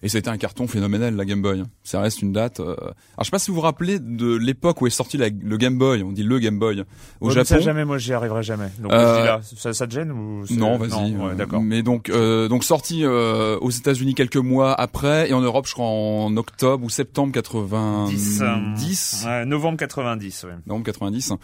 Et 0.02 0.08
c'était 0.08 0.30
un 0.30 0.38
carton 0.38 0.66
phénoménal, 0.66 1.14
la 1.14 1.26
Game 1.26 1.42
Boy. 1.42 1.62
Ça 1.84 2.00
reste 2.00 2.22
une 2.22 2.32
date. 2.32 2.58
euh, 2.60 2.74
Alors, 2.74 2.94
je 3.18 3.24
sais 3.24 3.30
pas 3.30 3.38
si 3.38 3.50
vous 3.50 3.56
vous 3.56 3.60
rappelez 3.60 3.98
de 3.98 4.34
l'époque 4.34 4.80
où 4.80 4.86
est 4.86 4.90
sorti 4.90 5.18
la- 5.18 5.28
le 5.28 5.56
Game 5.58 5.76
Boy. 5.76 6.02
On 6.02 6.10
dit 6.10 6.22
le 6.22 6.38
Game 6.38 6.58
Boy 6.58 6.84
au 7.20 7.28
Ouais, 7.28 7.34
mais 7.36 7.44
ça, 7.44 7.56
Japon. 7.56 7.64
jamais, 7.66 7.84
moi, 7.84 7.98
j'y 7.98 8.14
arriverai 8.14 8.42
jamais. 8.42 8.68
Donc, 8.78 8.90
Euh, 8.92 9.14
je 9.16 9.20
dis 9.20 9.26
là, 9.26 9.40
ça, 9.42 9.74
ça 9.74 9.86
te 9.86 9.92
gêne 9.92 10.10
ou 10.10 10.46
Non, 10.56 10.78
vas-y. 10.78 11.14
ouais, 11.16 11.34
d'accord. 11.34 11.60
Mais 11.60 11.82
donc, 11.82 12.08
euh, 12.08 12.48
donc 12.48 12.64
sorti 12.64 13.04
euh, 13.04 13.58
aux 13.58 13.68
États-Unis 13.68 14.14
quelques 14.14 14.38
mois 14.38 14.72
après 14.72 15.28
et 15.28 15.34
en 15.34 15.42
Europe, 15.42 15.66
je 15.68 15.74
crois 15.74 15.84
en 15.84 16.34
octobre 16.38 16.82
ou 16.82 16.88
septembre 16.88 17.34
90. 17.34 18.42
10, 18.76 19.24
euh, 19.26 19.28
ouais, 19.28 19.44
novembre 19.44 19.76
90, 19.76 20.44
ouais. 20.44 20.52
novembre 20.66 20.86
90. 20.86 21.34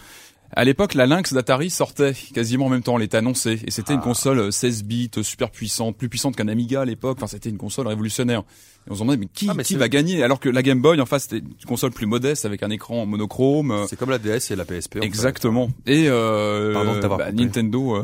À 0.52 0.64
l'époque, 0.64 0.94
la 0.94 1.06
Lynx 1.06 1.32
d'Atari 1.32 1.70
sortait 1.70 2.14
quasiment 2.32 2.66
en 2.66 2.68
même 2.68 2.82
temps, 2.82 2.96
elle 2.96 3.04
était 3.04 3.16
annoncée. 3.16 3.61
Et 3.66 3.70
c'était 3.70 3.92
une 3.94 4.00
Ah. 4.00 4.04
console 4.04 4.38
euh, 4.38 4.50
16 4.50 4.85
bits, 4.85 5.11
euh, 5.18 5.22
super 5.22 5.50
puissante, 5.50 5.96
plus 5.96 6.09
puissante 6.09 6.37
qu'un 6.37 6.48
Amiga 6.48 6.82
à 6.82 6.85
l'époque. 6.85 7.18
Enfin, 7.18 7.26
c'était 7.26 7.50
une 7.50 7.59
console 7.59 7.88
révolutionnaire. 7.88 8.40
Et 8.87 8.92
on 8.92 8.94
se 8.94 9.00
demandait, 9.00 9.18
mais 9.18 9.26
qui, 9.35 9.48
Ah, 9.50 9.54
mais 9.54 9.64
qui 9.64 9.74
va 9.74 9.88
gagner? 9.88 10.22
Alors 10.22 10.38
que 10.38 10.48
la 10.48 10.62
Game 10.62 10.80
Boy, 10.80 11.00
en 11.00 11.06
face, 11.06 11.24
c'était 11.24 11.38
une 11.38 11.66
console 11.66 11.90
plus 11.90 12.06
modeste 12.06 12.44
avec 12.46 12.62
un 12.62 12.70
écran 12.70 13.04
monochrome. 13.04 13.72
euh, 13.72 13.87
C'est 13.88 13.96
comme 13.98 14.11
la 14.11 14.18
DS 14.18 14.52
et 14.52 14.56
la 14.56 14.64
PSP. 14.64 14.98
en 14.98 15.00
fait. 15.00 15.06
Exactement. 15.06 15.68
Et 15.87 16.06
euh, 16.09 16.72
Pardon 16.72 16.94
de 16.94 17.00
t'avoir 17.00 17.18
bah. 17.18 17.32
Nintendo. 17.32 17.96
euh, 17.96 18.02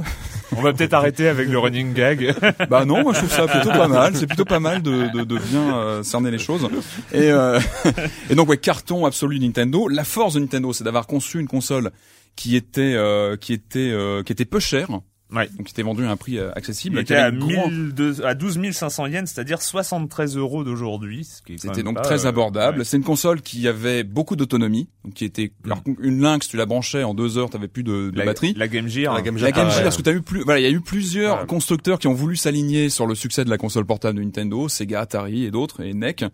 On 0.57 0.61
va 0.61 0.72
peut-être 0.72 0.94
arrêter 0.94 1.28
avec 1.28 1.48
le 1.48 1.59
running 1.61 1.94
gag. 1.94 2.35
bah 2.68 2.85
non, 2.85 3.02
moi 3.05 3.12
je 3.12 3.18
trouve 3.18 3.31
ça 3.31 3.46
plutôt 3.46 3.70
pas 3.70 3.87
mal. 3.88 4.16
C'est 4.16 4.26
plutôt 4.26 4.44
pas 4.44 4.59
mal 4.61 4.83
de, 4.83 5.12
de, 5.16 5.22
de 5.22 5.38
bien 5.38 5.76
euh, 5.78 6.02
cerner 6.02 6.33
les 6.33 6.38
choses. 6.38 6.68
Et, 7.12 7.31
euh, 7.31 7.61
et 8.31 8.35
donc 8.35 8.48
ouais, 8.48 8.57
carton 8.59 9.07
absolu 9.07 9.38
Nintendo. 9.38 9.87
La 9.87 10.02
force 10.05 10.35
de 10.35 10.40
Nintendo, 10.40 10.72
c'est 10.72 10.83
d'avoir 10.85 11.07
conçu 11.07 11.38
une 11.38 11.46
console 11.48 11.92
qui 12.37 12.57
était 12.57 12.95
euh, 12.95 13.37
qui 13.37 13.53
était 13.53 13.79
euh, 13.92 14.23
qui 14.23 14.33
était 14.33 14.45
peu 14.45 14.61
chère. 14.61 14.88
Ouais. 15.35 15.49
Donc 15.57 15.64
qui 15.68 15.73
était 15.73 15.83
vendue 15.83 16.05
à 16.05 16.11
un 16.11 16.16
prix 16.18 16.37
euh, 16.38 16.51
Il 16.55 16.59
accessible. 16.59 16.97
qui 16.97 17.01
était 17.05 17.14
à, 17.14 17.25
avait 17.25 17.37
une 17.38 17.40
grand- 17.55 17.68
1002 17.68 18.23
à 18.23 18.35
12 18.35 18.71
500 18.73 19.07
yens, 19.07 19.31
c'est-à-dire 19.33 19.62
73 19.62 20.37
euros 20.37 20.62
d'aujourd'hui. 20.62 21.27
C'était 21.57 21.83
donc 21.83 21.95
pas, 21.95 22.03
très 22.03 22.27
euh, 22.27 22.29
abordable. 22.29 22.81
ouais. 22.81 22.85
C'est 22.85 22.99
une 22.99 23.03
console 23.03 23.40
qui 23.40 23.66
avait 23.66 24.03
beaucoup 24.03 24.37
d'autonomie, 24.37 24.90
donc 25.07 25.14
qui 25.14 25.25
était 25.25 25.53
alors, 25.64 25.81
une 26.03 26.21
Lynx, 26.21 26.49
tu 26.49 26.59
la 26.59 26.66
branchais 26.66 27.03
en 27.03 27.14
deux 27.14 27.38
heures, 27.38 27.49
t'avais 27.49 27.68
plus 27.68 27.83
de, 27.83 28.11
de 28.11 28.18
La, 28.18 28.27
batterie. 28.27 28.53
La 28.59 28.68
Game 28.68 28.88
Gear. 28.88 29.14
La 29.14 29.23
Game 29.23 29.38
La 29.38 29.53
Game 29.53 29.68
Ah, 29.68 29.71
Gear, 29.71 29.79
ouais. 29.79 29.83
parce 29.85 29.97
que 29.97 30.03
t'as 30.03 30.12
eu 30.12 30.21
plus, 30.21 30.42
voilà, 30.45 30.61
il 30.61 30.64
y 30.64 30.66
a 30.66 30.71
eu 30.71 30.83
plusieurs 30.83 31.40
Ouais. 31.40 31.47
constructeurs 31.47 31.99
qui 31.99 32.09
ont 32.09 32.12
voulu 32.14 32.37
s'aligner 32.37 32.90
sur 32.90 33.07
le 33.07 33.14
succès 33.14 33.42
de 33.47 33.49
la 33.51 33.57
console 33.57 33.87
portable 33.87 34.18
de 34.18 34.25
Nintendo, 34.25 34.68
Sega, 34.68 35.01
Atari 35.01 35.45
et 35.47 35.51
d'autres, 35.51 35.81
et 35.83 35.95
NEC. 35.95 36.27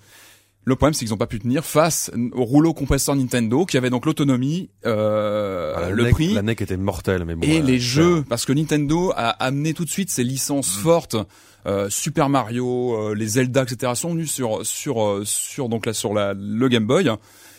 Le 0.65 0.77
problème, 0.77 0.93
c'est 0.93 1.07
qu'ils 1.07 1.11
n'ont 1.13 1.17
pas 1.19 1.27
pu 1.27 1.39
tenir 1.39 1.65
face 1.65 2.11
au 2.33 2.45
rouleau 2.45 2.75
compresseur 2.75 3.17
Nintendo, 3.17 3.65
qui 3.65 3.79
avait 3.79 3.89
donc 3.89 4.05
l'autonomie, 4.05 4.69
euh, 4.85 5.73
Ah, 5.77 5.81
la 5.83 5.91
le 5.91 6.03
NEC 6.05 6.13
prix 6.13 6.35
La 6.35 6.43
NEC 6.43 6.61
était 6.61 6.77
mortelle, 6.77 7.25
mais 7.25 7.35
bon. 7.35 7.47
et 7.47 7.61
euh, 7.61 7.63
les 7.63 7.81
cher. 7.81 8.05
jeux, 8.05 8.25
parce 8.29 8.45
que 8.45 8.53
Nintendo 8.53 9.13
a 9.17 9.31
amené 9.31 9.73
tout 9.73 9.85
de 9.87 9.91
suite 9.91 10.11
ses 10.11 10.25
licences 10.25 10.77
Mm. 10.79 10.83
fortes. 10.83 11.17
euh, 11.67 11.89
Super 11.91 12.29
Mario, 12.29 12.95
euh, 12.95 13.15
les 13.15 13.27
Zelda, 13.27 13.63
etc. 13.65 13.93
sont 13.95 14.11
venus 14.13 14.31
sur 14.31 14.65
sur 14.65 15.03
euh, 15.03 15.23
sur 15.25 15.69
donc 15.69 15.87
là 15.87 15.93
sur 15.93 16.15
la 16.15 16.33
le 16.35 16.69
Game 16.69 16.87
Boy 16.87 17.11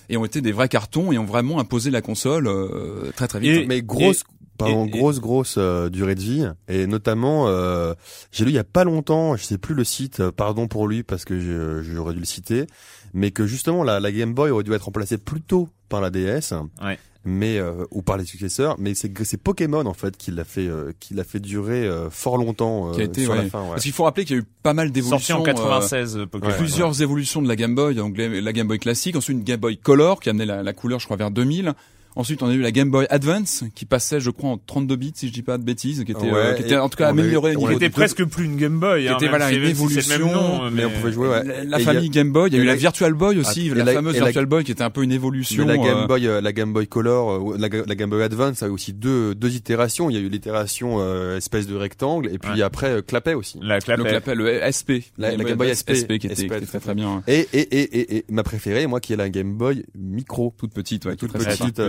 et 0.09 0.17
ont 0.17 0.25
été 0.25 0.41
des 0.41 0.51
vrais 0.51 0.69
cartons 0.69 1.11
et 1.11 1.17
ont 1.17 1.25
vraiment 1.25 1.59
imposé 1.59 1.91
la 1.91 2.01
console 2.01 2.47
euh, 2.47 3.11
très 3.15 3.27
très 3.27 3.39
vite. 3.39 3.63
Et- 3.63 3.65
Mais 3.67 3.81
grosse, 3.81 4.23
et- 4.67 4.71
et- 4.71 4.89
grosse, 4.89 5.19
grosse 5.19 5.55
euh, 5.57 5.89
durée 5.89 6.15
de 6.15 6.21
vie. 6.21 6.45
Et 6.67 6.87
notamment, 6.87 7.47
euh, 7.47 7.93
j'ai 8.31 8.43
lu 8.45 8.51
il 8.51 8.55
y 8.55 8.59
a 8.59 8.63
pas 8.63 8.83
longtemps, 8.83 9.35
je 9.37 9.43
sais 9.43 9.57
plus 9.57 9.75
le 9.75 9.83
site, 9.83 10.19
euh, 10.19 10.31
pardon 10.31 10.67
pour 10.67 10.87
lui 10.87 11.03
parce 11.03 11.23
que 11.25 11.81
j'aurais 11.83 12.13
dû 12.13 12.19
le 12.19 12.25
citer, 12.25 12.65
mais 13.13 13.31
que 13.31 13.45
justement 13.47 13.83
la, 13.83 13.99
la 13.99 14.11
Game 14.11 14.33
Boy 14.33 14.51
aurait 14.51 14.63
dû 14.63 14.73
être 14.73 14.83
remplacée 14.85 15.17
plus 15.17 15.41
tôt 15.41 15.69
par 15.87 16.01
la 16.01 16.09
DS. 16.09 16.53
Ouais. 16.83 16.97
Mais 17.25 17.57
euh, 17.59 17.83
ou 17.91 18.01
par 18.01 18.15
les 18.15 18.23
successeurs, 18.23 18.77
mais 18.79 18.95
c'est 18.95 19.11
c'est 19.25 19.35
Pokémon 19.35 19.85
en 19.85 19.93
fait 19.93 20.15
qui 20.15 20.31
l'a 20.31 20.45
fait 20.45 20.65
euh, 20.67 20.93
qui 21.01 21.13
l'a 21.13 21.25
fait 21.25 21.41
durer 21.41 21.85
euh, 21.85 22.09
fort 22.09 22.37
longtemps 22.37 22.91
euh, 22.91 22.93
Qui 22.93 23.01
a 23.01 23.03
été, 23.03 23.23
sur 23.23 23.33
ouais. 23.33 23.43
la 23.43 23.49
fin. 23.49 23.61
Ouais. 23.63 23.69
Parce 23.71 23.83
qu'il 23.83 23.91
faut 23.91 24.05
rappeler 24.05 24.23
qu'il 24.23 24.37
y 24.37 24.39
a 24.39 24.41
eu 24.41 24.45
pas 24.63 24.73
mal 24.73 24.89
d'évolutions. 24.93 25.39
en 25.39 25.41
euh, 25.41 25.45
96, 25.45 26.17
euh, 26.17 26.25
Pokémon. 26.27 26.53
plusieurs 26.57 27.01
évolutions 27.01 27.41
de 27.41 27.49
la 27.49 27.57
Game 27.57 27.75
Boy, 27.75 27.93
donc 27.93 28.17
la 28.17 28.29
la 28.29 28.53
Game 28.53 28.67
Boy 28.69 28.79
classique, 28.79 29.17
ensuite 29.17 29.37
une 29.37 29.43
Game 29.43 29.59
Boy 29.59 29.75
Color 29.77 30.21
qui 30.21 30.29
amenait 30.29 30.45
la, 30.45 30.63
la 30.63 30.71
couleur, 30.73 30.99
je 31.01 31.05
crois, 31.05 31.17
vers 31.17 31.29
2000. 31.29 31.73
Ensuite, 32.19 32.43
on 32.43 32.49
a 32.49 32.53
eu 32.53 32.59
la 32.59 32.71
Game 32.71 32.91
Boy 32.91 33.05
Advance 33.09 33.63
qui 33.75 33.85
passait, 33.85 34.19
je 34.19 34.29
crois, 34.29 34.49
en 34.49 34.57
32 34.57 34.95
bits, 34.97 35.13
si 35.15 35.29
je 35.29 35.31
dis 35.33 35.41
pas 35.41 35.57
de 35.57 35.63
bêtises, 35.63 36.03
qui 36.03 36.11
était, 36.11 36.19
Ouais, 36.21 36.33
euh, 36.35 36.53
qui 36.53 36.63
était 36.63 36.75
en 36.75 36.89
tout 36.89 36.97
cas 36.97 37.07
améliorée 37.07 37.53
C'était 37.71 37.87
de- 37.87 37.93
presque 37.93 38.25
plus 38.25 38.43
une 38.43 38.57
Game 38.57 38.77
Boy. 38.77 39.03
Qui 39.03 39.07
hein, 39.07 39.15
était, 39.15 39.29
voilà, 39.29 39.49
une 39.53 39.63
si 39.63 39.71
évolution, 39.71 40.17
nom, 40.33 40.69
mais 40.69 40.83
on 40.83 40.89
pouvait 40.89 41.13
jouer. 41.13 41.29
Ouais. 41.29 41.63
La, 41.65 41.77
a- 41.77 41.79
famille 41.79 42.09
Game 42.09 42.31
Boy, 42.33 42.49
il 42.49 42.57
y 42.57 42.59
a 42.59 42.61
eu 42.61 42.65
la 42.65 42.73
la- 42.73 42.77
Virtual 42.77 43.13
Boy 43.13 43.39
aussi, 43.39 43.69
Ah, 43.71 43.75
la, 43.83 43.93
fameuse 43.93 44.15
la- 44.17 44.25
Virtual 44.25 44.45
Boy 44.47 44.63
qui 44.65 44.71
était 44.73 44.83
un 44.83 44.89
peu 44.89 45.01
une 45.03 45.13
évolution. 45.13 45.65
Mais 45.65 45.77
la 45.77 45.83
Game 45.83 45.97
euh, 45.99 46.07
Boy, 46.07 46.27
euh, 46.27 46.41
la 46.41 46.51
Game 46.51 46.73
Boy 46.73 46.87
Color, 46.87 47.53
euh, 47.53 47.57
la, 47.57 47.69
la 47.69 47.95
Game 47.95 48.09
Boy 48.09 48.21
Advance 48.21 48.61
a 48.63 48.67
eu 48.67 48.71
aussi 48.71 48.91
deux 48.91 49.33
deux 49.33 49.55
itérations. 49.55 50.09
Il 50.09 50.15
y 50.15 50.19
a 50.19 50.21
eu 50.21 50.27
l'itération 50.27 50.97
euh, 50.99 51.37
espèce 51.37 51.67
de 51.67 51.75
rectangle 51.77 52.27
et 52.33 52.37
puis 52.37 52.51
Ouais. 52.51 52.61
après 52.63 52.87
euh, 52.89 53.01
clapet 53.01 53.33
aussi. 53.33 53.59
La 53.61 53.75
le, 53.75 53.81
clapet. 53.81 54.03
clapet, 54.09 54.35
le 54.35 54.59
SP, 54.67 54.91
La- 55.17 55.37
la 55.37 55.43
Game 55.45 55.57
Boy 55.57 55.69
SP, 55.73 55.95
SP 55.95 56.17
qui 56.19 56.27
était, 56.27 56.35
qui 56.35 56.45
était 56.45 56.65
très 56.65 56.81
très 56.81 56.95
bien, 56.95 57.23
Et, 57.27 57.47
et, 57.53 57.59
et, 57.61 57.99
et, 57.99 58.17
et 58.17 58.25
ma 58.29 58.43
préférée, 58.43 58.87
moi, 58.87 58.99
qui 58.99 59.13
est 59.13 59.17
la 59.17 59.29
Game 59.29 59.53
Boy 59.53 59.85
Micro. 59.95 60.53
toute 60.57 60.73
petite, 60.73 61.05
ouais, 61.05 61.15
Toute 61.15 61.31
petite, 61.31 61.79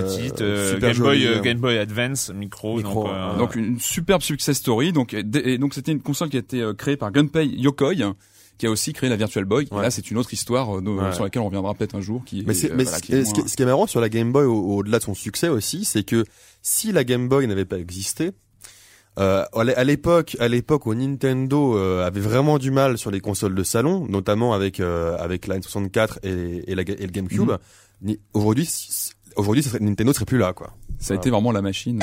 euh, 0.41 0.75
euh, 0.75 0.79
Game 0.79 0.97
Boy, 0.99 1.27
euh, 1.27 1.37
hein. 1.39 1.41
Game 1.41 1.59
Boy 1.59 1.79
Advance 1.79 2.31
micro. 2.35 2.77
Micro, 2.77 3.05
donc, 3.09 3.39
Donc 3.39 3.55
une 3.57 3.79
superbe 3.81 4.23
success 4.23 4.57
story. 4.59 4.93
Donc 4.93 5.15
et, 5.15 5.59
donc 5.59 5.75
c'était 5.75 5.93
une 5.93 6.01
console 6.03 6.29
qui 6.29 6.37
a 6.37 6.41
été 6.41 6.65
créée 6.77 6.97
par 6.97 7.11
Gunpei 7.13 7.47
Yokoi 7.47 7.95
qui 8.59 8.67
a 8.67 8.71
aussi 8.71 8.93
créé 8.93 9.09
la 9.09 9.17
Virtual 9.17 9.47
Boy. 9.47 9.69
Et 9.73 9.75
là, 9.75 9.91
c'est 9.91 10.11
une 10.11 10.19
autre 10.19 10.35
histoire 10.35 10.77
euh, 10.77 10.83
Ouais. 10.83 11.13
sur 11.15 11.25
laquelle 11.25 11.41
on 11.41 11.47
reviendra 11.47 11.73
peut-être 11.73 11.95
un 11.95 12.03
jour. 12.03 12.23
Qui 12.27 12.45
Mais, 12.47 12.53
est, 12.53 12.55
c'est, 12.55 12.71
euh, 12.71 12.75
mais 12.77 12.83
voilà, 12.85 12.99
ce, 12.99 13.03
qui 13.03 13.13
est 13.15 13.25
ce 13.25 13.33
qui, 13.33 13.41
moins- 13.41 13.49
ce 13.49 13.57
qui 13.57 13.63
est 13.63 13.67
marrant 13.67 13.87
sur 13.87 14.01
la 14.03 14.11
Game 14.11 14.33
Boy, 14.33 14.45
au- 14.45 14.77
au-delà 14.77 14.99
de 14.99 15.03
son 15.05 15.15
succès 15.15 15.49
aussi, 15.49 15.87
c'est 15.87 16.03
que 16.03 16.25
si 16.61 16.93
la 16.93 17.03
Game 17.05 17.27
Boy 17.27 17.47
n'avait 17.47 17.65
pas 17.65 17.79
existé, 17.79 18.33
euh, 19.19 19.45
à 19.55 19.65
l'é- 19.65 19.75
à 19.75 19.83
l'époque, 19.85 20.37
à 20.41 20.49
l'époque 20.49 20.85
où 20.85 20.95
Nintendo 20.95 21.75
euh, 21.77 22.07
avait 22.07 22.21
vraiment 22.21 22.59
du 22.59 22.71
mal 22.71 22.99
sur 22.99 23.11
les 23.11 23.21
consoles 23.21 23.55
de 23.55 23.63
salon, 23.63 24.07
notamment 24.11 24.53
avec 24.53 24.79
euh, 24.79 25.17
avec 25.19 25.47
la 25.47 25.59
N64 25.59 26.19
et, 26.23 26.71
et, 26.71 26.75
la, 26.75 26.83
et 26.83 27.07
le 27.07 27.11
GameCube, 27.13 27.41
Mhm. 27.51 27.59
ni- 28.03 28.21
aujourd'hui, 28.35 28.69
aujourd'hui, 29.37 29.65
Nintendo 29.81 30.13
serait 30.13 30.25
plus 30.25 30.39
là, 30.39 30.53
quoi. 30.53 30.73
Ça 30.99 31.15
a 31.15 31.17
été 31.17 31.31
vraiment 31.31 31.53
la 31.53 31.63
machine. 31.63 32.03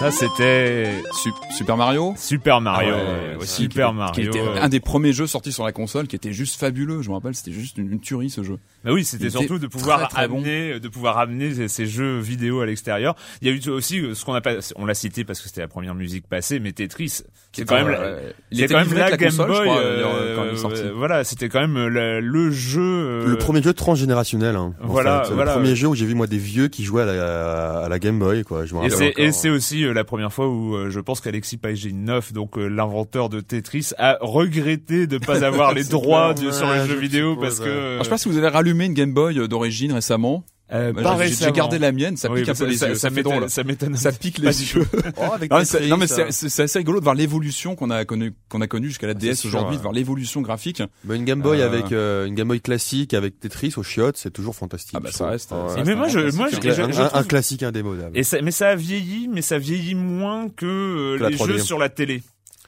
Ça, 0.00 0.10
c'était 0.10 0.90
su- 1.12 1.28
Super 1.54 1.76
Mario. 1.76 2.14
Super 2.16 2.62
Mario, 2.62 2.94
Ah 2.96 3.38
ouais, 3.38 3.44
Super 3.46 3.90
qui- 3.90 3.94
Mario. 3.94 4.12
qui 4.14 4.28
était 4.38 4.40
un 4.58 4.68
des 4.70 4.80
premiers 4.80 5.12
jeux 5.12 5.26
sortis 5.26 5.52
sur 5.52 5.62
la 5.64 5.72
console, 5.72 6.06
qui 6.06 6.16
était 6.16 6.32
juste 6.32 6.58
fabuleux. 6.58 7.02
Je 7.02 7.10
me 7.10 7.14
rappelle, 7.16 7.34
c'était 7.34 7.52
juste 7.52 7.76
une, 7.76 7.92
une 7.92 8.00
tuerie 8.00 8.30
ce 8.30 8.42
jeu. 8.42 8.56
Bah 8.82 8.92
oui, 8.94 9.04
c'était 9.04 9.28
surtout 9.28 9.56
était 9.56 9.64
de 9.64 9.66
pouvoir 9.66 10.08
très, 10.08 10.20
très 10.22 10.28
bon. 10.28 10.38
amener, 10.38 10.80
de 10.80 10.88
pouvoir 10.88 11.18
amener 11.18 11.52
ces, 11.52 11.68
ces 11.68 11.84
jeux 11.86 12.18
vidéo 12.18 12.60
à 12.60 12.66
l'extérieur. 12.66 13.14
Il 13.42 13.48
y 13.48 13.50
a 13.50 13.54
eu 13.54 13.68
aussi 13.70 14.00
euh, 14.00 14.14
ce 14.14 14.24
qu'on 14.24 14.32
a 14.32 14.40
pas, 14.40 14.52
on 14.76 14.86
l'a 14.86 14.94
cité 14.94 15.22
parce 15.24 15.38
que 15.42 15.48
c'était 15.48 15.60
la 15.60 15.68
première 15.68 15.94
musique 15.94 16.26
passée, 16.26 16.60
mais 16.60 16.72
Tetris, 16.72 17.20
c'est 17.52 17.66
quand 17.68 17.84
même. 17.84 17.94
Il 18.50 18.62
était 18.62 18.72
quand 18.72 18.80
même 18.86 18.94
la 18.96 19.14
Game 19.18 19.28
console, 19.28 19.48
Boy. 19.48 19.60
crois, 19.68 19.78
euh, 19.80 20.36
quand 20.36 20.44
il 20.46 20.54
est 20.54 20.56
sorti. 20.56 20.80
euh, 20.80 20.92
voilà, 20.96 21.24
c'était 21.24 21.50
quand 21.50 21.60
même 21.60 21.88
le, 21.88 22.20
le 22.20 22.50
jeu. 22.50 22.80
euh, 22.80 23.26
Le 23.26 23.36
premier 23.36 23.62
jeu 23.62 23.74
transgénérationnel. 23.74 24.56
Hein, 24.56 24.72
en 24.82 24.86
Voilà, 24.86 25.24
fait. 25.24 25.34
voilà. 25.34 25.56
Le 25.56 25.60
premier 25.60 25.76
jeu 25.76 25.88
où 25.88 25.94
j'ai 25.94 26.06
vu 26.06 26.14
moi 26.14 26.26
des 26.26 26.38
vieux 26.38 26.68
qui 26.68 26.84
jouaient 26.84 27.02
à 27.02 27.06
la, 27.06 27.78
à 27.84 27.88
la 27.90 27.98
Game 27.98 28.18
Boy, 28.18 28.44
quoi. 28.44 28.64
Je 28.64 28.72
me 28.74 28.78
Et 28.80 28.82
rappelle 28.84 28.96
c'est, 28.98 29.08
encore. 29.10 29.24
et 29.26 29.32
c'est 29.32 29.50
aussi 29.50 29.84
euh, 29.84 29.89
la 29.92 30.04
première 30.04 30.32
fois 30.32 30.48
où 30.48 30.74
euh, 30.74 30.90
je 30.90 31.00
pense 31.00 31.20
qu'Alexis 31.20 31.56
Pajinov, 31.56 32.32
donc 32.32 32.56
euh, 32.58 32.66
l'inventeur 32.68 33.28
de 33.28 33.40
Tetris, 33.40 33.90
a 33.98 34.18
regretté 34.20 35.06
de 35.06 35.18
pas 35.18 35.44
avoir 35.44 35.72
les 35.74 35.84
droits 35.84 36.34
du- 36.34 36.52
sur 36.52 36.66
ouais, 36.68 36.78
les 36.82 36.86
je 36.86 36.92
jeux 36.92 36.98
vidéo 36.98 37.30
suppose, 37.34 37.42
parce 37.58 37.60
que. 37.60 37.70
Alors, 37.70 37.98
je 37.98 38.04
sais 38.04 38.10
pas 38.10 38.18
si 38.18 38.28
vous 38.28 38.36
avez 38.38 38.48
rallumé 38.48 38.86
une 38.86 38.94
Game 38.94 39.12
Boy 39.12 39.38
euh, 39.38 39.48
d'origine 39.48 39.92
récemment. 39.92 40.44
Euh, 40.72 40.92
pas 40.92 41.26
j'ai- 41.26 41.52
gardé 41.52 41.78
la 41.78 41.92
mienne, 41.92 42.16
ça 42.16 42.30
Oui, 42.30 42.40
pique 42.40 42.48
un 42.50 42.54
ça- 42.54 42.64
peu 42.64 42.70
les 42.70 42.76
ça- 42.76 42.88
yeux. 42.88 42.94
Ça 42.94 43.08
fait 43.10 43.16
m'étonne, 43.16 43.36
drôle. 43.38 43.50
ça 43.50 43.64
m'étonne. 43.64 43.96
Ça 43.96 44.12
pique 44.12 44.38
les 44.38 44.50
du 44.52 44.62
yeux. 44.78 44.86
Oh, 45.16 45.32
avec 45.34 45.50
Non, 45.50 45.58
mais 45.58 45.64
c'est- 45.64 45.76
Tetris, 45.78 45.90
non, 45.90 45.96
mais 45.96 46.06
ça. 46.06 46.24
c'est 46.30 46.62
assez 46.62 46.78
rigolo 46.78 46.98
de 47.00 47.04
voir 47.04 47.14
l'évolution 47.14 47.74
qu'on 47.76 47.90
a 47.90 48.04
connu 48.04 48.32
qu'on 48.48 48.60
a 48.60 48.66
connu 48.66 48.88
jusqu'à 48.88 49.06
la 49.06 49.12
c'est 49.14 49.18
DS 49.18 49.44
aujourd'hui, 49.46 49.72
ouais. 49.72 49.76
de 49.76 49.82
voir 49.82 49.92
l'évolution 49.94 50.40
graphique. 50.40 50.82
Bah, 51.04 51.14
une 51.16 51.24
Game 51.24 51.42
Boy 51.42 51.60
Euh, 51.60 51.66
avec 51.66 51.92
euh, 51.92 52.26
une 52.26 52.34
Game 52.34 52.48
Boy 52.48 52.60
classique 52.60 53.14
avec 53.14 53.40
Tetris 53.40 53.74
au 53.76 53.82
chiottes, 53.82 54.16
c'est 54.16 54.30
toujours 54.30 54.54
fantastique. 54.54 54.94
Ah 54.96 55.00
bah 55.00 55.10
ça 55.12 55.28
reste. 55.28 55.50
Ouais. 55.52 55.58
ça 55.74 55.82
Mais 55.84 55.94
moi, 55.94 56.06
un 56.06 56.08
je- 56.08 56.36
moi, 56.36 56.48
classique. 56.48 56.62
je- 56.62 56.68
un, 56.70 56.74
je 56.92 57.00
un- 57.02 57.06
trouve- 57.08 57.20
un 57.20 57.24
classique 57.24 57.62
indémodable. 57.62 58.16
Et 58.16 58.22
ça, 58.22 58.40
mais 58.42 58.50
ça 58.50 58.68
a 58.70 58.74
vieilli, 58.76 59.28
mais 59.28 59.42
ça 59.42 59.58
vieillit 59.58 59.94
moins 59.94 60.48
que, 60.48 60.66
euh, 61.20 61.28
les 61.28 61.36
3D. 61.36 61.52
jeux 61.52 61.58
sur 61.58 61.78
la 61.78 61.88
télé. 61.88 62.22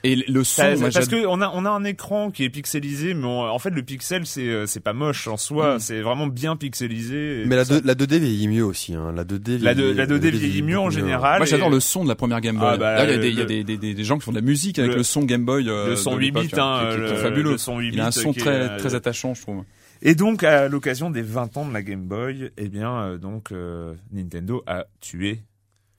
Et 0.04 0.16
le 0.16 0.42
son, 0.42 0.62
Ça- 0.62 0.74
moi, 0.76 0.88
parce 0.92 1.06
que 1.06 1.26
on 1.26 1.40
a 1.40 1.50
on 1.54 1.64
a 1.64 1.70
un 1.70 1.84
écran 1.84 2.30
qui 2.32 2.42
est 2.42 2.50
pixelisé, 2.50 3.14
mais 3.14 3.24
on- 3.24 3.42
en 3.42 3.58
fait 3.60 3.70
le 3.70 3.82
pixel 3.82 4.26
c'est 4.26 4.48
euh, 4.48 4.66
c'est 4.66 4.80
pas 4.80 4.92
moche 4.92 5.28
en 5.28 5.36
soi, 5.36 5.76
Mm. 5.76 5.78
c'est 5.78 6.00
vraiment 6.00 6.26
bien 6.26 6.56
pixelisé. 6.56 7.44
Mais 7.46 7.54
la, 7.56 7.64
deux- 7.64 7.80
la 7.84 7.94
2D 7.94 8.18
vieillit 8.18 8.48
mieux 8.48 8.64
aussi. 8.64 8.94
Hein. 8.94 9.12
La 9.14 9.22
2D 9.24 9.58
La 9.58 9.74
vieillit, 9.74 9.94
la 9.94 10.06
2D 10.06 10.30
vieillit 10.30 10.62
mieux 10.62 10.78
en 10.78 10.90
général. 10.90 11.38
moi 11.38 11.46
j'adore 11.46 11.68
et- 11.68 11.74
le 11.74 11.80
son 11.80 12.02
de 12.02 12.08
la 12.08 12.16
première 12.16 12.40
Game 12.40 12.56
Boy. 12.58 12.68
Ah, 12.72 12.76
bah, 12.76 12.96
D'ailleurs, 12.96 13.14
il 13.14 13.14
y 13.14 13.14
a, 13.14 13.16
le- 13.16 13.22
des, 13.22 13.28
il 13.30 13.38
y 13.38 13.42
a 13.42 13.44
des, 13.44 13.64
des, 13.64 13.76
des, 13.78 13.94
des 13.94 14.04
gens 14.04 14.18
qui 14.18 14.24
font 14.24 14.32
de 14.32 14.36
la 14.38 14.42
musique 14.42 14.78
avec 14.80 14.90
le- 14.92 14.96
le, 14.98 15.02
son 15.04 15.22
Game 15.22 15.44
Boy. 15.44 15.68
euh, 15.68 15.90
le 15.90 15.96
son 15.96 16.14
de 16.16 16.20
8 16.20 16.26
l'époque, 16.26 16.42
bits, 16.46 16.50
hein, 16.60 16.78
qui 16.80 16.86
est- 16.86 16.96
qui 16.96 17.04
est 17.04 17.08
le- 17.10 17.16
fabuleux. 17.16 17.50
le 17.52 17.58
son 17.58 17.78
8 17.78 17.90
Il 17.92 18.00
a 18.00 18.06
un 18.06 18.10
son 18.10 18.32
qui 18.32 18.40
est, 18.40 18.42
très 18.42 18.50
euh, 18.70 18.78
très 18.78 18.94
attachant, 18.96 19.34
je 19.34 19.42
trouve. 19.42 19.62
Et 20.02 20.16
donc 20.16 20.42
à 20.42 20.68
l'occasion 20.68 21.10
des 21.10 21.22
20 21.22 21.56
ans 21.56 21.64
de 21.68 21.72
la 21.72 21.82
Game 21.82 22.02
Boy, 22.08 22.50
eh 22.56 22.68
bien 22.68 22.92
euh, 23.02 23.18
donc 23.18 23.52
euh, 23.52 23.94
Nintendo 24.12 24.64
a 24.66 24.86
tué 25.00 25.42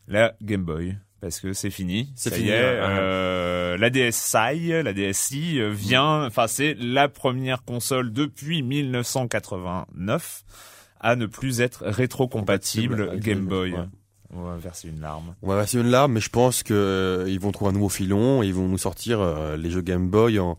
la 0.10 0.34
Game 0.42 0.64
Boy 0.64 0.98
parce 1.24 1.40
que 1.40 1.54
c'est 1.54 1.70
fini. 1.70 2.10
C'est 2.16 2.34
fini, 2.34 2.50
euh, 2.52 3.78
la 3.78 3.90
DSi, 3.90 4.68
la 4.84 4.92
DSi 4.94 5.60
euh, 5.62 5.70
vient, 5.72 6.26
enfin 6.26 6.48
c'est 6.48 6.76
la 6.78 7.08
première 7.08 7.64
console 7.64 8.12
depuis 8.12 8.62
1989 8.62 10.44
à 11.00 11.16
ne 11.16 11.26
plus 11.26 11.62
être 11.62 11.84
rétro-compatible 11.86 13.20
Game 13.20 13.46
Boy. 13.46 13.72
ouais. 13.74 13.80
On 14.36 14.42
va 14.44 14.56
verser 14.58 14.88
une 14.88 15.00
larme. 15.00 15.36
On 15.44 15.48
va 15.48 15.56
verser 15.58 15.80
une 15.80 15.90
larme, 15.92 16.14
mais 16.14 16.20
je 16.20 16.30
pense 16.30 16.64
que 16.64 16.74
euh, 16.74 17.26
ils 17.30 17.40
vont 17.40 17.52
trouver 17.52 17.70
un 17.70 17.74
nouveau 17.74 17.90
filon 17.90 18.42
et 18.42 18.48
ils 18.48 18.54
vont 18.54 18.68
nous 18.68 18.78
sortir 18.80 19.20
euh, 19.22 19.56
les 19.58 19.70
jeux 19.70 19.82
Game 19.82 20.10
Boy 20.10 20.40
en. 20.40 20.58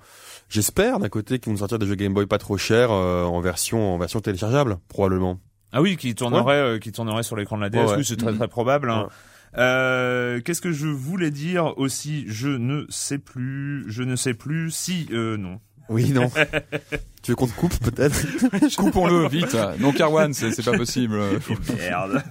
J'espère 0.48 1.00
d'un 1.00 1.08
côté 1.08 1.38
qu'ils 1.40 1.46
vont 1.46 1.52
nous 1.54 1.58
sortir 1.58 1.78
des 1.80 1.86
jeux 1.86 1.96
Game 1.96 2.14
Boy 2.14 2.26
pas 2.26 2.38
trop 2.38 2.56
chers 2.56 2.92
euh, 2.92 3.24
en 3.24 3.40
version 3.40 3.92
en 3.94 3.98
version 3.98 4.20
téléchargeable 4.20 4.76
probablement. 4.88 5.40
Ah 5.72 5.82
oui, 5.82 5.96
qui 5.96 6.14
tournerait, 6.14 6.78
qui 6.80 6.92
tournerait 6.92 7.24
sur 7.24 7.34
l'écran 7.34 7.56
de 7.56 7.62
la 7.62 7.70
DS. 7.70 7.78
Ouais, 7.78 7.86
ouais. 7.86 7.96
Oui, 7.96 8.04
c'est 8.04 8.16
très 8.16 8.30
Mhm. 8.30 8.38
très 8.38 8.46
probable. 8.48 8.90
hein. 8.90 9.08
Euh, 9.56 10.40
Qu'est-ce 10.40 10.60
que 10.60 10.72
je 10.72 10.86
voulais 10.86 11.30
dire 11.30 11.78
aussi? 11.78 12.24
Je 12.28 12.48
ne 12.48 12.86
sais 12.88 13.18
plus. 13.18 13.84
Je 13.88 14.02
ne 14.02 14.16
sais 14.16 14.34
plus. 14.34 14.70
Si, 14.70 15.06
euh, 15.12 15.36
non. 15.36 15.60
Oui 15.88 16.10
non. 16.10 16.30
tu 17.22 17.32
veux 17.32 17.36
qu'on 17.36 17.46
te 17.46 17.52
coupe 17.54 17.76
peut-être? 17.78 18.76
Coupons-le 18.76 19.28
vite. 19.28 19.56
Non, 19.78 19.92
Carwan, 19.92 20.32
c'est 20.32 20.64
pas 20.64 20.76
possible. 20.76 21.20
Merde. 21.76 22.22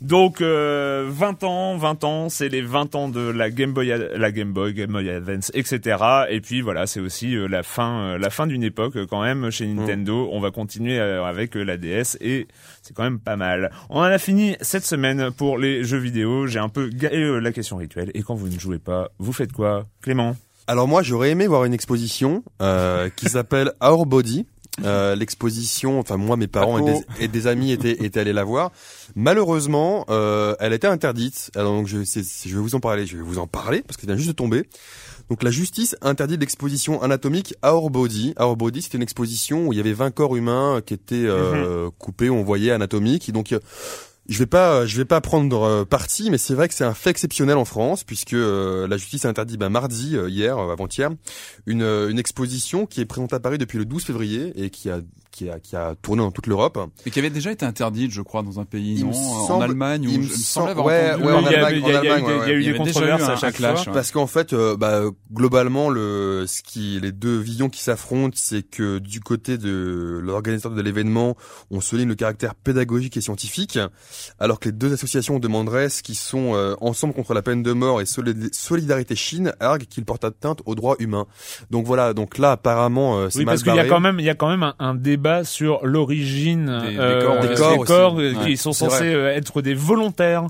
Donc 0.00 0.40
euh, 0.40 1.06
20 1.08 1.44
ans, 1.44 1.76
20 1.76 2.04
ans, 2.04 2.28
c'est 2.28 2.48
les 2.48 2.62
20 2.62 2.94
ans 2.94 3.08
de 3.08 3.20
la 3.20 3.50
Game 3.50 3.72
Boy, 3.72 3.92
la 4.16 4.32
Game 4.32 4.52
Boy, 4.52 4.74
Game 4.74 4.92
Boy 4.92 5.10
Advance, 5.10 5.50
etc. 5.54 5.96
Et 6.30 6.40
puis 6.40 6.60
voilà, 6.60 6.86
c'est 6.86 7.00
aussi 7.00 7.36
euh, 7.36 7.46
la 7.48 7.62
fin, 7.62 8.00
euh, 8.00 8.18
la 8.18 8.30
fin 8.30 8.46
d'une 8.46 8.62
époque 8.62 8.96
euh, 8.96 9.06
quand 9.08 9.22
même 9.22 9.50
chez 9.50 9.66
Nintendo. 9.66 10.28
On 10.32 10.40
va 10.40 10.50
continuer 10.50 10.98
avec 10.98 11.54
la 11.54 11.76
DS 11.76 12.16
et 12.20 12.46
c'est 12.82 12.94
quand 12.94 13.02
même 13.02 13.18
pas 13.18 13.36
mal. 13.36 13.70
On 13.88 13.98
en 14.00 14.02
a 14.02 14.18
fini 14.18 14.56
cette 14.60 14.84
semaine 14.84 15.30
pour 15.30 15.58
les 15.58 15.84
jeux 15.84 15.98
vidéo. 15.98 16.46
J'ai 16.46 16.58
un 16.58 16.68
peu 16.68 16.88
gagné 16.88 17.16
euh, 17.16 17.38
la 17.38 17.52
question 17.52 17.76
rituelle. 17.76 18.10
Et 18.14 18.22
quand 18.22 18.34
vous 18.34 18.48
ne 18.48 18.58
jouez 18.58 18.78
pas, 18.78 19.10
vous 19.18 19.32
faites 19.32 19.52
quoi, 19.52 19.86
Clément? 20.02 20.36
Alors 20.66 20.88
moi 20.88 21.02
j'aurais 21.02 21.30
aimé 21.30 21.46
voir 21.46 21.64
une 21.64 21.74
exposition 21.74 22.42
euh, 22.62 23.10
qui 23.14 23.26
s'appelle 23.28 23.72
Our 23.82 24.06
Body. 24.06 24.46
Euh, 24.82 25.14
l'exposition, 25.14 26.00
enfin 26.00 26.16
moi 26.16 26.36
mes 26.36 26.48
parents 26.48 26.78
et 26.78 26.92
des, 26.92 27.24
et 27.24 27.28
des 27.28 27.46
amis 27.46 27.70
étaient, 27.70 28.04
étaient 28.04 28.18
allés 28.18 28.32
la 28.32 28.42
voir. 28.42 28.72
Malheureusement, 29.14 30.04
euh, 30.08 30.56
elle 30.58 30.72
était 30.72 30.88
interdite. 30.88 31.52
Alors 31.54 31.74
donc 31.74 31.86
je, 31.86 31.98
je 31.98 32.54
vais 32.54 32.60
vous 32.60 32.74
en 32.74 32.80
parler, 32.80 33.06
je 33.06 33.16
vais 33.16 33.22
vous 33.22 33.38
en 33.38 33.46
parler 33.46 33.82
parce 33.82 33.96
que 33.96 34.02
ça 34.02 34.08
vient 34.08 34.16
juste 34.16 34.30
de 34.30 34.34
tomber. 34.34 34.64
Donc 35.30 35.42
la 35.42 35.50
justice 35.50 35.96
interdit 36.02 36.36
l'exposition 36.36 37.02
anatomique 37.02 37.54
Our 37.64 37.88
Body. 37.90 38.34
Our 38.38 38.56
Body, 38.56 38.82
c'était 38.82 38.96
une 38.96 39.02
exposition 39.02 39.68
où 39.68 39.72
il 39.72 39.76
y 39.76 39.80
avait 39.80 39.92
20 39.92 40.10
corps 40.10 40.36
humains 40.36 40.82
qui 40.84 40.94
étaient 40.94 41.24
euh, 41.24 41.88
coupés, 41.98 42.28
on 42.28 42.42
voyait 42.42 42.72
anatomiques. 42.72 43.28
Et 43.28 43.32
donc 43.32 43.52
euh, 43.52 43.60
je 44.28 44.38
vais 44.38 44.46
pas, 44.46 44.86
je 44.86 44.96
vais 44.96 45.04
pas 45.04 45.20
prendre 45.20 45.62
euh, 45.62 45.84
parti, 45.84 46.30
mais 46.30 46.38
c'est 46.38 46.54
vrai 46.54 46.68
que 46.68 46.74
c'est 46.74 46.84
un 46.84 46.94
fait 46.94 47.10
exceptionnel 47.10 47.56
en 47.56 47.64
France 47.64 48.04
puisque 48.04 48.32
euh, 48.34 48.86
la 48.88 48.96
justice 48.96 49.24
a 49.24 49.28
interdit 49.28 49.56
ben, 49.56 49.68
mardi, 49.68 50.16
euh, 50.16 50.28
hier, 50.30 50.58
euh, 50.58 50.72
avant-hier, 50.72 51.10
une, 51.66 51.82
euh, 51.82 52.08
une 52.08 52.18
exposition 52.18 52.86
qui 52.86 53.00
est 53.00 53.04
présentée 53.06 53.34
à 53.36 53.40
Paris 53.40 53.58
depuis 53.58 53.78
le 53.78 53.84
12 53.84 54.04
février 54.04 54.52
et 54.56 54.70
qui 54.70 54.88
a 54.90 55.00
qui 55.30 55.50
a 55.50 55.58
qui 55.58 55.74
a 55.74 55.96
tourné 56.00 56.22
dans 56.22 56.30
toute 56.30 56.46
l'Europe. 56.46 56.78
Et 57.06 57.10
qui 57.10 57.18
avait 57.18 57.28
déjà 57.28 57.50
été 57.50 57.66
interdite, 57.66 58.12
je 58.12 58.22
crois, 58.22 58.42
dans 58.42 58.60
un 58.60 58.64
pays, 58.64 58.94
Il 58.98 59.04
non 59.04 59.10
En 59.50 59.60
Allemagne, 59.60 60.04
il 60.08 60.20
me 60.20 60.28
semble 60.28 60.70
avoir 60.70 60.86
ouais, 60.86 61.10
entendu. 61.10 61.24
ouais, 61.24 61.32
en 61.32 61.40
il 61.40 61.44
y 61.50 61.54
a- 61.56 61.66
Allemagne, 61.66 61.82
il 61.84 61.88
y 61.92 61.96
a- 61.96 62.00
il 62.02 62.06
y 62.06 62.08
a 62.08 62.14
en 62.14 62.18
eu 62.18 62.22
Allemagne, 62.22 62.24
des- 62.46 62.52
il 62.52 62.62
y 62.62 62.68
a 62.68 62.70
eu 62.70 62.76
controverses 62.76 63.28
à 63.28 63.36
chaque 63.36 63.54
clash. 63.56 63.86
Parce 63.86 64.12
qu'en 64.12 64.28
fait, 64.28 64.52
euh, 64.52 64.76
bah, 64.76 65.02
globalement, 65.32 65.90
le, 65.90 66.44
ce 66.46 66.62
qui, 66.62 67.00
les 67.02 67.10
deux 67.10 67.36
visions 67.38 67.68
qui 67.68 67.82
s'affrontent, 67.82 68.36
c'est 68.40 68.62
que 68.62 68.98
du 69.00 69.18
côté 69.18 69.58
de 69.58 70.20
l'organisateur 70.22 70.70
de 70.70 70.80
l'événement, 70.80 71.36
on 71.72 71.80
souligne 71.80 72.08
le 72.08 72.14
caractère 72.14 72.54
pédagogique 72.54 73.16
et 73.16 73.20
scientifique, 73.20 73.78
alors 74.38 74.60
que 74.60 74.68
les 74.68 74.72
deux 74.72 74.92
associations 74.92 75.38
demanderaient 75.38 75.88
ce 75.88 76.02
qui 76.02 76.14
sont 76.14 76.54
euh, 76.54 76.74
ensemble 76.80 77.14
contre 77.14 77.34
la 77.34 77.42
peine 77.42 77.62
de 77.62 77.72
mort 77.72 78.00
et 78.00 78.06
Solid- 78.06 78.54
Solidarité 78.54 79.14
Chine 79.16 79.52
arguent 79.60 79.86
qu'ils 79.86 80.04
portent 80.04 80.24
atteinte 80.24 80.60
aux 80.66 80.74
droits 80.74 80.96
humains. 80.98 81.26
Donc 81.70 81.86
voilà, 81.86 82.14
donc 82.14 82.38
là 82.38 82.52
apparemment, 82.52 83.18
euh, 83.18 83.30
c'est 83.30 83.38
Oui, 83.40 83.44
mal 83.44 83.54
parce 83.54 83.62
qu'il 83.62 83.74
y 83.74 83.78
a 83.78 83.84
quand 83.86 84.00
même, 84.00 84.18
il 84.20 84.24
y 84.24 84.30
a 84.30 84.34
quand 84.34 84.48
même 84.48 84.62
un, 84.62 84.74
un 84.78 84.94
débat 84.94 85.44
sur 85.44 85.84
l'origine 85.86 86.66
Des- 86.84 86.92
des 86.92 86.98
euh, 86.98 87.22
corps, 87.22 87.40
des 87.40 87.48
des 87.48 87.84
corps 87.84 88.18
euh, 88.20 88.32
qui 88.32 88.50
Ouais, 88.50 88.56
sont 88.56 88.72
censés 88.72 88.96
vrai. 89.10 89.14
euh, 89.14 89.34
être 89.34 89.62
des 89.62 89.74
volontaires. 89.74 90.44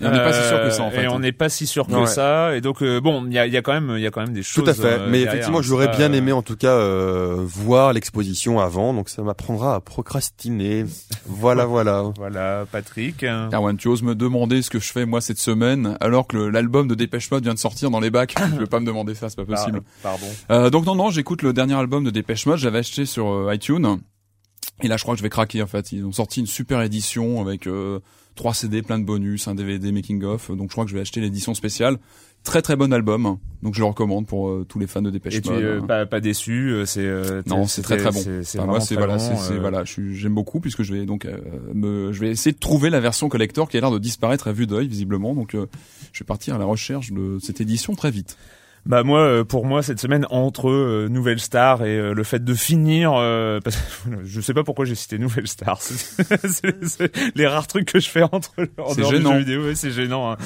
Et 0.00 0.04
on 0.06 0.10
n'est 0.10 0.18
pas 0.18 0.32
si 0.32 0.46
sûr 0.46 0.60
que 0.62 0.70
ça, 0.70 0.82
en 0.82 0.88
Euh, 0.88 0.90
fait. 0.90 1.04
Et 1.04 1.08
on 1.08 1.18
n'est 1.18 1.32
pas 1.32 1.48
si 1.48 1.66
sûr 1.66 1.86
que 1.86 1.92
Ouais. 1.92 2.06
ça. 2.06 2.54
Et 2.54 2.60
donc 2.60 2.82
euh, 2.82 3.00
bon, 3.00 3.24
il 3.26 3.32
y 3.32 3.38
a, 3.38 3.46
il 3.46 3.52
y 3.52 3.56
a 3.56 3.62
quand 3.62 3.72
même, 3.72 3.94
il 3.96 4.02
y 4.02 4.06
a 4.06 4.10
quand 4.10 4.20
même 4.20 4.34
des 4.34 4.42
choses. 4.42 4.62
Tout 4.64 4.68
à 4.70 4.74
fait. 4.74 4.84
euh, 4.84 5.06
Mais 5.06 5.12
derrière, 5.20 5.28
effectivement, 5.32 5.58
hein, 5.58 5.62
j'aurais 5.62 5.88
bien 5.96 6.10
pas, 6.10 6.16
aimé 6.16 6.32
en 6.32 6.42
tout 6.42 6.56
cas 6.56 6.72
euh, 6.74 7.36
voir 7.38 7.92
l'exposition 7.94 8.60
avant, 8.60 8.92
donc 8.92 9.08
ça 9.08 9.22
m'apprendra 9.22 9.74
à 9.74 9.80
procrastiner. 9.80 10.84
voilà, 11.26 11.64
voilà. 11.66 12.04
Voilà, 12.16 12.66
Patrick. 12.70 13.22
hein. 13.24 13.48
Erwan, 13.52 13.76
tu 13.76 13.88
oses 13.88 14.02
me 14.02 14.14
demander 14.14 14.60
ce 14.62 14.68
que 14.70 14.78
je 14.78 14.92
fais 14.92 15.06
moi 15.06 15.20
cette 15.20 15.38
semaine, 15.38 15.96
alors 16.00 16.26
que 16.26 16.36
l'album 16.36 16.88
de 16.88 16.94
Dépêche 16.94 17.30
Mode 17.30 17.44
vient 17.44 17.54
de 17.54 17.58
sortir 17.58 17.90
dans 17.90 18.00
les 18.00 18.10
bacs. 18.10 18.34
je 18.52 18.56
peux 18.58 18.66
pas 18.66 18.80
me 18.80 18.86
demander 18.86 19.14
ça, 19.14 19.28
c'est 19.30 19.36
pas 19.36 19.44
possible. 19.46 19.80
Par- 20.02 20.12
Pardon. 20.18 20.26
Euh, 20.50 20.70
donc 20.70 20.84
non, 20.86 20.94
non, 20.94 21.10
j'écoute 21.10 21.42
le 21.42 21.52
dernier 21.52 21.74
album 21.74 22.04
de 22.04 22.10
Dépêche 22.10 22.44
Mode, 22.46 22.58
j'avais 22.58 22.78
acheté 22.80 23.06
sur 23.06 23.28
euh, 23.32 23.54
iTunes. 23.54 23.98
Et 24.82 24.88
là, 24.88 24.98
je 24.98 25.02
crois 25.04 25.14
que 25.14 25.18
je 25.18 25.22
vais 25.22 25.30
craquer 25.30 25.62
en 25.62 25.66
fait. 25.66 25.92
Ils 25.92 26.04
ont 26.04 26.12
sorti 26.12 26.40
une 26.40 26.46
super 26.46 26.82
édition 26.82 27.40
avec 27.40 27.66
euh, 27.66 28.00
trois 28.36 28.54
CD, 28.54 28.82
plein 28.82 28.98
de 28.98 29.04
bonus, 29.04 29.48
un 29.48 29.56
DVD 29.56 29.90
making 29.90 30.22
of. 30.22 30.50
Donc 30.50 30.68
je 30.68 30.72
crois 30.72 30.84
que 30.84 30.90
je 30.90 30.94
vais 30.94 31.00
acheter 31.00 31.20
l'édition 31.20 31.54
spéciale. 31.54 31.98
Très 32.44 32.62
très 32.62 32.76
bon 32.76 32.92
album. 32.92 33.38
Donc 33.62 33.74
je 33.74 33.80
le 33.80 33.86
recommande 33.86 34.26
pour 34.26 34.48
euh, 34.48 34.64
tous 34.68 34.78
les 34.78 34.86
fans 34.86 35.02
de 35.02 35.10
Dépêche 35.10 35.34
Et 35.34 35.40
tu 35.40 35.50
es 35.50 35.62
euh, 35.62 35.80
pas, 35.80 36.06
pas 36.06 36.20
déçu, 36.20 36.70
euh, 36.70 36.84
c'est 36.84 37.04
euh, 37.04 37.42
Non, 37.46 37.66
c'est 37.66 37.82
très 37.82 37.96
très 37.96 38.12
bon. 38.12 38.20
C'est 38.20 38.44
c'est 38.44 38.58
Enfin, 38.60 38.68
moi, 38.68 38.80
c'est 38.80 38.94
voilà, 38.94 39.18
c'est 39.18 39.58
voilà, 39.58 39.82
j'aime 39.84 40.34
beaucoup 40.34 40.60
puisque 40.60 40.84
je 40.84 40.94
vais 40.94 41.06
donc 41.06 41.24
euh, 41.24 41.38
me, 41.74 42.12
je 42.12 42.20
vais 42.20 42.30
essayer 42.30 42.52
de 42.52 42.58
trouver 42.58 42.88
la 42.88 43.00
version 43.00 43.28
collector 43.28 43.68
qui 43.68 43.76
a 43.76 43.80
l'air 43.80 43.90
de 43.90 43.98
disparaître 43.98 44.46
à 44.46 44.52
vue 44.52 44.68
d'œil 44.68 44.86
visiblement. 44.86 45.34
Donc, 45.34 45.56
euh, 45.56 45.66
je 46.12 46.20
vais 46.22 46.26
partir 46.26 46.54
à 46.54 46.58
la 46.58 46.66
recherche 46.66 47.10
de 47.10 47.38
cette 47.40 47.60
édition 47.60 47.96
très 47.96 48.12
vite. 48.12 48.36
Bah 48.86 49.02
moi, 49.02 49.18
euh, 49.20 49.42
pour 49.44 49.66
moi, 49.66 49.82
cette 49.82 49.98
semaine 50.00 50.26
entre 50.30 50.70
euh, 50.70 51.08
Nouvelle 51.10 51.40
Star 51.40 51.84
et 51.84 51.98
euh, 51.98 52.14
le 52.14 52.22
fait 52.22 52.44
de 52.44 52.54
finir, 52.54 53.12
euh, 53.16 53.58
parce 53.64 53.76
que 53.76 53.82
je 54.24 54.40
sais 54.40 54.54
pas 54.54 54.62
pourquoi 54.62 54.84
j'ai 54.84 54.94
cité 54.94 55.18
Nouvelle 55.18 55.48
Star. 55.48 55.78
C'est 55.82 56.22
c'est- 56.48 56.84
c'est 56.86 57.12
les 57.36 57.46
rares 57.46 57.66
trucs 57.66 57.90
que 57.92 57.98
je 57.98 58.08
fais 58.08 58.22
entre 58.22 58.52
en 58.58 58.94
dehors 58.94 58.94
du 58.94 59.02
jeu 59.04 59.38
vidéo, 59.38 59.64
ouais, 59.64 59.74
c'est 59.74 59.90
gênant. 59.90 60.30
hein. 60.32 60.36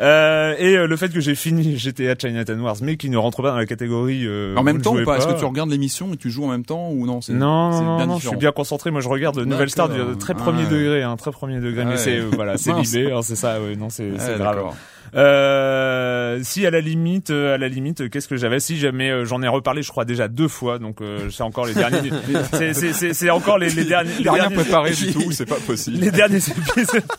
Euh, 0.00 0.54
et 0.58 0.76
euh, 0.76 0.86
le 0.86 0.96
fait 0.96 1.08
que 1.08 1.20
j'ai 1.20 1.34
fini 1.34 1.76
GTA 1.76 2.14
Chinatown 2.16 2.60
Wars, 2.60 2.76
mais 2.82 2.96
qui 2.96 3.10
ne 3.10 3.16
rentre 3.16 3.42
pas 3.42 3.50
dans 3.50 3.56
la 3.56 3.66
catégorie. 3.66 4.24
euh, 4.26 4.54
en 4.56 4.62
même 4.62 4.80
temps 4.80 4.96
ou 4.96 5.04
pas, 5.04 5.16
Est-ce 5.18 5.26
que 5.26 5.38
tu 5.38 5.44
regardes 5.44 5.70
l'émission 5.70 6.12
et 6.14 6.16
tu 6.16 6.30
joues 6.30 6.44
en 6.44 6.48
même 6.48 6.64
temps 6.64 6.90
ou 6.90 7.04
non? 7.04 7.20
C'est- 7.20 7.32
non, 7.32 7.70
non, 7.82 8.06
non, 8.06 8.18
je 8.18 8.28
suis 8.28 8.36
bien 8.36 8.52
concentré. 8.52 8.90
Moi, 8.90 9.00
je 9.00 9.08
regarde 9.08 9.38
Nouvelle 9.38 9.70
Star 9.70 9.88
du 9.88 9.98
très 10.18 10.34
Ah 10.36 10.40
premier 10.42 10.64
ouais. 10.64 10.70
degré, 10.70 11.02
hein, 11.02 11.16
très 11.16 11.32
premier 11.32 11.58
degré. 11.60 11.82
Ah 11.82 11.84
mais 11.86 11.90
ouais. 11.92 11.96
c'est 11.98 12.20
voilà, 12.20 12.56
c'est 12.58 12.72
libé, 12.80 13.10
hein, 13.12 13.20
c'est 13.22 13.36
ça. 13.36 13.60
Ouais, 13.60 13.74
non, 13.76 13.90
c'est 13.90 14.12
c'est 14.18 14.36
grave. 14.38 14.74
Euh, 15.14 16.38
si 16.42 16.66
à 16.66 16.70
la 16.70 16.80
limite, 16.80 17.30
euh, 17.30 17.54
à 17.54 17.58
la 17.58 17.68
limite, 17.68 18.02
euh, 18.02 18.08
qu'est-ce 18.08 18.28
que 18.28 18.36
j'avais 18.36 18.60
Si 18.60 18.76
jamais 18.78 19.10
euh, 19.10 19.24
j'en 19.24 19.42
ai 19.42 19.48
reparlé, 19.48 19.82
je 19.82 19.90
crois 19.90 20.04
déjà 20.04 20.28
deux 20.28 20.48
fois, 20.48 20.78
donc 20.78 21.00
euh, 21.00 21.28
c'est 21.30 21.42
encore 21.42 21.66
les 21.66 21.74
derniers. 21.74 22.10
c'est- 22.52 22.74
c'est 22.74 22.92
c'est- 22.92 23.14
c'est 23.14 23.30
encore 23.30 23.58
les, 23.58 23.70
les 23.70 23.84
derniers. 23.86 24.10
Les 24.20 24.30
rien 24.30 24.48
derniers- 24.48 24.56
préparé 24.56 24.90
du 24.92 25.12
tout, 25.12 25.32
c'est 25.32 25.48
pas 25.48 25.56
possible. 25.66 25.98
Les 25.98 26.10
derniers 26.10 26.36
épisodes. 26.38 27.02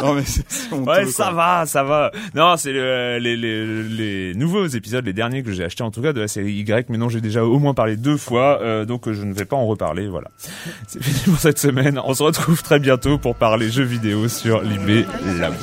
Non 0.00 0.14
mais 0.14 0.22
c'est 0.24 0.42
Ouais, 0.72 0.84
quoi. 0.84 1.06
ça 1.06 1.30
va, 1.30 1.64
ça 1.66 1.84
va. 1.84 2.10
Non, 2.34 2.56
c'est 2.56 2.72
le- 2.72 3.18
les, 3.20 3.36
les, 3.36 3.82
les 3.84 4.34
nouveaux 4.34 4.66
épisodes, 4.66 5.04
les 5.04 5.12
derniers 5.12 5.42
que 5.44 5.52
j'ai 5.52 5.62
achetés 5.64 5.84
en 5.84 5.90
tout 5.92 6.02
cas 6.02 6.12
de 6.12 6.20
la 6.20 6.26
série 6.28 6.54
Y, 6.54 6.88
mais 6.88 6.96
non, 6.98 7.08
j'ai 7.08 7.20
déjà 7.20 7.44
au 7.44 7.58
moins 7.60 7.74
parlé 7.74 7.96
deux 7.96 8.16
fois, 8.16 8.60
euh, 8.62 8.84
donc 8.84 9.12
je 9.12 9.22
ne 9.22 9.32
vais 9.32 9.44
pas 9.44 9.54
en 9.54 9.66
reparler, 9.66 10.08
voilà. 10.08 10.28
C'est 10.88 11.00
fini 11.02 11.20
pour 11.26 11.38
cette 11.38 11.58
semaine. 11.58 12.00
On 12.04 12.14
se 12.14 12.22
retrouve 12.22 12.62
très 12.62 12.80
bientôt 12.80 13.18
pour 13.18 13.36
parler 13.36 13.70
jeux 13.70 13.84
vidéo 13.84 14.26
sur 14.28 14.62
l'IB 14.62 15.06
Labo. 15.38 15.56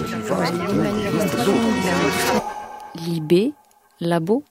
Libé, 3.05 3.53
labo, 3.99 4.43